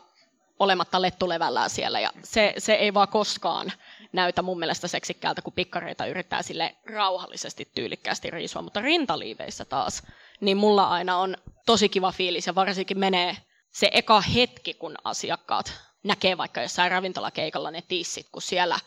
olematta 0.59 1.01
lettulevällään 1.01 1.69
siellä. 1.69 1.99
Ja 1.99 2.11
se, 2.23 2.53
se 2.57 2.73
ei 2.73 2.93
vaan 2.93 3.07
koskaan 3.07 3.71
näytä 4.13 4.41
mun 4.41 4.59
mielestä 4.59 4.87
seksikkäältä, 4.87 5.41
kun 5.41 5.53
pikkareita 5.53 6.05
yrittää 6.05 6.41
sille 6.41 6.75
rauhallisesti 6.85 7.71
tyylikkäästi 7.75 8.31
riisua. 8.31 8.61
Mutta 8.61 8.81
rintaliiveissä 8.81 9.65
taas, 9.65 10.03
niin 10.39 10.57
mulla 10.57 10.87
aina 10.87 11.17
on 11.17 11.37
tosi 11.65 11.89
kiva 11.89 12.11
fiilis 12.11 12.47
ja 12.47 12.55
varsinkin 12.55 12.99
menee 12.99 13.37
se 13.71 13.89
eka 13.93 14.21
hetki, 14.21 14.73
kun 14.73 14.95
asiakkaat 15.03 15.73
näkee 16.03 16.37
vaikka 16.37 16.61
jossain 16.61 16.91
ravintolakeikalla 16.91 17.71
ne 17.71 17.83
tissit, 17.87 18.27
kun 18.31 18.41
siellä 18.41 18.79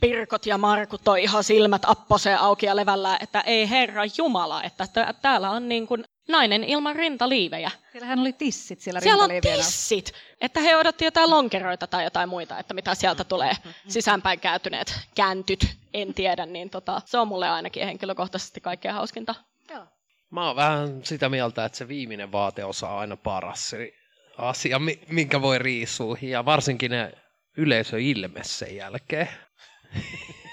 Pirkot 0.00 0.46
ja 0.46 0.58
Markut 0.58 1.08
on 1.08 1.18
ihan 1.18 1.44
silmät 1.44 1.82
apposeen 1.84 2.38
auki 2.38 2.66
ja 2.66 2.76
levällä, 2.76 3.18
että 3.20 3.40
ei 3.40 3.70
herra 3.70 4.02
Jumala, 4.18 4.62
että 4.62 4.86
täällä 5.22 5.50
on 5.50 5.68
niin 5.68 5.86
kuin 5.86 6.04
nainen 6.28 6.64
ilman 6.64 6.96
rintaliivejä. 6.96 7.70
Siellähän 7.92 8.18
oli 8.18 8.32
tissit 8.32 8.80
siellä 8.80 9.00
Siellä 9.00 9.24
on 9.24 9.30
tissit, 9.42 10.12
että 10.40 10.60
he 10.60 10.76
odotti 10.76 11.04
jotain 11.04 11.30
lonkeroita 11.30 11.86
tai 11.86 12.04
jotain 12.04 12.28
muita, 12.28 12.58
että 12.58 12.74
mitä 12.74 12.94
sieltä 12.94 13.24
tulee 13.24 13.52
sisäänpäin 13.88 14.40
kääntyneet 14.40 15.00
kääntyt, 15.14 15.66
en 15.94 16.14
tiedä, 16.14 16.46
niin 16.46 16.70
tota, 16.70 17.02
se 17.04 17.18
on 17.18 17.28
mulle 17.28 17.48
ainakin 17.48 17.84
henkilökohtaisesti 17.84 18.60
kaikkein 18.60 18.94
hauskinta. 18.94 19.34
Joo. 19.70 19.86
Mä 20.30 20.46
oon 20.46 20.56
vähän 20.56 21.00
sitä 21.04 21.28
mieltä, 21.28 21.64
että 21.64 21.78
se 21.78 21.88
viimeinen 21.88 22.32
vaateosa 22.32 22.88
on 22.88 22.98
aina 22.98 23.16
paras 23.16 23.74
asia, 24.38 24.80
minkä 25.08 25.42
voi 25.42 25.58
riisua, 25.58 26.16
ja 26.22 26.44
varsinkin 26.44 26.90
ne 26.90 27.12
yleisöilme 27.56 28.40
sen 28.42 28.76
jälkeen. 28.76 29.28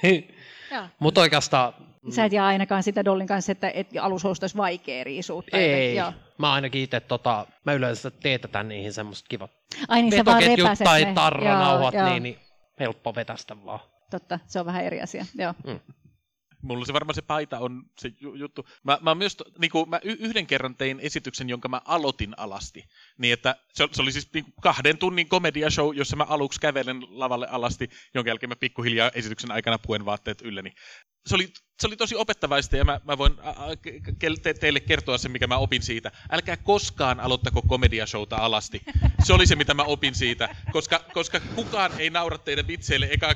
Mutta 1.00 1.22
oikeastaan... 1.22 1.74
Sä 2.10 2.26
et 2.26 2.34
jää 2.34 2.46
ainakaan 2.46 2.84
sitä 2.84 3.06
Dollin 3.06 3.28
kanssa, 3.28 3.52
että 3.52 3.72
et 3.74 3.88
alushousta 4.02 4.44
olisi 4.44 4.58
vaikea 4.58 5.04
riisuutta. 5.04 5.58
Ei, 5.58 5.96
joo. 5.96 6.14
mä 6.38 6.54
ainakin 6.54 6.82
itse, 6.82 7.00
tota, 7.00 7.48
mä 7.66 7.74
yleensä 7.74 8.12
teetetään 8.12 8.68
niihin 8.68 8.94
semmoista 8.94 9.28
kivat 9.30 9.52
Ai 9.88 10.02
niin, 10.02 10.26
vaan 10.26 10.44
tai 10.84 11.06
tarranauhat, 11.16 11.94
niin, 12.06 12.24
niin 12.24 12.40
helppo 12.80 13.16
vetästä 13.16 13.66
vaan. 13.66 13.80
Totta, 14.12 14.40
se 14.48 14.60
on 14.60 14.66
vähän 14.66 14.84
eri 14.84 15.02
asia, 15.02 15.26
joo. 15.36 15.54
Mm. 15.68 15.80
Mulla 16.62 16.86
se 16.86 16.94
varmaan 16.94 17.16
se 17.16 17.22
paita 17.22 17.60
on 17.60 17.84
se 17.98 18.12
juttu. 18.20 18.68
Mä, 18.84 18.98
mä 19.02 19.16
myös, 19.16 19.38
niin 19.60 19.72
kuin, 19.72 19.90
mä 19.90 20.00
yhden 20.04 20.48
kerran 20.48 20.76
tein 20.76 21.00
esityksen, 21.00 21.50
jonka 21.50 21.68
mä 21.68 21.82
aloitin 21.86 22.34
alasti. 22.38 22.84
Niin 23.18 23.34
että 23.34 23.56
se, 23.74 23.88
se 23.92 24.02
oli 24.02 24.12
siis 24.12 24.34
niin 24.34 24.46
kahden 24.62 24.98
tunnin 24.98 25.30
komediashow, 25.30 25.96
jossa 25.96 26.16
mä 26.16 26.24
aluksi 26.24 26.60
kävelen 26.60 27.02
lavalle 27.10 27.48
alasti, 27.48 27.90
jonka 28.14 28.30
jälkeen 28.30 28.50
mä 28.50 28.56
pikkuhiljaa 28.56 29.12
esityksen 29.14 29.52
aikana 29.52 29.80
puen 29.80 30.06
vaatteet 30.06 30.42
ylleni. 30.42 30.72
Se 31.28 31.36
oli 31.36 31.54
se 31.82 31.88
oli 31.88 31.96
tosi 31.96 32.16
opettavaista 32.16 32.78
ja 32.78 32.86
mä, 32.86 33.02
mä 33.04 33.18
voin 33.18 33.34
te, 34.44 34.54
teille 34.54 34.80
kertoa 34.80 35.18
sen, 35.18 35.32
mikä 35.32 35.48
mä 35.48 35.58
opin 35.58 35.82
siitä. 35.82 36.12
Älkää 36.32 36.58
koskaan 36.58 37.20
aloittako 37.20 37.62
komediashowta 37.62 38.36
alasti. 38.36 38.82
Se 39.24 39.34
oli 39.34 39.48
se, 39.48 39.56
mitä 39.56 39.74
mä 39.74 39.84
opin 39.84 40.16
siitä, 40.16 40.56
koska, 40.72 41.04
koska 41.14 41.40
kukaan 41.56 41.92
ei 41.98 42.10
naura 42.10 42.38
teidän 42.38 42.68
vitseille 42.68 43.08
eka 43.12 43.32
10-15 43.32 43.36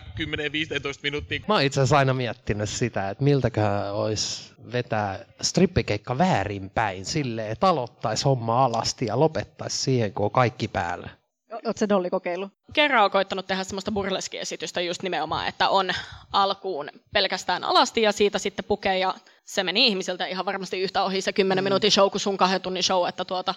minuuttia. 1.04 1.39
Mä 1.48 1.54
oon 1.54 1.63
itse 1.63 1.80
asiassa 1.82 1.98
aina 1.98 2.13
miettinyt 2.13 2.69
sitä, 2.69 3.10
että 3.10 3.24
miltäkään 3.24 3.93
olisi 3.93 4.54
vetää 4.72 5.26
strippikeikka 5.41 6.17
väärinpäin 6.17 7.06
silleen, 7.06 7.52
että 7.52 7.67
aloittaisi 7.67 8.24
homma 8.24 8.65
alasti 8.65 9.06
ja 9.06 9.19
lopettaisi 9.19 9.78
siihen, 9.78 10.13
kun 10.13 10.26
on 10.26 10.32
kaikki 10.32 10.67
päällä. 10.67 11.10
Oletko 11.54 11.74
se 11.76 11.89
Dolly 11.89 12.10
kokeillut? 12.10 12.52
Kerran 12.74 13.04
on 13.04 13.12
koittanut 13.12 13.48
tehdä 13.48 13.63
semmoista 13.63 13.92
burleskiesitystä 13.92 14.82
just 14.82 15.04
nimenomaan, 15.04 15.48
että 15.48 15.70
on 15.70 15.92
alkuun 16.32 16.89
pelkästään 17.13 17.63
alasti 17.63 18.02
ja 18.02 18.12
siitä 18.12 18.39
sitten 18.39 18.66
pukee 18.66 19.00
ja 19.00 19.16
se 19.46 19.63
meni 19.63 19.88
ihmisiltä 19.88 20.26
ihan 20.26 20.46
varmasti 20.46 20.82
yhtä 20.82 21.04
ohi 21.04 21.22
se 21.22 21.34
10 21.34 21.63
mm. 21.63 21.66
minuutin 21.66 21.92
show 21.92 22.12
kuin 22.12 22.22
sun 22.22 22.38
kahden 22.38 22.62
tunnin 22.62 22.84
show. 22.84 23.08
Että 23.08 23.26
tuota, 23.26 23.56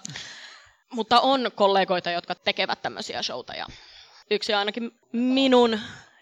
mutta 0.93 1.19
on 1.19 1.51
kollegoita, 1.55 2.11
jotka 2.11 2.35
tekevät 2.35 2.81
tämmöisiä 2.81 3.21
showta 3.21 3.53
ja 3.53 3.65
yksi 4.31 4.53
ainakin 4.53 4.91
minun 5.11 5.79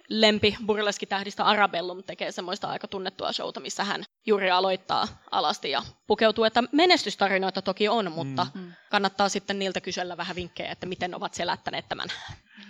lempi 0.09 0.57
burleskitähdistä 0.65 1.43
Arabellum 1.43 2.03
tekee 2.03 2.31
semmoista 2.31 2.67
aika 2.67 2.87
tunnettua 2.87 3.31
showta, 3.31 3.59
missä 3.59 3.83
hän 3.83 4.03
juuri 4.25 4.51
aloittaa 4.51 5.07
alasti 5.31 5.71
ja 5.71 5.81
pukeutuu. 6.07 6.43
Että 6.43 6.63
menestystarinoita 6.71 7.61
toki 7.61 7.87
on, 7.87 8.11
mutta 8.11 8.47
mm. 8.53 8.73
kannattaa 8.89 9.29
sitten 9.29 9.59
niiltä 9.59 9.81
kysellä 9.81 10.17
vähän 10.17 10.35
vinkkejä, 10.35 10.71
että 10.71 10.85
miten 10.85 11.15
ovat 11.15 11.33
selättäneet 11.33 11.89
tämän 11.89 12.09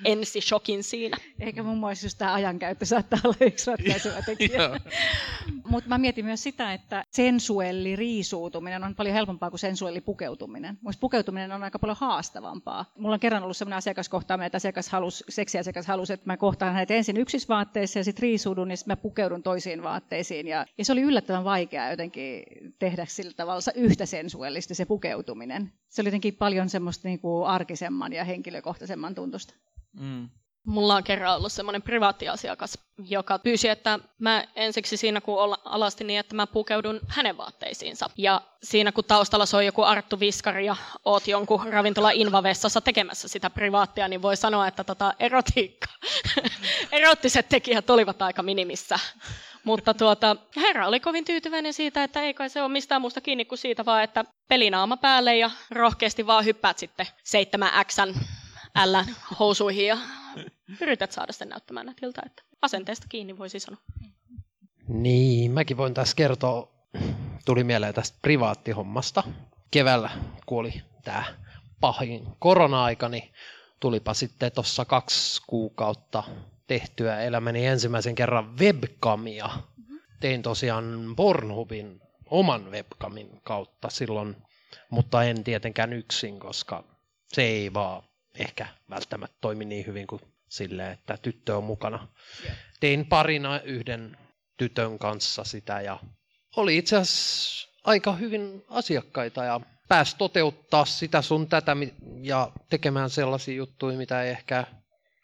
ensi 0.06 0.42
shokin 0.42 0.84
siinä. 0.84 1.18
Eikä 1.40 1.64
mun 1.64 1.80
mielestä 1.80 2.06
just 2.06 2.18
tämä 2.18 2.34
ajankäyttö 2.34 2.86
saattaa 2.86 3.20
olla 3.24 3.36
yksi 3.42 3.72
ratkaisutekijä. 3.72 4.80
Mutta 5.70 5.90
mä 5.90 5.98
mietin 5.98 6.26
myös 6.26 6.44
sitä, 6.44 6.74
että 6.74 7.04
sensuelli 7.12 7.96
riisuutuminen 7.96 8.84
on 8.84 8.96
paljon 8.96 9.14
helpompaa 9.14 9.50
kuin 9.50 9.60
sensuelli 9.60 10.02
pukeutuminen. 10.02 10.78
Mielestäni 10.82 11.02
pukeutuminen 11.02 11.52
on 11.52 11.64
aika 11.64 11.80
paljon 11.80 11.98
haastavampaa. 12.00 12.86
Mulla 12.98 13.14
on 13.14 13.20
kerran 13.20 13.44
ollut 13.44 13.58
sellainen 13.58 13.78
asiakaskohtaaminen, 13.78 14.46
että 14.46 14.56
asiakas 14.56 14.90
halusi, 14.90 15.24
seksiasiakas 15.30 15.88
halusi, 15.88 16.14
että 16.14 16.26
mä 16.26 16.38
kohtaan 16.38 16.74
hänet 16.74 16.92
ensin 16.92 17.18
yksissä 17.18 17.48
vaatteissa 17.48 18.00
ja 18.00 18.04
sitten 18.04 18.24
riisuudun 18.24 18.72
ja 18.72 18.78
sitten 18.78 18.92
mä 18.92 18.96
pukeudun 18.96 19.44
toisiin 19.44 19.84
vaatteisiin. 19.84 20.48
Ja, 20.48 20.66
ja 20.78 20.86
se 20.86 20.92
oli 20.92 21.02
yllättävän 21.02 21.44
vaikeaa 21.44 21.90
jotenkin 21.90 22.44
tehdä 22.80 23.06
sillä 23.10 23.34
tavalla 23.34 23.72
yhtä 23.76 24.06
sensuellista 24.06 24.76
se 24.76 24.86
pukeutuminen. 24.86 25.72
Se 25.90 26.02
oli 26.02 26.08
jotenkin 26.08 26.36
paljon 26.36 26.70
semmoista 26.70 27.08
niin 27.08 27.20
kuin 27.20 27.48
arkisemman 27.48 28.14
ja 28.14 28.24
henkilökohtaisemman 28.24 29.16
tuntusta. 29.16 29.54
Mm. 30.00 30.30
Mulla 30.68 30.96
on 30.96 31.04
kerran 31.04 31.36
ollut 31.36 31.52
semmoinen 31.52 31.82
privaattiasiakas, 31.82 32.78
joka 32.98 33.40
pyysi, 33.40 33.70
että 33.70 34.00
mä 34.20 34.44
ensiksi 34.56 34.98
siinä 34.98 35.22
kun 35.22 35.38
alasti 35.66 36.04
niin, 36.04 36.20
että 36.20 36.36
mä 36.36 36.48
pukeudun 36.48 37.00
hänen 37.08 37.38
vaatteisiinsa. 37.38 38.10
Ja 38.18 38.42
siinä 38.64 38.92
kun 38.92 39.04
taustalla 39.04 39.46
soi 39.46 39.66
joku 39.66 39.82
Arttu 39.82 40.20
Viskari 40.20 40.66
ja 40.66 40.76
oot 41.06 41.28
jonkun 41.28 41.68
ravintola 41.74 42.12
invavessassa 42.12 42.82
tekemässä 42.82 43.28
sitä 43.28 43.50
privaattia, 43.50 44.08
niin 44.08 44.22
voi 44.22 44.38
sanoa, 44.38 44.68
että 44.68 44.84
tota 44.84 45.14
erotiikka, 45.20 45.88
erottiset 46.92 47.50
tekijät 47.50 47.90
olivat 47.90 48.22
aika 48.22 48.44
minimissä. 48.44 49.00
Mutta 49.64 49.94
tuota, 49.94 50.36
herra 50.56 50.88
oli 50.88 51.00
kovin 51.00 51.26
tyytyväinen 51.26 51.74
siitä, 51.74 52.04
että 52.04 52.22
ei 52.22 52.34
kai 52.34 52.50
se 52.50 52.62
ole 52.62 52.72
mistään 52.72 53.02
muusta 53.02 53.22
kiinni 53.22 53.46
kuin 53.46 53.60
siitä 53.60 53.86
vaan, 53.86 54.04
että 54.04 54.26
pelinaama 54.50 54.98
päälle 54.98 55.38
ja 55.38 55.52
rohkeasti 55.72 56.28
vaan 56.28 56.46
hyppäät 56.46 56.78
sitten 56.78 57.06
7X 57.06 58.14
ällän 58.76 59.06
housuihin 59.40 59.88
ja 59.88 59.98
yrität 60.82 61.12
saada 61.12 61.34
sen 61.34 61.50
näyttämään 61.50 61.86
nätiltä, 61.86 62.22
että 62.26 62.44
asenteesta 62.62 63.08
kiinni 63.10 63.38
voisi 63.38 63.60
sanoa. 63.60 63.82
Niin, 64.88 65.52
mäkin 65.52 65.78
voin 65.78 65.94
tässä 65.94 66.16
kertoa, 66.16 66.72
tuli 67.46 67.64
mieleen 67.64 67.94
tästä 67.94 68.18
privaattihommasta. 68.22 69.24
keväällä, 69.72 70.10
kun 70.46 70.60
oli 70.60 70.82
tämä 71.04 71.24
pahin 71.80 72.28
korona-aika, 72.40 73.10
niin 73.10 73.34
tulipa 73.80 74.14
sitten 74.14 74.52
tuossa 74.52 74.86
kaksi 74.86 75.42
kuukautta 75.48 76.24
tehtyä 76.68 77.20
elämäni 77.20 77.66
ensimmäisen 77.66 78.16
kerran 78.16 78.58
webkamia. 78.60 79.50
Tein 80.20 80.42
tosiaan 80.42 81.14
Pornhubin 81.16 82.02
oman 82.30 82.72
webcamin 82.72 83.42
kautta 83.44 83.90
silloin, 83.90 84.36
mutta 84.90 85.24
en 85.24 85.44
tietenkään 85.44 85.94
yksin, 85.94 86.40
koska 86.40 86.84
se 87.28 87.42
ei 87.42 87.74
vaan 87.74 88.04
ehkä 88.36 88.68
välttämättä 88.90 89.38
toimi 89.42 89.66
niin 89.66 89.86
hyvin 89.86 90.08
kuin 90.08 90.22
silleen, 90.50 90.92
että 90.92 91.18
tyttö 91.18 91.58
on 91.58 91.64
mukana. 91.64 92.08
Tein 92.80 93.06
parina 93.06 93.60
yhden 93.60 94.18
tytön 94.58 95.00
kanssa 95.00 95.44
sitä 95.44 95.82
ja 95.82 96.00
oli 96.56 96.78
itse 96.78 96.96
asiassa 96.96 97.70
aika 97.84 98.14
hyvin 98.14 98.64
asiakkaita 98.70 99.44
ja 99.44 99.62
pääsi 99.88 100.16
toteuttaa 100.18 100.86
sitä 100.86 101.22
sun 101.22 101.48
tätä 101.48 101.78
ja 102.22 102.52
tekemään 102.70 103.10
sellaisia 103.10 103.56
juttuja, 103.56 103.98
mitä 103.98 104.24
ei 104.24 104.30
ehkä 104.32 104.66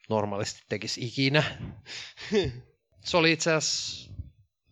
normaalisti 0.10 0.64
tekisi 0.70 1.06
ikinä. 1.06 1.44
Se 3.06 3.18
oli 3.18 3.32
itse 3.32 3.54
asiassa 3.54 4.12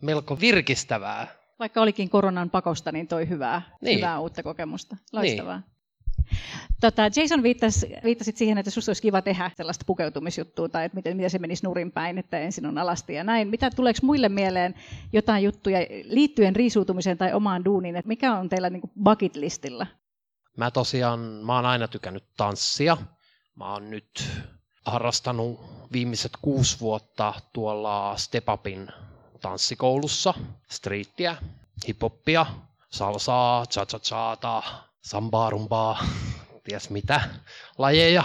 melko 0.01 0.39
virkistävää. 0.39 1.27
Vaikka 1.59 1.81
olikin 1.81 2.09
koronan 2.09 2.49
pakosta, 2.49 2.91
niin 2.91 3.07
toi 3.07 3.29
hyvää, 3.29 3.61
niin. 3.81 3.97
hyvää 3.97 4.19
uutta 4.19 4.43
kokemusta. 4.43 4.95
Loistavaa. 5.13 5.57
Niin. 5.59 5.68
Tota, 6.81 7.01
Jason 7.15 7.43
viittasi, 7.43 7.89
viittasit 8.03 8.37
siihen, 8.37 8.57
että 8.57 8.71
sinusta 8.71 8.89
olisi 8.89 9.01
kiva 9.01 9.21
tehdä 9.21 9.51
sellaista 9.57 9.85
pukeutumisjuttua 9.87 10.69
tai 10.69 10.85
että 10.85 10.95
miten, 10.95 11.17
miten 11.17 11.29
se 11.29 11.39
menisi 11.39 11.65
nurin 11.65 11.91
päin, 11.91 12.17
että 12.17 12.39
ensin 12.39 12.65
on 12.65 12.77
alasti 12.77 13.13
ja 13.13 13.23
näin. 13.23 13.47
Mitä 13.47 13.69
tuleeko 13.69 13.99
muille 14.03 14.29
mieleen 14.29 14.75
jotain 15.13 15.43
juttuja 15.43 15.79
liittyen 16.03 16.55
riisuutumiseen 16.55 17.17
tai 17.17 17.33
omaan 17.33 17.65
duuniin, 17.65 17.95
että 17.95 18.07
mikä 18.07 18.37
on 18.37 18.49
teillä 18.49 18.69
niin 18.69 18.91
bucket 19.03 19.35
listillä? 19.35 19.87
Mä 20.57 20.71
tosiaan, 20.71 21.19
mä 21.19 21.55
oon 21.55 21.65
aina 21.65 21.87
tykännyt 21.87 22.23
tanssia. 22.37 22.97
Mä 23.55 23.73
oon 23.73 23.89
nyt 23.89 24.29
harrastanut 24.85 25.59
viimeiset 25.91 26.31
kuusi 26.41 26.79
vuotta 26.79 27.33
tuolla 27.53 28.17
Step 28.17 28.49
Upin 28.49 28.87
tanssikoulussa, 29.41 30.33
streettiä, 30.71 31.35
hiphoppia, 31.87 32.45
salsaa, 32.89 33.65
cha-cha-chaata, 33.65 34.63
sambaa, 35.01 35.49
rumbaa, 35.49 35.99
ties 36.69 36.89
mitä 36.89 37.21
lajeja. 37.77 38.23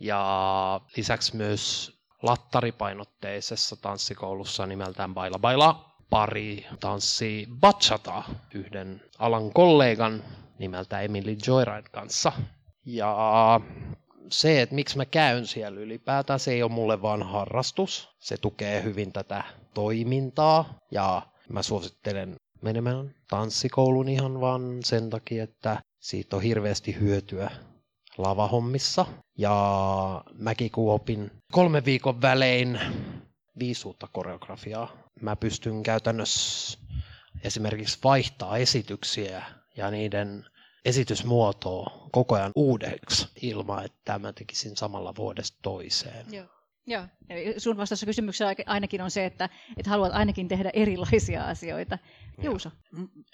Ja 0.00 0.80
lisäksi 0.96 1.36
myös 1.36 1.92
lattaripainotteisessa 2.22 3.76
tanssikoulussa 3.76 4.66
nimeltään 4.66 5.14
Baila 5.14 5.38
Baila 5.38 5.96
pari 6.10 6.66
tanssi 6.80 7.48
bachata 7.60 8.22
yhden 8.54 9.02
alan 9.18 9.52
kollegan 9.52 10.24
nimeltä 10.58 11.00
Emily 11.00 11.36
Joyride 11.46 11.88
kanssa. 11.92 12.32
Ja 12.84 13.16
se, 14.30 14.62
että 14.62 14.74
miksi 14.74 14.96
mä 14.96 15.04
käyn 15.04 15.46
siellä 15.46 15.80
ylipäätään, 15.80 16.40
se 16.40 16.52
ei 16.52 16.62
ole 16.62 16.72
mulle 16.72 17.02
vaan 17.02 17.22
harrastus. 17.22 18.08
Se 18.18 18.36
tukee 18.36 18.82
hyvin 18.82 19.12
tätä 19.12 19.44
toimintaa 19.74 20.78
ja 20.90 21.22
mä 21.48 21.62
suosittelen 21.62 22.36
menemään 22.62 23.14
tanssikouluun 23.28 24.08
ihan 24.08 24.40
vaan 24.40 24.78
sen 24.84 25.10
takia, 25.10 25.44
että 25.44 25.82
siitä 26.06 26.36
on 26.36 26.42
hirveästi 26.42 27.00
hyötyä 27.00 27.50
lavahommissa. 28.18 29.06
Ja 29.38 30.24
mäkin 30.32 30.70
kun 30.70 30.92
opin 30.92 31.30
kolme 31.52 31.84
viikon 31.84 32.22
välein 32.22 32.80
viisi 33.58 33.88
uutta 33.88 34.08
koreografiaa, 34.12 34.96
mä 35.20 35.36
pystyn 35.36 35.82
käytännössä 35.82 36.78
esimerkiksi 37.44 37.98
vaihtaa 38.04 38.56
esityksiä 38.56 39.44
ja 39.76 39.90
niiden 39.90 40.46
esitysmuotoa 40.84 42.08
koko 42.12 42.34
ajan 42.34 42.52
uudeksi 42.54 43.28
ilman, 43.42 43.84
että 43.84 44.18
mä 44.18 44.32
tekisin 44.32 44.76
samalla 44.76 45.14
vuodesta 45.16 45.58
toiseen. 45.62 46.26
Joo. 46.32 46.55
Joo. 46.86 47.02
Sun 47.58 47.76
vastaus 47.76 48.04
kysymykseen 48.04 48.56
ainakin 48.66 49.02
on 49.02 49.10
se, 49.10 49.24
että, 49.24 49.48
että 49.76 49.90
haluat 49.90 50.12
ainakin 50.12 50.48
tehdä 50.48 50.70
erilaisia 50.72 51.44
asioita. 51.44 51.98
Juuso. 52.42 52.70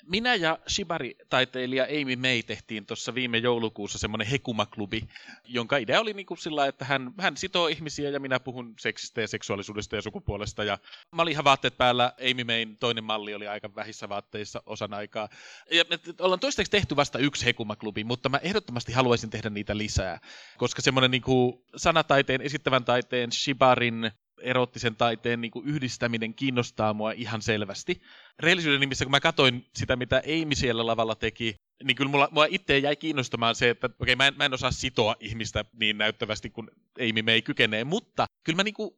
Minä 0.07 0.35
ja 0.35 0.59
Shibari-taiteilija 0.69 1.85
Amy 1.85 2.17
May 2.17 2.43
tehtiin 2.43 2.87
tuossa 2.87 3.15
viime 3.15 3.39
joulukuussa 3.39 3.99
semmoinen 3.99 4.27
Hekuma-klubi, 4.27 5.09
jonka 5.45 5.77
idea 5.77 6.01
oli 6.01 6.13
niin 6.13 6.27
kuin 6.27 6.39
sillä, 6.39 6.67
että 6.67 6.85
hän, 6.85 7.13
hän 7.19 7.37
sitoo 7.37 7.69
ihmisiä 7.69 8.11
ja 8.11 8.21
minä 8.21 8.41
puhun 8.41 8.75
seksistä 8.79 9.21
ja 9.21 9.29
seksuaalisuudesta 9.29 9.97
ja 9.97 10.03
sukupuolesta. 10.03 10.65
Ja 10.65 10.79
mä 11.13 11.23
olin 11.23 11.33
ihan 11.33 11.45
vaatteet 11.45 11.79
päällä, 11.79 12.13
Amy 12.31 12.45
Mayn 12.45 12.77
toinen 12.77 13.05
malli 13.05 13.35
oli 13.35 13.49
aika 13.49 13.75
vähissä 13.75 14.09
vaatteissa 14.09 14.63
osan 14.67 14.95
aikaa. 14.95 15.29
Ja 15.71 15.85
ollaan 16.21 16.41
toistaiseksi 16.41 16.71
tehty 16.71 16.97
vasta 16.97 17.19
yksi 17.19 17.47
Hekuma-klubi, 17.47 18.05
mutta 18.05 18.29
mä 18.29 18.39
ehdottomasti 18.39 18.93
haluaisin 18.93 19.31
tehdä 19.31 19.51
niitä 19.51 19.77
lisää, 19.77 20.19
koska 20.59 20.83
semmoinen 20.83 21.11
niin 21.11 21.23
kuin 21.23 21.65
sanataiteen, 21.77 22.41
esittävän 22.41 22.85
taiteen, 22.85 23.33
Shibarin, 23.45 24.11
erottisen 24.43 24.97
taiteen 24.97 25.41
niin 25.41 25.51
kuin 25.51 25.67
yhdistäminen 25.67 26.35
kiinnostaa 26.35 26.95
mua 26.95 27.13
ihan 27.13 27.43
selvästi. 27.43 28.03
Rehellisyyden 28.39 28.81
nimissä, 28.81 29.05
kun 29.05 29.11
mä 29.11 29.21
katsoin 29.21 29.67
sitä, 29.75 29.97
mitä 29.97 30.17
Amy 30.17 30.55
siellä 30.55 30.87
lavalla 30.87 31.15
teki, 31.15 31.55
niin 31.85 31.97
kyllä 31.97 32.11
mulla, 32.11 32.29
mulla 32.31 32.47
itse 32.51 32.79
jäi 32.79 32.97
kiinnostamaan 32.97 33.55
se, 33.55 33.71
että 33.71 33.91
okei, 34.01 34.17
mä 34.17 34.27
en, 34.27 34.35
mä 34.37 34.45
en 34.45 34.55
osaa 34.55 34.71
sitoa 34.71 35.17
ihmistä 35.21 35.65
niin 35.73 35.99
näyttävästi 35.99 36.51
kuin 36.51 36.71
Amy 37.01 37.23
me 37.23 37.33
ei 37.33 37.43
kykenee, 37.43 37.85
mutta 37.85 38.27
kyllä 38.45 38.57
mä 38.57 38.63
niin 38.63 38.75
kuin 38.75 38.91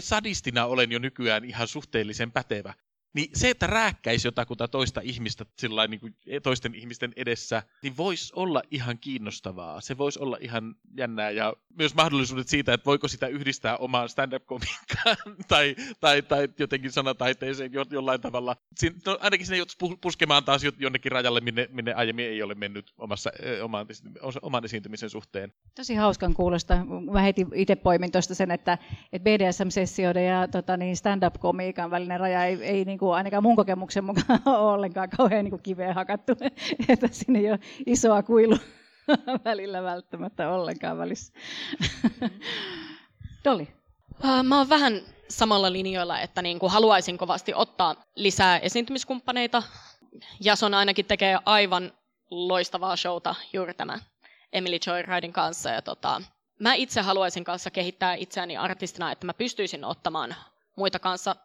sadistina 0.00 0.66
olen 0.66 0.92
jo 0.92 0.98
nykyään 0.98 1.44
ihan 1.44 1.68
suhteellisen 1.68 2.32
pätevä. 2.32 2.74
Niin 3.16 3.30
se, 3.34 3.50
että 3.50 3.66
rääkkäisi 3.66 4.28
jotakuta 4.28 4.68
toista 4.68 5.00
ihmistä 5.04 5.46
sillä 5.58 5.86
niin 5.86 6.00
kuin 6.00 6.16
toisten 6.42 6.74
ihmisten 6.74 7.12
edessä, 7.16 7.62
niin 7.82 7.96
voisi 7.96 8.32
olla 8.36 8.62
ihan 8.70 8.98
kiinnostavaa. 8.98 9.80
Se 9.80 9.98
voisi 9.98 10.18
olla 10.18 10.36
ihan 10.40 10.74
jännää 10.96 11.30
ja 11.30 11.54
myös 11.78 11.94
mahdollisuudet 11.94 12.48
siitä, 12.48 12.74
että 12.74 12.84
voiko 12.84 13.08
sitä 13.08 13.26
yhdistää 13.26 13.76
omaan 13.76 14.08
stand-up-komiikkaan 14.08 15.16
tai, 15.48 15.76
tai, 16.00 16.22
tai 16.22 16.48
jotenkin 16.58 16.92
sanataiteeseen 16.92 17.72
jo, 17.72 17.84
jollain 17.90 18.20
tavalla. 18.20 18.56
Siin, 18.74 18.94
no, 19.06 19.18
ainakin 19.20 19.46
sinne 19.46 19.58
joutuisi 19.58 19.98
puskemaan 20.00 20.44
taas 20.44 20.62
jonnekin 20.78 21.12
rajalle, 21.12 21.40
minne, 21.40 21.68
minne 21.72 21.94
aiemmin 21.94 22.24
ei 22.24 22.42
ole 22.42 22.54
mennyt 22.54 22.92
omassa, 22.98 23.30
oman, 23.62 23.86
oman 24.42 24.64
esiintymisen 24.64 25.10
suhteen. 25.10 25.52
Tosi 25.74 25.94
hauskan 25.94 26.34
kuulosta. 26.34 26.84
Mä 27.12 27.20
heti 27.20 27.46
itse 27.54 27.76
poimin 27.76 28.12
tuosta 28.12 28.34
sen, 28.34 28.50
että, 28.50 28.78
että 29.12 29.30
BDSM-sessioiden 29.30 30.26
ja 30.26 30.48
tota, 30.48 30.76
niin 30.76 30.96
stand-up-komiikan 30.96 31.90
välinen 31.90 32.20
raja 32.20 32.44
ei, 32.44 32.64
ei 32.64 32.84
niin 32.84 32.98
kuin 32.98 33.05
ainakaan 33.10 33.42
mun 33.42 33.56
kokemuksen 33.56 34.04
mukaan 34.04 34.40
ole 34.46 34.56
ollenkaan 34.74 35.10
kauhean 35.10 35.44
niin 35.44 35.50
kuin 35.50 35.62
kiveen 35.62 35.94
hakattu, 35.94 36.32
että 36.88 37.08
sinne 37.10 37.38
ei 37.38 37.50
ole 37.50 37.60
isoa 37.86 38.22
kuilu 38.22 38.56
välillä 39.44 39.82
välttämättä 39.82 40.50
ollenkaan 40.50 40.98
välissä. 40.98 41.32
Doli. 43.44 43.68
Mä 44.42 44.58
oon 44.58 44.68
vähän 44.68 45.00
samalla 45.28 45.72
linjoilla, 45.72 46.20
että 46.20 46.42
niin 46.42 46.58
kuin 46.58 46.72
haluaisin 46.72 47.18
kovasti 47.18 47.54
ottaa 47.54 47.94
lisää 48.14 48.58
esiintymiskumppaneita. 48.58 49.62
Jason 50.40 50.74
ainakin 50.74 51.04
tekee 51.04 51.38
aivan 51.44 51.92
loistavaa 52.30 52.96
showta 52.96 53.34
juuri 53.52 53.74
tämä 53.74 53.98
Emily 54.52 54.78
Joyridein 54.86 55.32
kanssa. 55.32 55.70
Ja 55.70 55.82
tota, 55.82 56.22
mä 56.60 56.74
itse 56.74 57.00
haluaisin 57.00 57.44
kanssa 57.44 57.70
kehittää 57.70 58.14
itseäni 58.14 58.56
artistina, 58.56 59.12
että 59.12 59.26
mä 59.26 59.34
pystyisin 59.34 59.84
ottamaan 59.84 60.34
muita 60.76 60.98
kanssa 60.98 61.36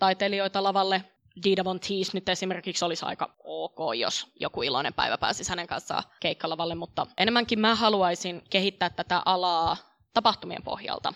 taiteilijoita 0.00 0.62
lavalle. 0.62 1.04
Dida 1.44 1.64
Von 1.64 1.80
Teese 1.80 2.10
nyt 2.14 2.28
esimerkiksi 2.28 2.84
olisi 2.84 3.06
aika 3.06 3.34
ok, 3.44 3.78
jos 3.98 4.26
joku 4.40 4.62
iloinen 4.62 4.94
päivä 4.94 5.18
pääsisi 5.18 5.50
hänen 5.50 5.66
kanssaan 5.66 6.02
keikkalavalle, 6.20 6.74
mutta 6.74 7.06
enemmänkin 7.18 7.60
mä 7.60 7.74
haluaisin 7.74 8.42
kehittää 8.50 8.90
tätä 8.90 9.22
alaa 9.24 9.76
tapahtumien 10.14 10.62
pohjalta. 10.62 11.14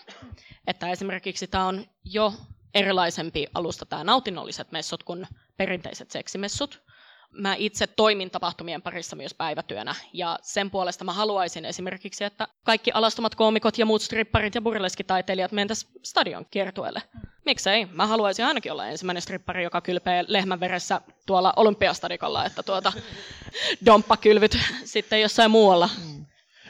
Että 0.67 0.91
esimerkiksi 0.91 1.47
tämä 1.47 1.67
on 1.67 1.85
jo 2.03 2.33
erilaisempi 2.73 3.47
alusta 3.53 3.85
tämä 3.85 4.03
nautinnolliset 4.03 4.71
messut 4.71 5.03
kuin 5.03 5.27
perinteiset 5.57 6.11
seksimessut. 6.11 6.83
Mä 7.31 7.55
itse 7.57 7.87
toimin 7.87 8.31
tapahtumien 8.31 8.81
parissa 8.81 9.15
myös 9.15 9.33
päivätyönä 9.33 9.95
ja 10.13 10.39
sen 10.41 10.71
puolesta 10.71 11.03
mä 11.03 11.13
haluaisin 11.13 11.65
esimerkiksi, 11.65 12.23
että 12.23 12.47
kaikki 12.63 12.91
alastomat 12.91 13.35
koomikot 13.35 13.77
ja 13.77 13.85
muut 13.85 14.01
stripparit 14.01 14.55
ja 14.55 14.61
burleskitaiteilijat 14.61 15.51
mentäisiin 15.51 15.91
stadion 16.03 16.45
kiertueelle. 16.51 17.01
Miksei? 17.45 17.85
Mä 17.85 18.07
haluaisin 18.07 18.45
ainakin 18.45 18.71
olla 18.71 18.87
ensimmäinen 18.87 19.21
strippari, 19.21 19.63
joka 19.63 19.81
kylpee 19.81 20.25
lehmän 20.27 20.59
veressä 20.59 21.01
tuolla 21.25 21.53
olympiastadikolla, 21.55 22.45
että 22.45 22.63
tuota 22.63 22.93
domppakylvyt 23.85 24.57
sitten 24.83 25.21
jossain 25.21 25.51
muualla. 25.51 25.89
Mm. 26.05 26.25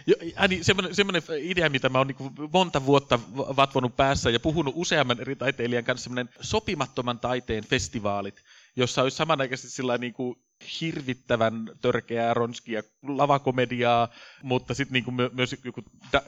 Jo, 0.08 0.16
niin, 0.48 0.64
semmoinen, 0.64 0.96
semmoinen 0.96 1.24
idea, 1.40 1.70
mitä 1.70 1.90
mä 1.90 1.98
oon 1.98 2.08
niin 2.08 2.50
monta 2.54 2.86
vuotta 2.86 3.20
vatvonut 3.36 3.96
päässä 3.96 4.30
ja 4.30 4.40
puhunut 4.40 4.74
useamman 4.78 5.22
eri 5.22 5.36
taiteilijan 5.36 5.84
kanssa, 5.84 6.04
semmoinen 6.04 6.30
sopimattoman 6.42 7.20
taiteen 7.20 7.64
festivaalit. 7.64 8.42
Jossa 8.76 9.02
olisi 9.02 9.18
samanaikaisesti 9.18 9.70
sillä 9.76 9.98
niin 9.98 10.14
kuin 10.14 10.36
hirvittävän 10.82 11.70
törkeää, 11.82 12.34
ronskia 12.34 12.84
lavakomediaa, 13.08 14.10
mutta 14.44 14.74
sitten 14.74 14.94
niinku 14.94 15.12
my- 15.12 15.30
myös 15.34 15.56
joku 15.64 15.82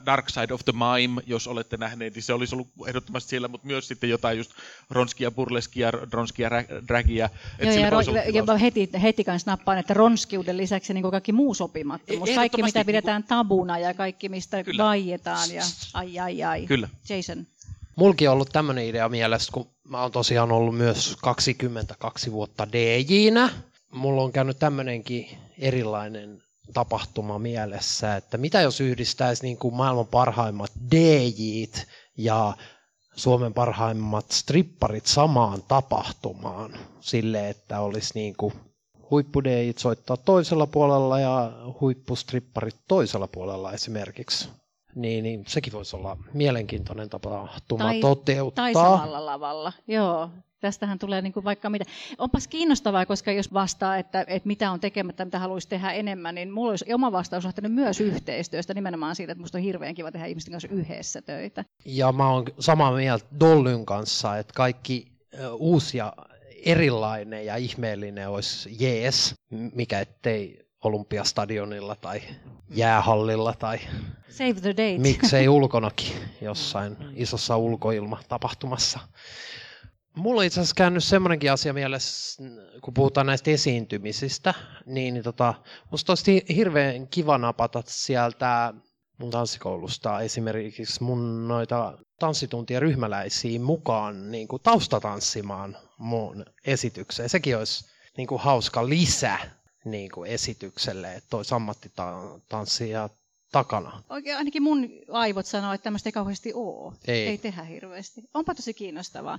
Dark 0.05 0.29
Side 0.29 0.53
of 0.53 0.61
the 0.65 0.73
Mime, 0.73 1.21
jos 1.25 1.47
olette 1.47 1.77
nähneet, 1.77 2.15
niin 2.15 2.23
se 2.23 2.33
olisi 2.33 2.55
ollut 2.55 2.67
ehdottomasti 2.87 3.29
siellä, 3.29 3.47
mutta 3.47 3.67
myös 3.67 3.87
sitten 3.87 4.09
jotain 4.09 4.37
just 4.37 4.51
ronskia, 4.89 5.31
burleskia, 5.31 5.91
ronskia, 5.91 6.49
dragia. 6.87 7.29
Joo, 7.59 7.71
ja, 7.71 7.89
ro- 7.89 8.51
ja 8.51 8.57
heti, 8.57 8.89
heti 9.01 9.23
kanssa 9.23 9.51
nappaan, 9.51 9.77
että 9.77 9.93
ronskiuden 9.93 10.57
lisäksi 10.57 10.93
niin 10.93 11.11
kaikki 11.11 11.31
muu 11.31 11.53
sopimattomuus, 11.53 12.29
kaikki 12.35 12.63
mitä 12.63 12.85
pidetään 12.85 13.21
niin 13.21 13.27
kuin... 13.27 13.37
tabuna 13.37 13.79
ja 13.79 13.93
kaikki 13.93 14.29
mistä 14.29 14.57
vaietaan 14.77 15.51
ja 15.51 15.63
ai 15.93 16.19
ai 16.19 16.43
ai. 16.43 16.65
Kyllä. 16.65 16.89
Jason. 17.09 17.45
Mulki 17.97 18.27
on 18.27 18.33
ollut 18.33 18.49
tämmöinen 18.51 18.85
idea 18.85 19.09
mielessä, 19.09 19.51
kun 19.51 19.67
mä 19.83 20.01
oon 20.01 20.11
tosiaan 20.11 20.51
ollut 20.51 20.77
myös 20.77 21.15
22 21.21 22.31
vuotta 22.31 22.67
DJ-nä, 22.71 23.49
mulla 23.91 24.21
on 24.23 24.31
käynyt 24.31 24.59
tämmöinenkin 24.59 25.27
erilainen 25.59 26.41
tapahtuma 26.73 27.39
mielessä, 27.39 28.15
että 28.15 28.37
mitä 28.37 28.61
jos 28.61 28.81
yhdistäisi 28.81 29.43
niin 29.43 29.57
kuin 29.57 29.75
maailman 29.75 30.07
parhaimmat 30.07 30.71
DJt 30.91 31.87
ja 32.17 32.53
Suomen 33.15 33.53
parhaimmat 33.53 34.31
stripparit 34.31 35.05
samaan 35.05 35.63
tapahtumaan 35.67 36.73
sille, 36.99 37.49
että 37.49 37.79
olisi 37.79 38.11
niin 38.15 38.35
kuin 38.35 38.53
huippudejit 39.11 39.77
soittaa 39.77 40.17
toisella 40.17 40.67
puolella 40.67 41.19
ja 41.19 41.51
huippustripparit 41.81 42.75
toisella 42.87 43.27
puolella 43.27 43.73
esimerkiksi. 43.73 44.49
Niin, 44.97 45.23
niin 45.23 45.43
sekin 45.47 45.73
voisi 45.73 45.95
olla 45.95 46.17
mielenkiintoinen 46.33 47.09
tapahtuma 47.09 47.83
tai, 47.83 47.99
toteuttaa. 47.99 48.65
Tai 48.65 48.73
samalla 48.73 49.25
lavalla, 49.25 49.73
joo. 49.87 50.29
Tästähän 50.59 50.99
tulee 50.99 51.21
niin 51.21 51.33
kuin 51.33 51.43
vaikka 51.43 51.69
mitä. 51.69 51.85
Onpas 52.17 52.47
kiinnostavaa, 52.47 53.05
koska 53.05 53.31
jos 53.31 53.53
vastaa, 53.53 53.97
että, 53.97 54.25
että 54.27 54.47
mitä 54.47 54.71
on 54.71 54.79
tekemättä, 54.79 55.25
mitä 55.25 55.39
haluaisi 55.39 55.69
tehdä 55.69 55.91
enemmän, 55.91 56.35
niin 56.35 56.51
mulla 56.51 56.69
olisi 56.69 56.93
oma 56.93 57.11
vastaus 57.11 57.43
lähtenyt 57.45 57.73
myös 57.73 58.01
yhteistyöstä, 58.01 58.73
nimenomaan 58.73 59.15
siitä, 59.15 59.31
että 59.31 59.41
musta 59.41 59.57
on 59.57 59.63
hirveän 59.63 59.95
kiva 59.95 60.11
tehdä 60.11 60.25
ihmisten 60.25 60.51
kanssa 60.51 60.67
yhdessä 60.71 61.21
töitä. 61.21 61.65
Ja 61.85 62.11
mä 62.11 62.29
oon 62.29 62.45
samaa 62.59 62.91
mieltä 62.91 63.25
Dollyn 63.39 63.85
kanssa, 63.85 64.37
että 64.37 64.53
kaikki 64.53 65.11
uusia 65.57 66.13
erilainen 66.65 67.45
ja 67.45 67.55
ihmeellinen 67.55 68.29
olisi 68.29 68.75
jees, 68.79 69.35
mikä 69.49 69.99
ettei 69.99 70.66
Olympiastadionilla 70.83 71.95
tai 71.95 72.21
jäähallilla 72.69 73.53
tai 73.53 73.79
Save 74.29 74.53
the 74.53 74.69
date. 74.69 74.97
miksei 74.97 75.47
ulkonakin 75.57 76.13
jossain 76.41 76.97
isossa 77.15 77.57
ulkoilmatapahtumassa. 77.57 78.99
Mulla 80.15 80.41
on 80.41 80.45
itse 80.45 80.59
asiassa 80.59 80.75
käynyt 80.75 81.03
semmoinenkin 81.03 81.51
asia 81.51 81.73
mielessä, 81.73 82.43
kun 82.81 82.93
puhutaan 82.93 83.27
näistä 83.27 83.51
esiintymisistä, 83.51 84.53
niin, 84.85 85.13
niin 85.13 85.23
tota, 85.23 85.53
musta 85.91 86.11
olisi 86.11 86.45
hirveän 86.55 87.07
kiva 87.07 87.37
napata 87.37 87.83
sieltä 87.85 88.73
mun 89.17 89.31
tanssikoulusta 89.31 90.21
esimerkiksi 90.21 91.03
mun 91.03 91.47
noita 91.47 91.97
tanssituntia 92.19 92.79
ryhmäläisiä 92.79 93.59
mukaan 93.59 94.31
niin 94.31 94.47
kuin 94.47 94.61
taustatanssimaan 94.61 95.77
mun 95.97 96.45
esitykseen. 96.65 97.29
Sekin 97.29 97.57
olisi 97.57 97.85
niin 98.17 98.27
kuin 98.27 98.41
hauska 98.41 98.89
lisä 98.89 99.37
niin 99.91 100.11
kuin 100.11 100.31
esitykselle, 100.31 101.13
että 101.13 101.37
olisi 101.37 101.55
ammattitanssia 101.55 103.09
takana. 103.51 104.03
Oikein 104.09 104.37
ainakin 104.37 104.63
mun 104.63 104.89
aivot 105.11 105.45
sanoo, 105.45 105.73
että 105.73 105.83
tämmöistä 105.83 106.07
ei 106.09 106.13
kauheasti 106.13 106.53
ole. 106.53 106.93
Ei. 107.07 107.27
ei 107.27 107.37
tehdä 107.37 107.63
hirveästi. 107.63 108.21
Onpa 108.33 108.55
tosi 108.55 108.73
kiinnostavaa. 108.73 109.37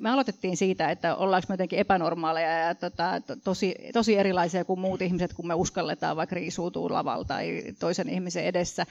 Me 0.00 0.10
aloitettiin 0.10 0.56
siitä, 0.56 0.90
että 0.90 1.16
ollaanko 1.16 1.46
me 1.48 1.52
jotenkin 1.52 1.78
epänormaaleja 1.78 2.58
ja 2.58 2.74
tota, 2.74 3.22
tosi, 3.44 3.74
tosi 3.92 4.16
erilaisia 4.16 4.64
kuin 4.64 4.80
muut 4.80 5.02
ihmiset, 5.02 5.32
kun 5.34 5.46
me 5.46 5.54
uskalletaan 5.54 6.16
vaikka 6.16 6.34
riisuutua 6.34 6.92
lavalta 6.92 7.28
tai 7.28 7.62
toisen 7.78 8.08
ihmisen 8.08 8.44
edessä. 8.44 8.86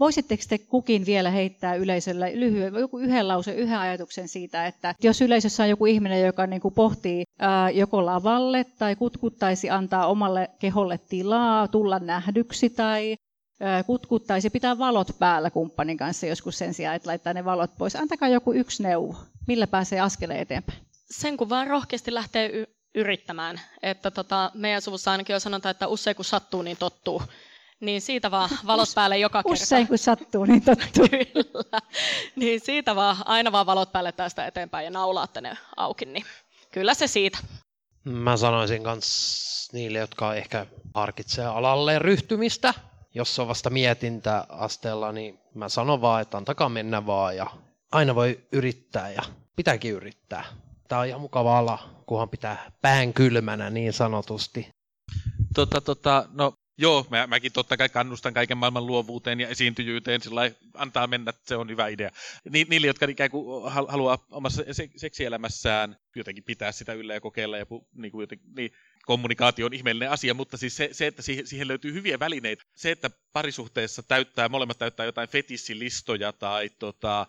Voisitteko 0.00 0.42
te 0.48 0.58
kukin 0.58 1.06
vielä 1.06 1.30
heittää 1.30 1.74
yleisölle 1.74 2.32
lyhyen, 2.34 2.74
joku 2.74 2.98
yhden 2.98 3.28
lause, 3.28 3.52
yhden 3.52 3.78
ajatuksen 3.78 4.28
siitä, 4.28 4.66
että 4.66 4.94
jos 5.02 5.20
yleisössä 5.20 5.62
on 5.62 5.68
joku 5.68 5.86
ihminen, 5.86 6.26
joka 6.26 6.46
niin 6.46 6.60
kuin 6.60 6.74
pohtii 6.74 7.24
ää, 7.38 7.70
joko 7.70 8.06
lavalle 8.06 8.64
tai 8.64 8.96
kutkuttaisi 8.96 9.70
antaa 9.70 10.06
omalle 10.06 10.50
keholle 10.58 10.98
tilaa, 10.98 11.68
tulla 11.68 11.98
nähdyksi 11.98 12.70
tai 12.70 13.16
kutkuttaisi 13.86 14.50
pitää 14.50 14.78
valot 14.78 15.08
päällä 15.18 15.50
kumppanin 15.50 15.96
kanssa 15.96 16.26
joskus 16.26 16.58
sen 16.58 16.74
sijaan, 16.74 16.96
että 16.96 17.08
laittaa 17.08 17.32
ne 17.34 17.44
valot 17.44 17.70
pois. 17.78 17.96
Antakaa 17.96 18.28
joku 18.28 18.52
yksi 18.52 18.82
neuvo, 18.82 19.16
millä 19.46 19.66
pääsee 19.66 20.00
askeleen 20.00 20.40
eteenpäin. 20.40 20.78
Sen 21.10 21.36
kun 21.36 21.48
vaan 21.48 21.66
rohkeasti 21.66 22.14
lähtee 22.14 22.50
y- 22.52 22.66
yrittämään. 22.94 23.60
Että 23.82 24.10
tota, 24.10 24.50
meidän 24.54 24.82
suvussa 24.82 25.10
ainakin 25.10 25.34
on 25.34 25.40
sanonta, 25.40 25.70
että 25.70 25.86
usein 25.88 26.16
kun 26.16 26.24
sattuu, 26.24 26.62
niin 26.62 26.76
tottuu. 26.76 27.22
Niin 27.80 28.00
siitä 28.00 28.30
vaan 28.30 28.50
valot 28.66 28.88
päälle 28.94 29.18
joka 29.18 29.42
kerta. 29.42 29.62
Usein 29.62 29.88
kun 29.88 29.98
sattuu, 29.98 30.44
niin 30.44 30.62
tottuu. 30.62 31.08
kyllä. 31.32 31.78
Niin 32.36 32.60
siitä 32.60 32.96
vaan, 32.96 33.16
aina 33.24 33.52
vaan 33.52 33.66
valot 33.66 33.92
päälle 33.92 34.12
tästä 34.12 34.46
eteenpäin 34.46 34.84
ja 34.84 34.90
naulaatte 34.90 35.40
ne 35.40 35.56
auki. 35.76 36.04
Niin 36.04 36.24
kyllä 36.72 36.94
se 36.94 37.06
siitä. 37.06 37.38
Mä 38.04 38.36
sanoisin 38.36 38.82
myös 38.82 39.68
niille, 39.72 39.98
jotka 39.98 40.34
ehkä 40.34 40.66
harkitsee 40.94 41.46
alalle 41.46 41.98
ryhtymistä, 41.98 42.74
jos 43.14 43.38
on 43.38 43.48
vasta 43.48 43.70
mietintäasteella, 43.70 45.12
niin 45.12 45.38
mä 45.54 45.68
sanon 45.68 46.00
vaan, 46.00 46.22
että 46.22 46.36
antakaa 46.36 46.68
mennä 46.68 47.06
vaan 47.06 47.36
ja 47.36 47.46
aina 47.92 48.14
voi 48.14 48.46
yrittää 48.52 49.10
ja 49.10 49.22
pitääkin 49.56 49.92
yrittää. 49.92 50.44
Tämä 50.88 51.00
on 51.00 51.06
ihan 51.06 51.20
mukava 51.20 51.58
ala, 51.58 51.78
kunhan 52.06 52.28
pitää 52.28 52.70
pään 52.82 53.12
kylmänä 53.12 53.70
niin 53.70 53.92
sanotusti. 53.92 54.68
Tota, 55.54 55.80
tota, 55.80 56.24
no 56.32 56.52
Joo, 56.80 57.06
mä, 57.10 57.26
mäkin 57.26 57.52
totta 57.52 57.76
kai 57.76 57.88
kannustan 57.88 58.34
kaiken 58.34 58.58
maailman 58.58 58.86
luovuuteen 58.86 59.40
ja 59.40 59.48
esiintyjyyteen, 59.48 60.20
sillä 60.20 60.50
antaa 60.74 61.06
mennä, 61.06 61.32
se 61.44 61.56
on 61.56 61.70
hyvä 61.70 61.88
idea. 61.88 62.10
Ni, 62.50 62.66
niille, 62.70 62.86
jotka 62.86 63.06
ikään 63.08 63.30
kuin 63.30 63.72
haluaa 63.72 64.26
omassa 64.30 64.62
seksielämässään 64.96 65.96
jotenkin 66.16 66.44
pitää 66.44 66.72
sitä 66.72 66.92
yllä 66.92 67.14
ja 67.14 67.20
kokeilla 67.20 67.58
ja 67.58 67.66
niin 67.94 68.12
kuin 68.12 68.22
jotenkin, 68.22 68.54
niin, 68.56 68.72
kommunikaatio 69.06 69.66
on 69.66 69.74
ihmeellinen 69.74 70.10
asia, 70.10 70.34
mutta 70.34 70.56
siis 70.56 70.76
se, 70.76 70.88
se 70.92 71.06
että 71.06 71.22
siihen, 71.22 71.46
siihen 71.46 71.68
löytyy 71.68 71.92
hyviä 71.92 72.18
välineitä. 72.18 72.64
Se, 72.74 72.90
että 72.90 73.10
parisuhteessa 73.32 74.02
täyttää, 74.02 74.48
molemmat 74.48 74.78
täyttää 74.78 75.06
jotain 75.06 75.28
fetissilistoja 75.28 76.32
tai 76.32 76.68
tota, 76.68 77.26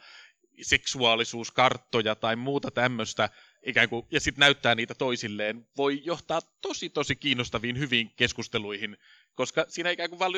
seksuaalisuuskarttoja 0.61 2.15
tai 2.15 2.35
muuta 2.35 2.71
tämmöistä, 2.71 3.29
ikään 3.65 3.89
kuin, 3.89 4.05
ja 4.11 4.19
sitten 4.19 4.39
näyttää 4.39 4.75
niitä 4.75 4.95
toisilleen, 4.95 5.67
voi 5.77 6.01
johtaa 6.05 6.41
tosi 6.61 6.89
tosi 6.89 7.15
kiinnostaviin 7.15 7.79
hyviin 7.79 8.11
keskusteluihin, 8.15 8.97
koska 9.35 9.65
siinä 9.67 9.89
ikään 9.89 10.09
kuin 10.09 10.19
vaan 10.19 10.31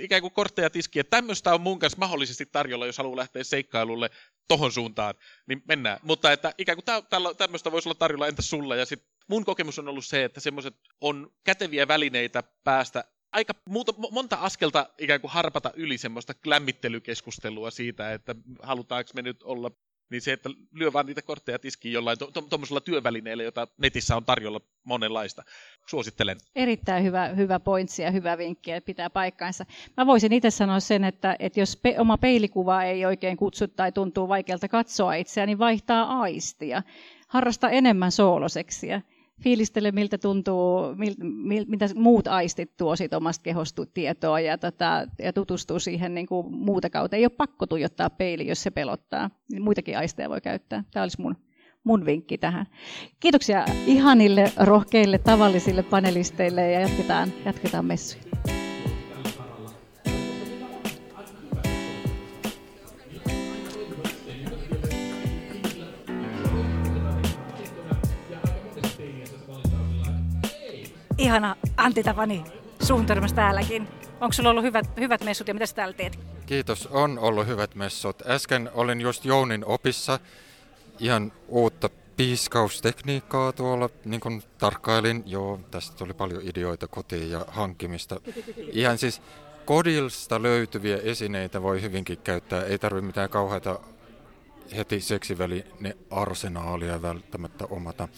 ikään 0.00 0.22
kuin 0.22 0.32
kortteja 0.32 0.70
tiski, 0.70 0.98
että 0.98 1.16
tämmöistä 1.16 1.54
on 1.54 1.60
mun 1.60 1.78
kanssa 1.78 1.98
mahdollisesti 1.98 2.46
tarjolla, 2.46 2.86
jos 2.86 2.98
haluaa 2.98 3.16
lähteä 3.16 3.44
seikkailulle 3.44 4.10
tohon 4.48 4.72
suuntaan, 4.72 5.14
niin 5.46 5.62
mennään. 5.68 5.98
Mutta 6.02 6.32
että 6.32 6.54
ikään 6.58 6.76
kuin 6.76 7.36
tämmöistä 7.36 7.72
voisi 7.72 7.88
olla 7.88 7.98
tarjolla 7.98 8.28
entä 8.28 8.42
sulla, 8.42 8.76
ja 8.76 8.86
sitten 8.86 9.08
mun 9.28 9.44
kokemus 9.44 9.78
on 9.78 9.88
ollut 9.88 10.06
se, 10.06 10.24
että 10.24 10.40
semmoiset 10.40 10.74
on 11.00 11.32
käteviä 11.44 11.88
välineitä 11.88 12.42
päästä 12.64 13.04
aika 13.32 13.54
muuta, 13.68 13.92
monta 14.10 14.36
askelta 14.36 14.90
ikään 14.98 15.20
kuin 15.20 15.30
harpata 15.30 15.72
yli 15.74 15.98
semmoista 15.98 16.34
lämmittelykeskustelua 16.46 17.70
siitä, 17.70 18.12
että 18.12 18.34
halutaanko 18.62 19.10
me 19.14 19.22
nyt 19.22 19.42
olla 19.42 19.70
niin 20.10 20.22
se, 20.22 20.32
että 20.32 20.50
lyö 20.72 20.92
vaan 20.92 21.06
niitä 21.06 21.22
kortteja 21.22 21.58
tiskiin 21.58 21.92
jollain 21.92 22.18
tuommoisella 22.50 22.80
to, 22.80 22.84
työvälineellä, 22.84 23.42
jota 23.42 23.68
netissä 23.78 24.16
on 24.16 24.24
tarjolla 24.24 24.60
monenlaista. 24.84 25.42
Suosittelen. 25.86 26.36
Erittäin 26.54 27.04
hyvä, 27.04 27.28
hyvä 27.28 27.60
pointsi 27.60 28.02
ja 28.02 28.10
hyvä 28.10 28.38
vinkki, 28.38 28.72
että 28.72 28.86
pitää 28.86 29.10
paikkaansa. 29.10 29.66
Mä 29.96 30.06
voisin 30.06 30.32
itse 30.32 30.50
sanoa 30.50 30.80
sen, 30.80 31.04
että, 31.04 31.36
että 31.38 31.60
jos 31.60 31.76
pe- 31.76 32.00
oma 32.00 32.18
peilikuva 32.18 32.82
ei 32.82 33.06
oikein 33.06 33.36
kutsu 33.36 33.68
tai 33.68 33.92
tuntuu 33.92 34.28
vaikealta 34.28 34.68
katsoa 34.68 35.14
itseään, 35.14 35.46
niin 35.46 35.58
vaihtaa 35.58 36.20
aistia. 36.20 36.82
Harrasta 37.28 37.70
enemmän 37.70 38.12
sooloseksiä 38.12 39.02
fiilistele, 39.42 39.92
miltä 39.92 40.18
tuntuu, 40.18 40.94
mil, 40.94 41.14
mil, 41.22 41.64
mitä 41.68 41.88
muut 41.94 42.26
aistit 42.26 42.76
tuo 42.76 42.96
siitä 42.96 43.16
omasta 43.16 43.42
kehosta 43.42 43.86
tietoa 43.86 44.40
ja, 44.40 44.58
tota, 44.58 45.06
ja 45.18 45.32
tutustuu 45.32 45.78
siihen 45.78 46.14
niin 46.14 46.26
kuin 46.26 46.54
muuta 46.54 46.90
kautta. 46.90 47.16
Ei 47.16 47.24
ole 47.24 47.30
pakko 47.30 47.66
tuijottaa 47.66 48.10
peili, 48.10 48.46
jos 48.46 48.62
se 48.62 48.70
pelottaa. 48.70 49.30
Muitakin 49.60 49.98
aisteja 49.98 50.30
voi 50.30 50.40
käyttää. 50.40 50.84
Tämä 50.92 51.02
olisi 51.02 51.20
mun, 51.20 51.36
mun 51.84 52.06
vinkki 52.06 52.38
tähän. 52.38 52.66
Kiitoksia 53.20 53.64
ihanille, 53.86 54.52
rohkeille, 54.56 55.18
tavallisille 55.18 55.82
panelisteille 55.82 56.72
ja 56.72 56.80
jatketaan, 56.80 57.32
jatketaan 57.44 57.84
messuja. 57.84 58.25
Ihana 71.26 71.56
Antti 71.76 72.02
Tapani, 72.02 72.44
suuntörmäs 72.82 73.32
täälläkin. 73.32 73.88
Onko 74.20 74.32
sulla 74.32 74.50
ollut 74.50 74.64
hyvät, 74.64 74.86
hyvät 74.96 75.24
messut 75.24 75.48
ja 75.48 75.54
mitä 75.54 75.66
sä 75.66 75.74
täällä 75.74 75.94
teet? 75.94 76.18
Kiitos, 76.46 76.86
on 76.86 77.18
ollut 77.18 77.46
hyvät 77.46 77.74
messut. 77.74 78.22
Äsken 78.26 78.70
olin 78.74 79.00
just 79.00 79.24
Jounin 79.24 79.64
opissa 79.64 80.18
ihan 80.98 81.32
uutta 81.48 81.90
piiskaustekniikkaa 82.16 83.52
tuolla 83.52 83.90
niin 84.04 84.20
kuin 84.20 84.42
tarkkailin. 84.58 85.22
Joo, 85.26 85.60
tästä 85.70 85.96
tuli 85.96 86.14
paljon 86.14 86.42
ideoita 86.42 86.88
kotiin 86.88 87.30
ja 87.30 87.44
hankkimista. 87.48 88.20
Ihan 88.72 88.98
siis 88.98 89.22
kodilsta 89.64 90.42
löytyviä 90.42 90.98
esineitä 91.02 91.62
voi 91.62 91.82
hyvinkin 91.82 92.18
käyttää. 92.18 92.64
Ei 92.64 92.78
tarvitse 92.78 93.06
mitään 93.06 93.30
kauheita 93.30 93.80
heti 94.76 95.00
seksiväline 95.00 95.96
arsenaalia 96.10 97.02
välttämättä 97.02 97.64
omata. 97.70 98.08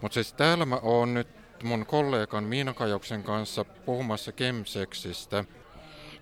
Mutta 0.00 0.14
siis 0.14 0.32
täällä 0.32 0.66
mä 0.66 0.78
oon 0.82 1.14
nyt 1.14 1.37
mun 1.62 1.86
kollegan 1.86 2.44
Miina 2.44 2.74
Kajoksen 2.74 3.22
kanssa 3.22 3.64
puhumassa 3.64 4.32
kemseksistä. 4.32 5.44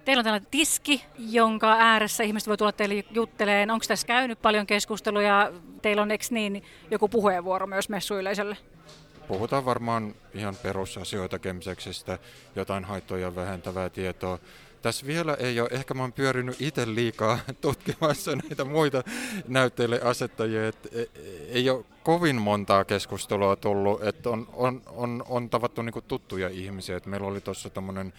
Teillä 0.05 0.21
on 0.21 0.25
tällainen 0.25 0.49
tiski, 0.51 1.05
jonka 1.19 1.73
ääressä 1.73 2.25
ihmiset 2.25 2.49
voi 2.49 2.57
tulla 2.57 2.73
teille 2.73 3.05
jutteleen. 3.11 3.71
Onko 3.71 3.85
tässä 3.89 4.07
käynyt 4.07 4.43
paljon 4.43 4.67
keskusteluja? 4.67 5.53
Teillä 5.83 6.03
on, 6.03 6.11
eikö 6.11 6.25
niin, 6.31 6.63
joku 6.91 7.09
puheenvuoro 7.09 7.67
myös 7.67 7.89
messuyleisölle? 7.89 8.57
Puhutaan 9.29 9.65
varmaan 9.65 10.15
ihan 10.35 10.57
perusasioita 10.63 11.39
kemseksistä, 11.39 12.19
jotain 12.57 12.85
haittoja 12.85 13.37
vähentävää 13.37 13.91
tietoa. 13.91 14.39
Tässä 14.87 15.07
vielä 15.07 15.35
ei 15.35 15.61
ole, 15.61 15.69
ehkä 15.73 15.95
mä 15.95 16.03
oon 16.03 16.13
pyörinyt 16.13 16.61
itse 16.61 16.95
liikaa 16.95 17.39
tutkimassa 17.61 18.37
näitä 18.37 18.65
muita 18.65 19.05
näytteille 19.49 20.01
asettajia, 20.01 20.69
että 20.69 20.89
e, 20.93 21.05
ei 21.49 21.71
ole 21.71 21.85
kovin 22.03 22.37
montaa 22.37 22.85
keskustelua 22.85 23.57
tullut, 23.57 24.03
että 24.03 24.31
on, 24.31 24.49
on, 24.53 24.83
on, 24.87 25.25
on 25.29 25.51
tavattu 25.51 25.83
niin 25.83 25.95
tuttuja 26.09 26.49
ihmisiä. 26.49 26.97
Että 26.97 27.09
meillä 27.09 27.27
oli 27.27 27.41
tuossa 27.41 27.71
tämmöinen 27.71 28.13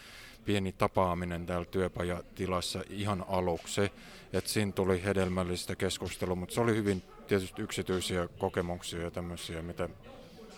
pieni 0.46 0.72
tapaaminen 0.72 1.46
täällä 1.46 1.66
työpajatilassa 1.66 2.84
ihan 2.90 3.26
aluksi, 3.28 3.92
että 4.34 4.50
siinä 4.50 4.72
tuli 4.72 5.04
hedelmällistä 5.04 5.76
keskustelua, 5.76 6.36
mutta 6.36 6.56
se 6.56 6.62
oli 6.62 6.76
hyvin 6.76 7.04
tietysti 7.28 7.62
yksityisiä 7.62 8.28
kokemuksia 8.38 9.02
ja 9.02 9.12
tämmöisiä, 9.12 9.62
mitä 9.62 9.90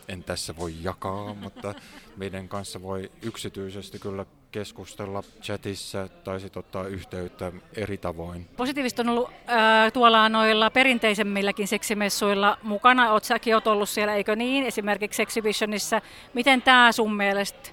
en 0.10 0.24
tässä 0.24 0.56
voi 0.56 0.74
jakaa, 0.82 1.34
mutta 1.34 1.74
meidän 2.18 2.48
kanssa 2.48 2.82
voi 2.82 3.12
yksityisesti 3.22 4.00
kyllä 4.00 4.26
keskustella 4.52 5.24
chatissa 5.42 6.08
tai 6.08 6.40
sitten 6.40 6.60
ottaa 6.60 6.88
yhteyttä 6.88 7.52
eri 7.76 7.98
tavoin. 7.98 8.48
Positiivista 8.58 9.02
on 9.02 9.10
ollut 9.10 9.30
äh, 9.30 9.94
tuolla 9.94 10.30
noilla 10.30 10.70
perinteisemmilläkin 10.70 11.68
seksimessuilla 11.68 12.58
mukana. 12.64 13.12
Oot 13.12 13.24
säkin 13.24 13.56
oot 13.56 13.68
ollut 13.68 13.90
siellä, 13.90 14.16
eikö 14.16 14.36
niin? 14.36 14.66
Esimerkiksi 14.66 15.22
Exhibitionissa. 15.22 16.02
Miten 16.34 16.62
tämä 16.62 16.92
sun 16.92 17.16
mielestä 17.16 17.70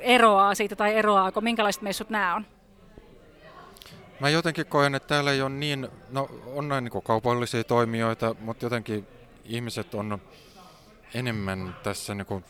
eroaa 0.00 0.54
siitä 0.54 0.76
tai 0.76 0.94
eroaako? 0.94 1.40
Minkälaiset 1.40 1.82
messut 1.82 2.10
nämä 2.10 2.34
on? 2.34 2.46
Mä 4.20 4.28
jotenkin 4.28 4.66
koen, 4.66 4.94
että 4.94 5.08
täällä 5.08 5.32
ei 5.32 5.42
ole 5.42 5.50
niin, 5.50 5.88
no 6.10 6.28
on 6.46 6.68
näin 6.68 6.84
niin 6.84 7.02
kaupallisia 7.02 7.64
toimijoita, 7.64 8.34
mutta 8.40 8.66
jotenkin 8.66 9.06
ihmiset 9.44 9.94
on 9.94 10.20
enemmän 11.14 11.76
tässä 11.82 12.14
niin 12.14 12.26
kuin 12.26 12.44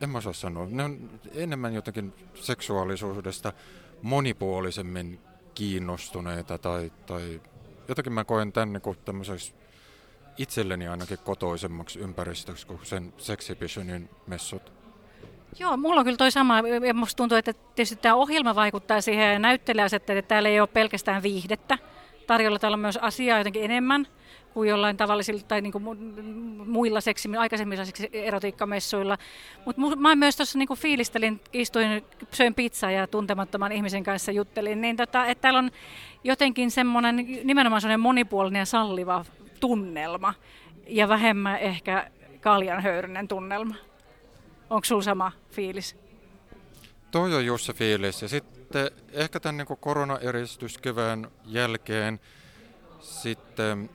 en 0.00 0.10
mä 0.10 0.18
osaa 0.18 0.32
sanoa. 0.32 0.66
Ne 0.70 0.82
on 0.82 1.10
enemmän 1.34 1.74
jotenkin 1.74 2.14
seksuaalisuudesta 2.34 3.52
monipuolisemmin 4.02 5.20
kiinnostuneita 5.54 6.58
tai, 6.58 6.92
tai 7.06 7.40
jotenkin 7.88 8.12
mä 8.12 8.24
koen 8.24 8.52
tämän 8.52 8.72
niin 8.72 8.96
tämmöiseksi 9.04 9.54
itselleni 10.38 10.88
ainakin 10.88 11.18
kotoisemmaksi 11.18 11.98
ympäristöksi 11.98 12.66
kuin 12.66 12.80
sen 12.82 13.14
Sexibitionin 13.18 14.10
messut. 14.26 14.72
Joo, 15.58 15.76
mulla 15.76 16.00
on 16.00 16.04
kyllä 16.04 16.16
toi 16.16 16.30
sama. 16.30 16.62
Musta 16.94 17.16
tuntuu, 17.16 17.38
että 17.38 17.52
tietysti 17.52 17.96
tämä 17.96 18.14
ohjelma 18.14 18.54
vaikuttaa 18.54 19.00
siihen 19.00 19.32
ja 19.32 19.38
näyttelijäasetteet, 19.38 20.18
että 20.18 20.28
täällä 20.28 20.48
ei 20.48 20.60
ole 20.60 20.68
pelkästään 20.68 21.22
viihdettä. 21.22 21.78
Tarjolla 22.26 22.58
täällä 22.58 22.74
on 22.74 22.80
myös 22.80 22.96
asiaa 22.96 23.38
jotenkin 23.38 23.64
enemmän 23.64 24.06
kuin 24.54 24.68
jollain 24.68 24.96
tavallisilla 24.96 25.42
tai 25.48 25.60
niin 25.60 25.72
kuin 25.72 25.84
muilla 26.66 27.00
seksi, 27.00 27.36
aikaisemmilla 27.36 27.84
seksi 27.84 28.08
erotiikkamessuilla. 28.12 29.18
Mutta 29.64 29.96
mä 29.96 30.16
myös 30.16 30.36
tuossa 30.36 30.58
niin 30.58 30.68
fiilistelin, 30.76 31.40
istuin, 31.52 32.04
söin 32.32 32.54
pizzaa 32.54 32.90
ja 32.90 33.06
tuntemattoman 33.06 33.72
ihmisen 33.72 34.04
kanssa 34.04 34.32
juttelin, 34.32 34.80
niin 34.80 34.96
tota, 34.96 35.26
että 35.26 35.42
täällä 35.42 35.58
on 35.58 35.70
jotenkin 36.24 36.70
semmoinen 36.70 37.16
nimenomaan 37.44 37.80
semmoinen 37.80 38.00
monipuolinen 38.00 38.60
ja 38.60 38.66
salliva 38.66 39.24
tunnelma 39.60 40.34
ja 40.86 41.08
vähemmän 41.08 41.58
ehkä 41.58 42.10
kaljanhöyrynen 42.40 43.28
tunnelma. 43.28 43.74
Onko 44.70 44.84
sulla 44.84 45.02
sama 45.02 45.32
fiilis? 45.50 45.96
Toi 47.10 47.34
on 47.34 47.46
just 47.46 47.64
se 47.64 47.72
fiilis. 47.72 48.22
Ja 48.22 48.28
sitten 48.28 48.55
ehkä 49.12 49.40
tämän 49.40 49.56
niin 49.56 49.78
koronaeristyskevään 49.80 51.30
jälkeen 51.46 52.20
sitten 53.00 53.90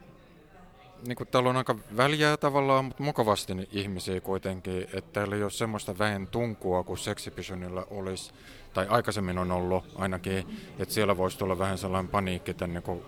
niin 1.06 1.16
kuin 1.16 1.28
täällä 1.28 1.50
on 1.50 1.56
aika 1.56 1.76
väliä 1.96 2.36
tavallaan, 2.36 2.84
mutta 2.84 3.02
mukavasti 3.02 3.52
ihmisiä 3.72 4.20
kuitenkin, 4.20 4.82
että 4.82 5.12
täällä 5.12 5.36
ei 5.36 5.42
ole 5.42 5.50
semmoista 5.50 5.98
väen 5.98 6.26
tunkua 6.26 6.82
kuin 6.82 6.98
Sexibitionilla 6.98 7.86
olisi, 7.90 8.32
tai 8.74 8.86
aikaisemmin 8.88 9.38
on 9.38 9.52
ollut 9.52 9.84
ainakin, 9.96 10.58
että 10.78 10.94
siellä 10.94 11.16
voisi 11.16 11.38
tulla 11.38 11.58
vähän 11.58 11.78
sellainen 11.78 12.10
paniikki 12.10 12.54
tämän 12.54 12.82
niin 12.86 13.02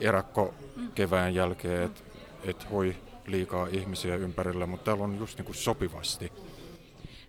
erakko 0.00 0.54
kevään 0.94 1.34
jälkeen, 1.34 1.82
että 1.82 2.00
et 2.44 2.70
hui 2.70 2.96
liikaa 3.26 3.66
ihmisiä 3.70 4.16
ympärillä, 4.16 4.66
mutta 4.66 4.84
täällä 4.84 5.04
on 5.04 5.18
just 5.18 5.38
niin 5.38 5.46
kuin 5.46 5.56
sopivasti. 5.56 6.32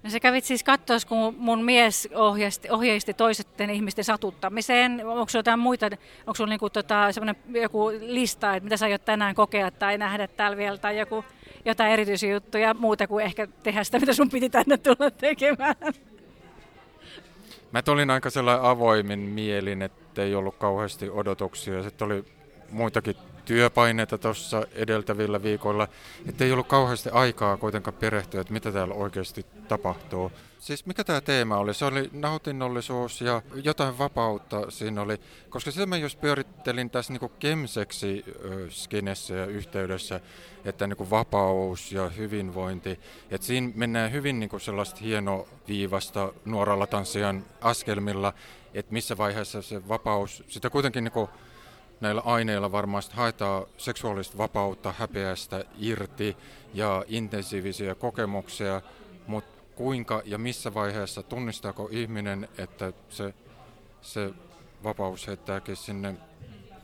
No 0.03 0.09
sä 0.09 0.19
kävit 0.19 0.45
siis 0.45 0.63
katsoa, 0.63 0.97
kun 1.07 1.35
mun 1.37 1.63
mies 1.63 2.09
ohjeisti, 2.15 2.69
ohjeisti 2.69 3.13
toisten 3.13 3.69
ihmisten 3.69 4.03
satuttamiseen. 4.03 5.07
Onko 5.07 5.31
jotain 5.33 5.59
muita, 5.59 5.85
onko 6.19 6.35
sulla 6.35 6.49
niinku 6.49 6.69
tota, 6.69 7.05
joku 7.49 7.91
lista, 7.99 8.55
että 8.55 8.63
mitä 8.63 8.77
sä 8.77 8.85
aiot 8.85 9.05
tänään 9.05 9.35
kokea 9.35 9.71
tai 9.71 9.97
nähdä 9.97 10.27
täällä 10.27 10.57
vielä, 10.57 10.77
tai 10.77 10.99
joku, 10.99 11.25
jotain 11.65 11.91
erityisiä 11.91 12.33
juttuja, 12.33 12.73
muuta 12.73 13.07
kuin 13.07 13.25
ehkä 13.25 13.47
tehdä 13.63 13.83
sitä, 13.83 13.99
mitä 13.99 14.13
sun 14.13 14.29
piti 14.29 14.49
tänne 14.49 14.77
tulla 14.77 15.11
tekemään? 15.11 15.75
Mä 17.71 17.81
tulin 17.81 18.09
aika 18.09 18.29
sellainen 18.29 18.65
avoimin 18.65 19.19
mielin, 19.19 19.81
että 19.81 20.23
ei 20.23 20.35
ollut 20.35 20.55
kauheasti 20.55 21.09
odotuksia. 21.09 21.83
Sitten 21.83 22.05
oli 22.05 22.25
muitakin 22.71 23.15
työpaineita 23.49 24.17
tuossa 24.17 24.67
edeltävillä 24.73 25.43
viikoilla, 25.43 25.87
että 26.29 26.43
ei 26.43 26.51
ollut 26.51 26.67
kauheasti 26.67 27.09
aikaa 27.09 27.57
kuitenkaan 27.57 27.97
perehtyä, 27.97 28.41
että 28.41 28.53
mitä 28.53 28.71
täällä 28.71 28.93
oikeasti 28.93 29.45
tapahtuu. 29.67 30.31
Siis 30.59 30.85
mikä 30.85 31.03
tämä 31.03 31.21
teema 31.21 31.57
oli? 31.57 31.73
Se 31.73 31.85
oli 31.85 32.09
nautinnollisuus 32.13 33.21
ja 33.21 33.41
jotain 33.63 33.97
vapautta 33.97 34.71
siinä 34.71 35.01
oli, 35.01 35.17
koska 35.49 35.71
sitä 35.71 35.85
mä 35.85 35.97
just 35.97 36.21
pyörittelin 36.21 36.89
tässä 36.89 37.13
niinku 37.13 37.29
kemseksi 37.29 38.25
skinessä 38.69 39.33
ja 39.33 39.45
yhteydessä, 39.45 40.19
että 40.65 40.87
niinku 40.87 41.09
vapaus 41.09 41.91
ja 41.91 42.09
hyvinvointi, 42.09 42.99
että 43.31 43.47
siinä 43.47 43.71
mennään 43.75 44.11
hyvin 44.11 44.39
niinku 44.39 44.59
sellaista 44.59 44.99
hienoviivasta 44.99 46.33
nuoralla 46.45 46.87
tanssijan 46.87 47.45
askelmilla, 47.61 48.33
että 48.73 48.93
missä 48.93 49.17
vaiheessa 49.17 49.61
se 49.61 49.87
vapaus, 49.87 50.43
sitä 50.47 50.69
kuitenkin 50.69 51.03
niinku 51.03 51.29
näillä 52.01 52.21
aineilla 52.25 52.71
varmasti 52.71 53.15
haetaan 53.15 53.65
seksuaalista 53.77 54.37
vapautta, 54.37 54.93
häpeästä 54.97 55.65
irti 55.77 56.37
ja 56.73 57.03
intensiivisiä 57.07 57.95
kokemuksia, 57.95 58.81
mutta 59.27 59.59
kuinka 59.75 60.21
ja 60.25 60.37
missä 60.37 60.73
vaiheessa 60.73 61.23
tunnistaako 61.23 61.89
ihminen, 61.91 62.49
että 62.57 62.93
se, 63.09 63.33
se 64.01 64.33
vapaus 64.83 65.27
heittääkin 65.27 65.75
sinne 65.75 66.15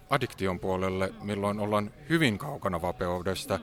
addiktion 0.10 0.60
puolelle, 0.60 1.14
milloin 1.22 1.60
ollaan 1.60 1.92
hyvin 2.10 2.38
kaukana 2.38 2.82
vapeudesta. 2.82 3.60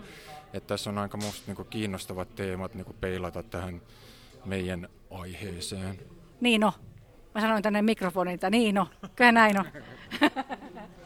Että 0.52 0.66
tässä 0.66 0.90
on 0.90 0.98
aika 0.98 1.16
musta 1.16 1.42
niinku 1.46 1.64
kiinnostavat 1.64 2.34
teemat 2.34 2.74
niinku 2.74 2.92
peilata 3.00 3.42
tähän 3.42 3.82
meidän 4.44 4.88
aiheeseen. 5.10 5.98
Niin 6.40 6.64
on. 6.64 6.72
Mä 7.34 7.40
sanoin 7.40 7.62
tänne 7.62 7.82
mikrofonin, 7.82 8.34
että 8.34 8.50
niin 8.50 8.78
on. 8.78 8.86
Kyllä 9.16 9.32
näin 9.32 9.60
on. 9.60 9.64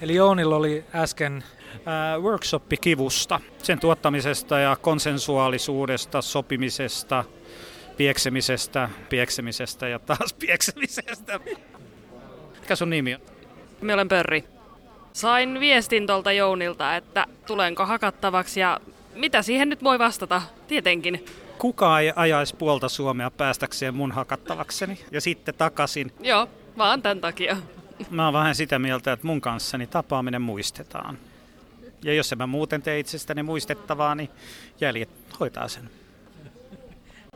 Eli 0.00 0.14
Joonilla 0.14 0.56
oli 0.56 0.84
äsken 0.94 1.44
äh, 1.74 2.22
workshoppi 2.22 2.76
kivusta, 2.76 3.40
sen 3.62 3.80
tuottamisesta 3.80 4.58
ja 4.58 4.76
konsensuaalisuudesta, 4.76 6.22
sopimisesta, 6.22 7.24
pieksemisestä, 7.96 8.90
pieksemisestä 9.08 9.88
ja 9.88 9.98
taas 9.98 10.34
pieksemisestä. 10.46 11.40
Mikä 12.60 12.76
sun 12.76 12.90
nimi 12.90 13.14
on? 13.14 13.20
Minä 13.80 13.94
olen 13.94 14.08
Pörri. 14.08 14.44
Sain 15.12 15.60
viestin 15.60 16.06
tuolta 16.06 16.32
Jounilta, 16.32 16.96
että 16.96 17.26
tulenko 17.46 17.86
hakattavaksi 17.86 18.60
ja 18.60 18.80
mitä 19.14 19.42
siihen 19.42 19.68
nyt 19.68 19.84
voi 19.84 19.98
vastata? 19.98 20.42
Tietenkin. 20.68 21.24
Kuka 21.58 22.00
ei 22.00 22.12
ajaisi 22.16 22.56
puolta 22.56 22.88
Suomea 22.88 23.30
päästäkseen 23.30 23.94
mun 23.94 24.12
hakattavakseni 24.12 24.98
ja 25.10 25.20
sitten 25.20 25.54
takaisin? 25.54 26.12
Joo, 26.20 26.48
vaan 26.78 27.02
tämän 27.02 27.20
takia. 27.20 27.56
Mä 28.10 28.24
oon 28.24 28.34
vähän 28.34 28.54
sitä 28.54 28.78
mieltä, 28.78 29.12
että 29.12 29.26
mun 29.26 29.40
kanssani 29.40 29.86
tapaaminen 29.86 30.42
muistetaan. 30.42 31.18
Ja 32.04 32.14
jos 32.14 32.32
en 32.32 32.38
mä 32.38 32.46
muuten 32.46 32.82
tee 32.82 32.98
itsestäni 32.98 33.42
muistettavaa, 33.42 34.14
niin 34.14 34.30
jäljet 34.80 35.10
hoitaa 35.40 35.68
sen. 35.68 35.90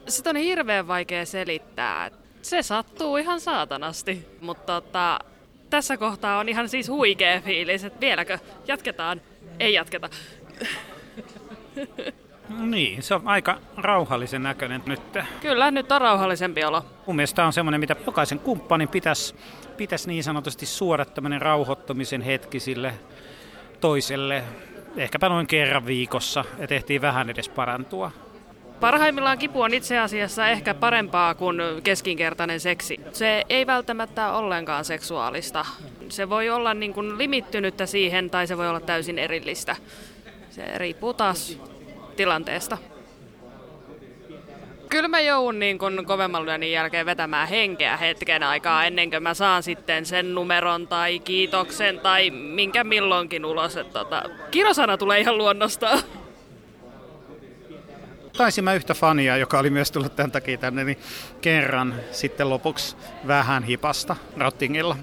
Sitä 0.08 0.30
on 0.30 0.36
hirveän 0.36 0.88
vaikea 0.88 1.26
selittää. 1.26 2.10
Se 2.42 2.62
sattuu 2.62 3.16
ihan 3.16 3.40
saatanasti, 3.40 4.26
mutta 4.40 4.80
tota, 4.80 5.18
tässä 5.70 5.96
kohtaa 5.96 6.38
on 6.38 6.48
ihan 6.48 6.68
siis 6.68 6.88
huikea 6.88 7.40
fiilis, 7.40 7.84
että 7.84 8.00
vieläkö 8.00 8.38
jatketaan? 8.66 9.20
Ei 9.60 9.74
jatketa. 9.74 10.10
Niin, 12.48 13.02
se 13.02 13.14
on 13.14 13.22
aika 13.24 13.58
rauhallisen 13.76 14.42
näköinen 14.42 14.82
nyt. 14.86 15.00
Kyllä, 15.40 15.70
nyt 15.70 15.92
on 15.92 16.00
rauhallisempi 16.00 16.64
olo. 16.64 16.84
Mun 17.06 17.16
mielestä 17.16 17.36
tämä 17.36 17.46
on 17.46 17.52
semmoinen, 17.52 17.80
mitä 17.80 17.96
jokaisen 18.06 18.38
kumppanin 18.38 18.88
pitäisi, 18.88 19.34
pitäisi 19.76 20.08
niin 20.08 20.24
sanotusti 20.24 20.66
suoda 20.66 21.04
tämmöinen 21.04 21.42
rauhoittumisen 21.42 22.22
hetki 22.22 22.60
sille 22.60 22.94
toiselle, 23.80 24.44
ehkäpä 24.96 25.28
noin 25.28 25.46
kerran 25.46 25.86
viikossa, 25.86 26.44
että 26.58 26.74
ehtii 26.74 27.00
vähän 27.00 27.30
edes 27.30 27.48
parantua. 27.48 28.10
Parhaimmillaan 28.80 29.38
kipu 29.38 29.62
on 29.62 29.74
itse 29.74 29.98
asiassa 29.98 30.48
ehkä 30.48 30.74
parempaa 30.74 31.34
kuin 31.34 31.56
keskinkertainen 31.84 32.60
seksi. 32.60 33.00
Se 33.12 33.44
ei 33.48 33.66
välttämättä 33.66 34.32
ollenkaan 34.32 34.84
seksuaalista. 34.84 35.66
Se 36.08 36.28
voi 36.28 36.50
olla 36.50 36.74
niin 36.74 36.92
kuin 36.92 37.18
limittynyttä 37.18 37.86
siihen 37.86 38.30
tai 38.30 38.46
se 38.46 38.56
voi 38.56 38.68
olla 38.68 38.80
täysin 38.80 39.18
erillistä. 39.18 39.76
Se 40.50 40.78
riippuu 40.78 41.14
taas 41.14 41.58
tilanteesta. 42.14 42.78
Kyllä 44.88 45.08
mä 45.08 45.20
joudun 45.20 45.58
niin 45.58 45.78
kun 45.78 46.04
kovemman 46.06 46.46
lyönnin 46.46 46.72
jälkeen 46.72 47.06
vetämään 47.06 47.48
henkeä 47.48 47.96
hetken 47.96 48.42
aikaa 48.42 48.84
ennen 48.84 49.10
kuin 49.10 49.22
mä 49.22 49.34
saan 49.34 49.62
sitten 49.62 50.06
sen 50.06 50.34
numeron 50.34 50.88
tai 50.88 51.18
kiitoksen 51.18 52.00
tai 52.00 52.30
minkä 52.30 52.84
milloinkin 52.84 53.44
ulos. 53.44 53.76
Että 53.76 53.92
tota, 53.92 54.22
kirosana 54.50 54.96
tulee 54.96 55.20
ihan 55.20 55.38
luonnostaan. 55.38 55.98
Taisin 58.36 58.64
mä 58.64 58.74
yhtä 58.74 58.94
fania, 58.94 59.36
joka 59.36 59.58
oli 59.58 59.70
myös 59.70 59.90
tullut 59.90 60.16
tämän 60.16 60.32
takia 60.32 60.58
tänne, 60.58 60.84
niin 60.84 60.98
kerran 61.40 61.94
sitten 62.12 62.50
lopuksi 62.50 62.96
vähän 63.26 63.62
hipasta 63.62 64.16
Rottingilla. 64.36 64.96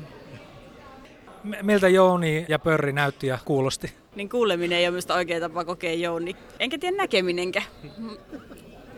Miltä 1.62 1.90
Jouni 1.90 2.46
ja 2.50 2.60
Pörri 2.60 2.94
näytti 2.94 3.28
ja 3.28 3.38
kuulosti? 3.46 3.94
Niin 4.16 4.30
kuuleminen 4.30 4.78
ei 4.78 4.86
ole 4.86 4.92
minusta 4.92 5.16
oikea 5.16 5.40
tapa 5.40 5.66
kokea 5.66 5.94
Jouni. 5.94 6.36
Enkä 6.60 6.78
tiedä 6.78 6.98
näkeminenkään. 6.98 7.66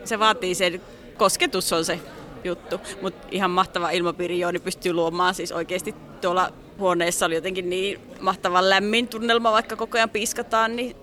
Se 0.04 0.18
vaatii 0.18 0.54
sen, 0.54 0.80
kosketus 1.16 1.72
on 1.72 1.84
se 1.84 2.00
juttu. 2.44 2.80
Mutta 3.02 3.28
ihan 3.30 3.50
mahtava 3.50 3.90
ilmapiiri 3.90 4.40
Jouni 4.40 4.58
pystyy 4.58 4.92
luomaan. 4.92 5.34
Siis 5.34 5.52
oikeasti 5.52 5.94
tuolla 6.20 6.52
huoneessa 6.78 7.26
oli 7.26 7.34
jotenkin 7.34 7.70
niin 7.70 8.00
mahtavan 8.20 8.70
lämmin 8.70 9.08
tunnelma, 9.08 9.52
vaikka 9.52 9.76
koko 9.76 9.98
ajan 9.98 10.10
piiskataan, 10.10 10.76
niin 10.76 10.96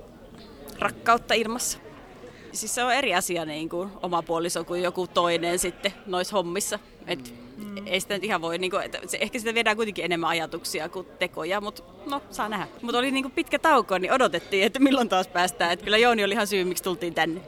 rakkautta 0.80 1.34
ilmassa. 1.34 1.78
Siis 2.52 2.76
se 2.76 2.84
on 2.84 2.94
eri 2.94 3.16
asia 3.16 3.46
niin 3.46 3.70
kuin 3.70 3.90
oma 4.04 4.22
puoliso 4.22 4.64
kuin 4.64 4.82
joku 4.82 5.08
toinen 5.08 5.60
sitten 5.60 5.94
noissa 6.06 6.36
hommissa. 6.36 6.80
Et 7.08 7.34
mm. 7.64 7.88
Ei 7.88 8.00
sitä 8.00 8.14
nyt 8.14 8.24
ihan 8.24 8.42
voi, 8.42 8.58
niin 8.58 8.72
kuin, 8.72 8.84
että 8.84 9.00
se, 9.06 9.18
ehkä 9.22 9.40
sitä 9.40 9.54
viedään 9.54 9.76
kuitenkin 9.76 10.06
enemmän 10.06 10.30
ajatuksia 10.30 10.90
kuin 10.90 11.08
tekoja, 11.20 11.62
mutta 11.62 11.84
no, 12.10 12.22
saa 12.30 12.50
nähdä. 12.50 12.68
Mutta 12.82 12.98
oli 12.98 13.12
niin 13.12 13.24
kuin 13.24 13.32
pitkä 13.32 13.60
tauko, 13.60 13.98
niin 13.98 14.14
odotettiin, 14.14 14.64
että 14.64 14.80
milloin 14.80 15.10
taas 15.10 15.28
päästään. 15.28 15.72
Et 15.72 15.82
kyllä 15.82 15.98
Jouni 15.98 16.24
oli 16.24 16.34
ihan 16.34 16.48
syy, 16.48 16.64
miksi 16.64 16.84
tultiin 16.84 17.14
tänne. 17.14 17.42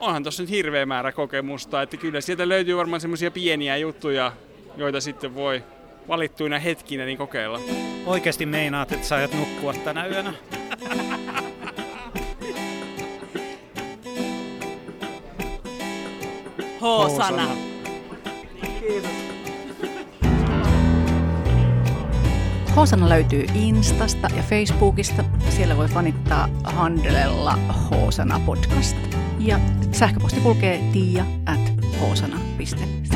Onhan 0.00 0.22
tuossa 0.22 0.42
nyt 0.42 0.50
hirveä 0.50 0.86
määrä 0.86 1.12
kokemusta, 1.12 1.82
että 1.82 1.96
kyllä 1.96 2.20
sieltä 2.20 2.48
löytyy 2.48 2.76
varmaan 2.76 3.00
semmoisia 3.00 3.30
pieniä 3.30 3.76
juttuja, 3.76 4.32
joita 4.76 5.00
sitten 5.00 5.34
voi 5.34 5.62
valittuina 6.08 6.58
hetkinä 6.58 7.04
niin 7.04 7.18
kokeilla. 7.18 7.60
Oikeasti 8.06 8.46
meinaat, 8.46 8.92
että 8.92 9.06
sä 9.06 9.28
nukkua 9.38 9.74
tänä 9.74 10.06
yönä? 10.06 10.32
H-sana. 16.80 17.56
Kiitos. 18.80 19.35
H-sana 22.76 23.08
löytyy 23.08 23.46
Instasta 23.54 24.28
ja 24.36 24.42
Facebookista. 24.42 25.24
Siellä 25.48 25.76
voi 25.76 25.88
fanittaa 25.88 26.48
handelella 26.64 27.52
H-sana 27.52 28.40
podcast. 28.46 28.96
Ja 29.38 29.60
sähköposti 29.92 30.40
kulkee 30.40 30.80
tiia 30.92 31.24
at 31.46 31.72
hsana.fi. 32.00 33.15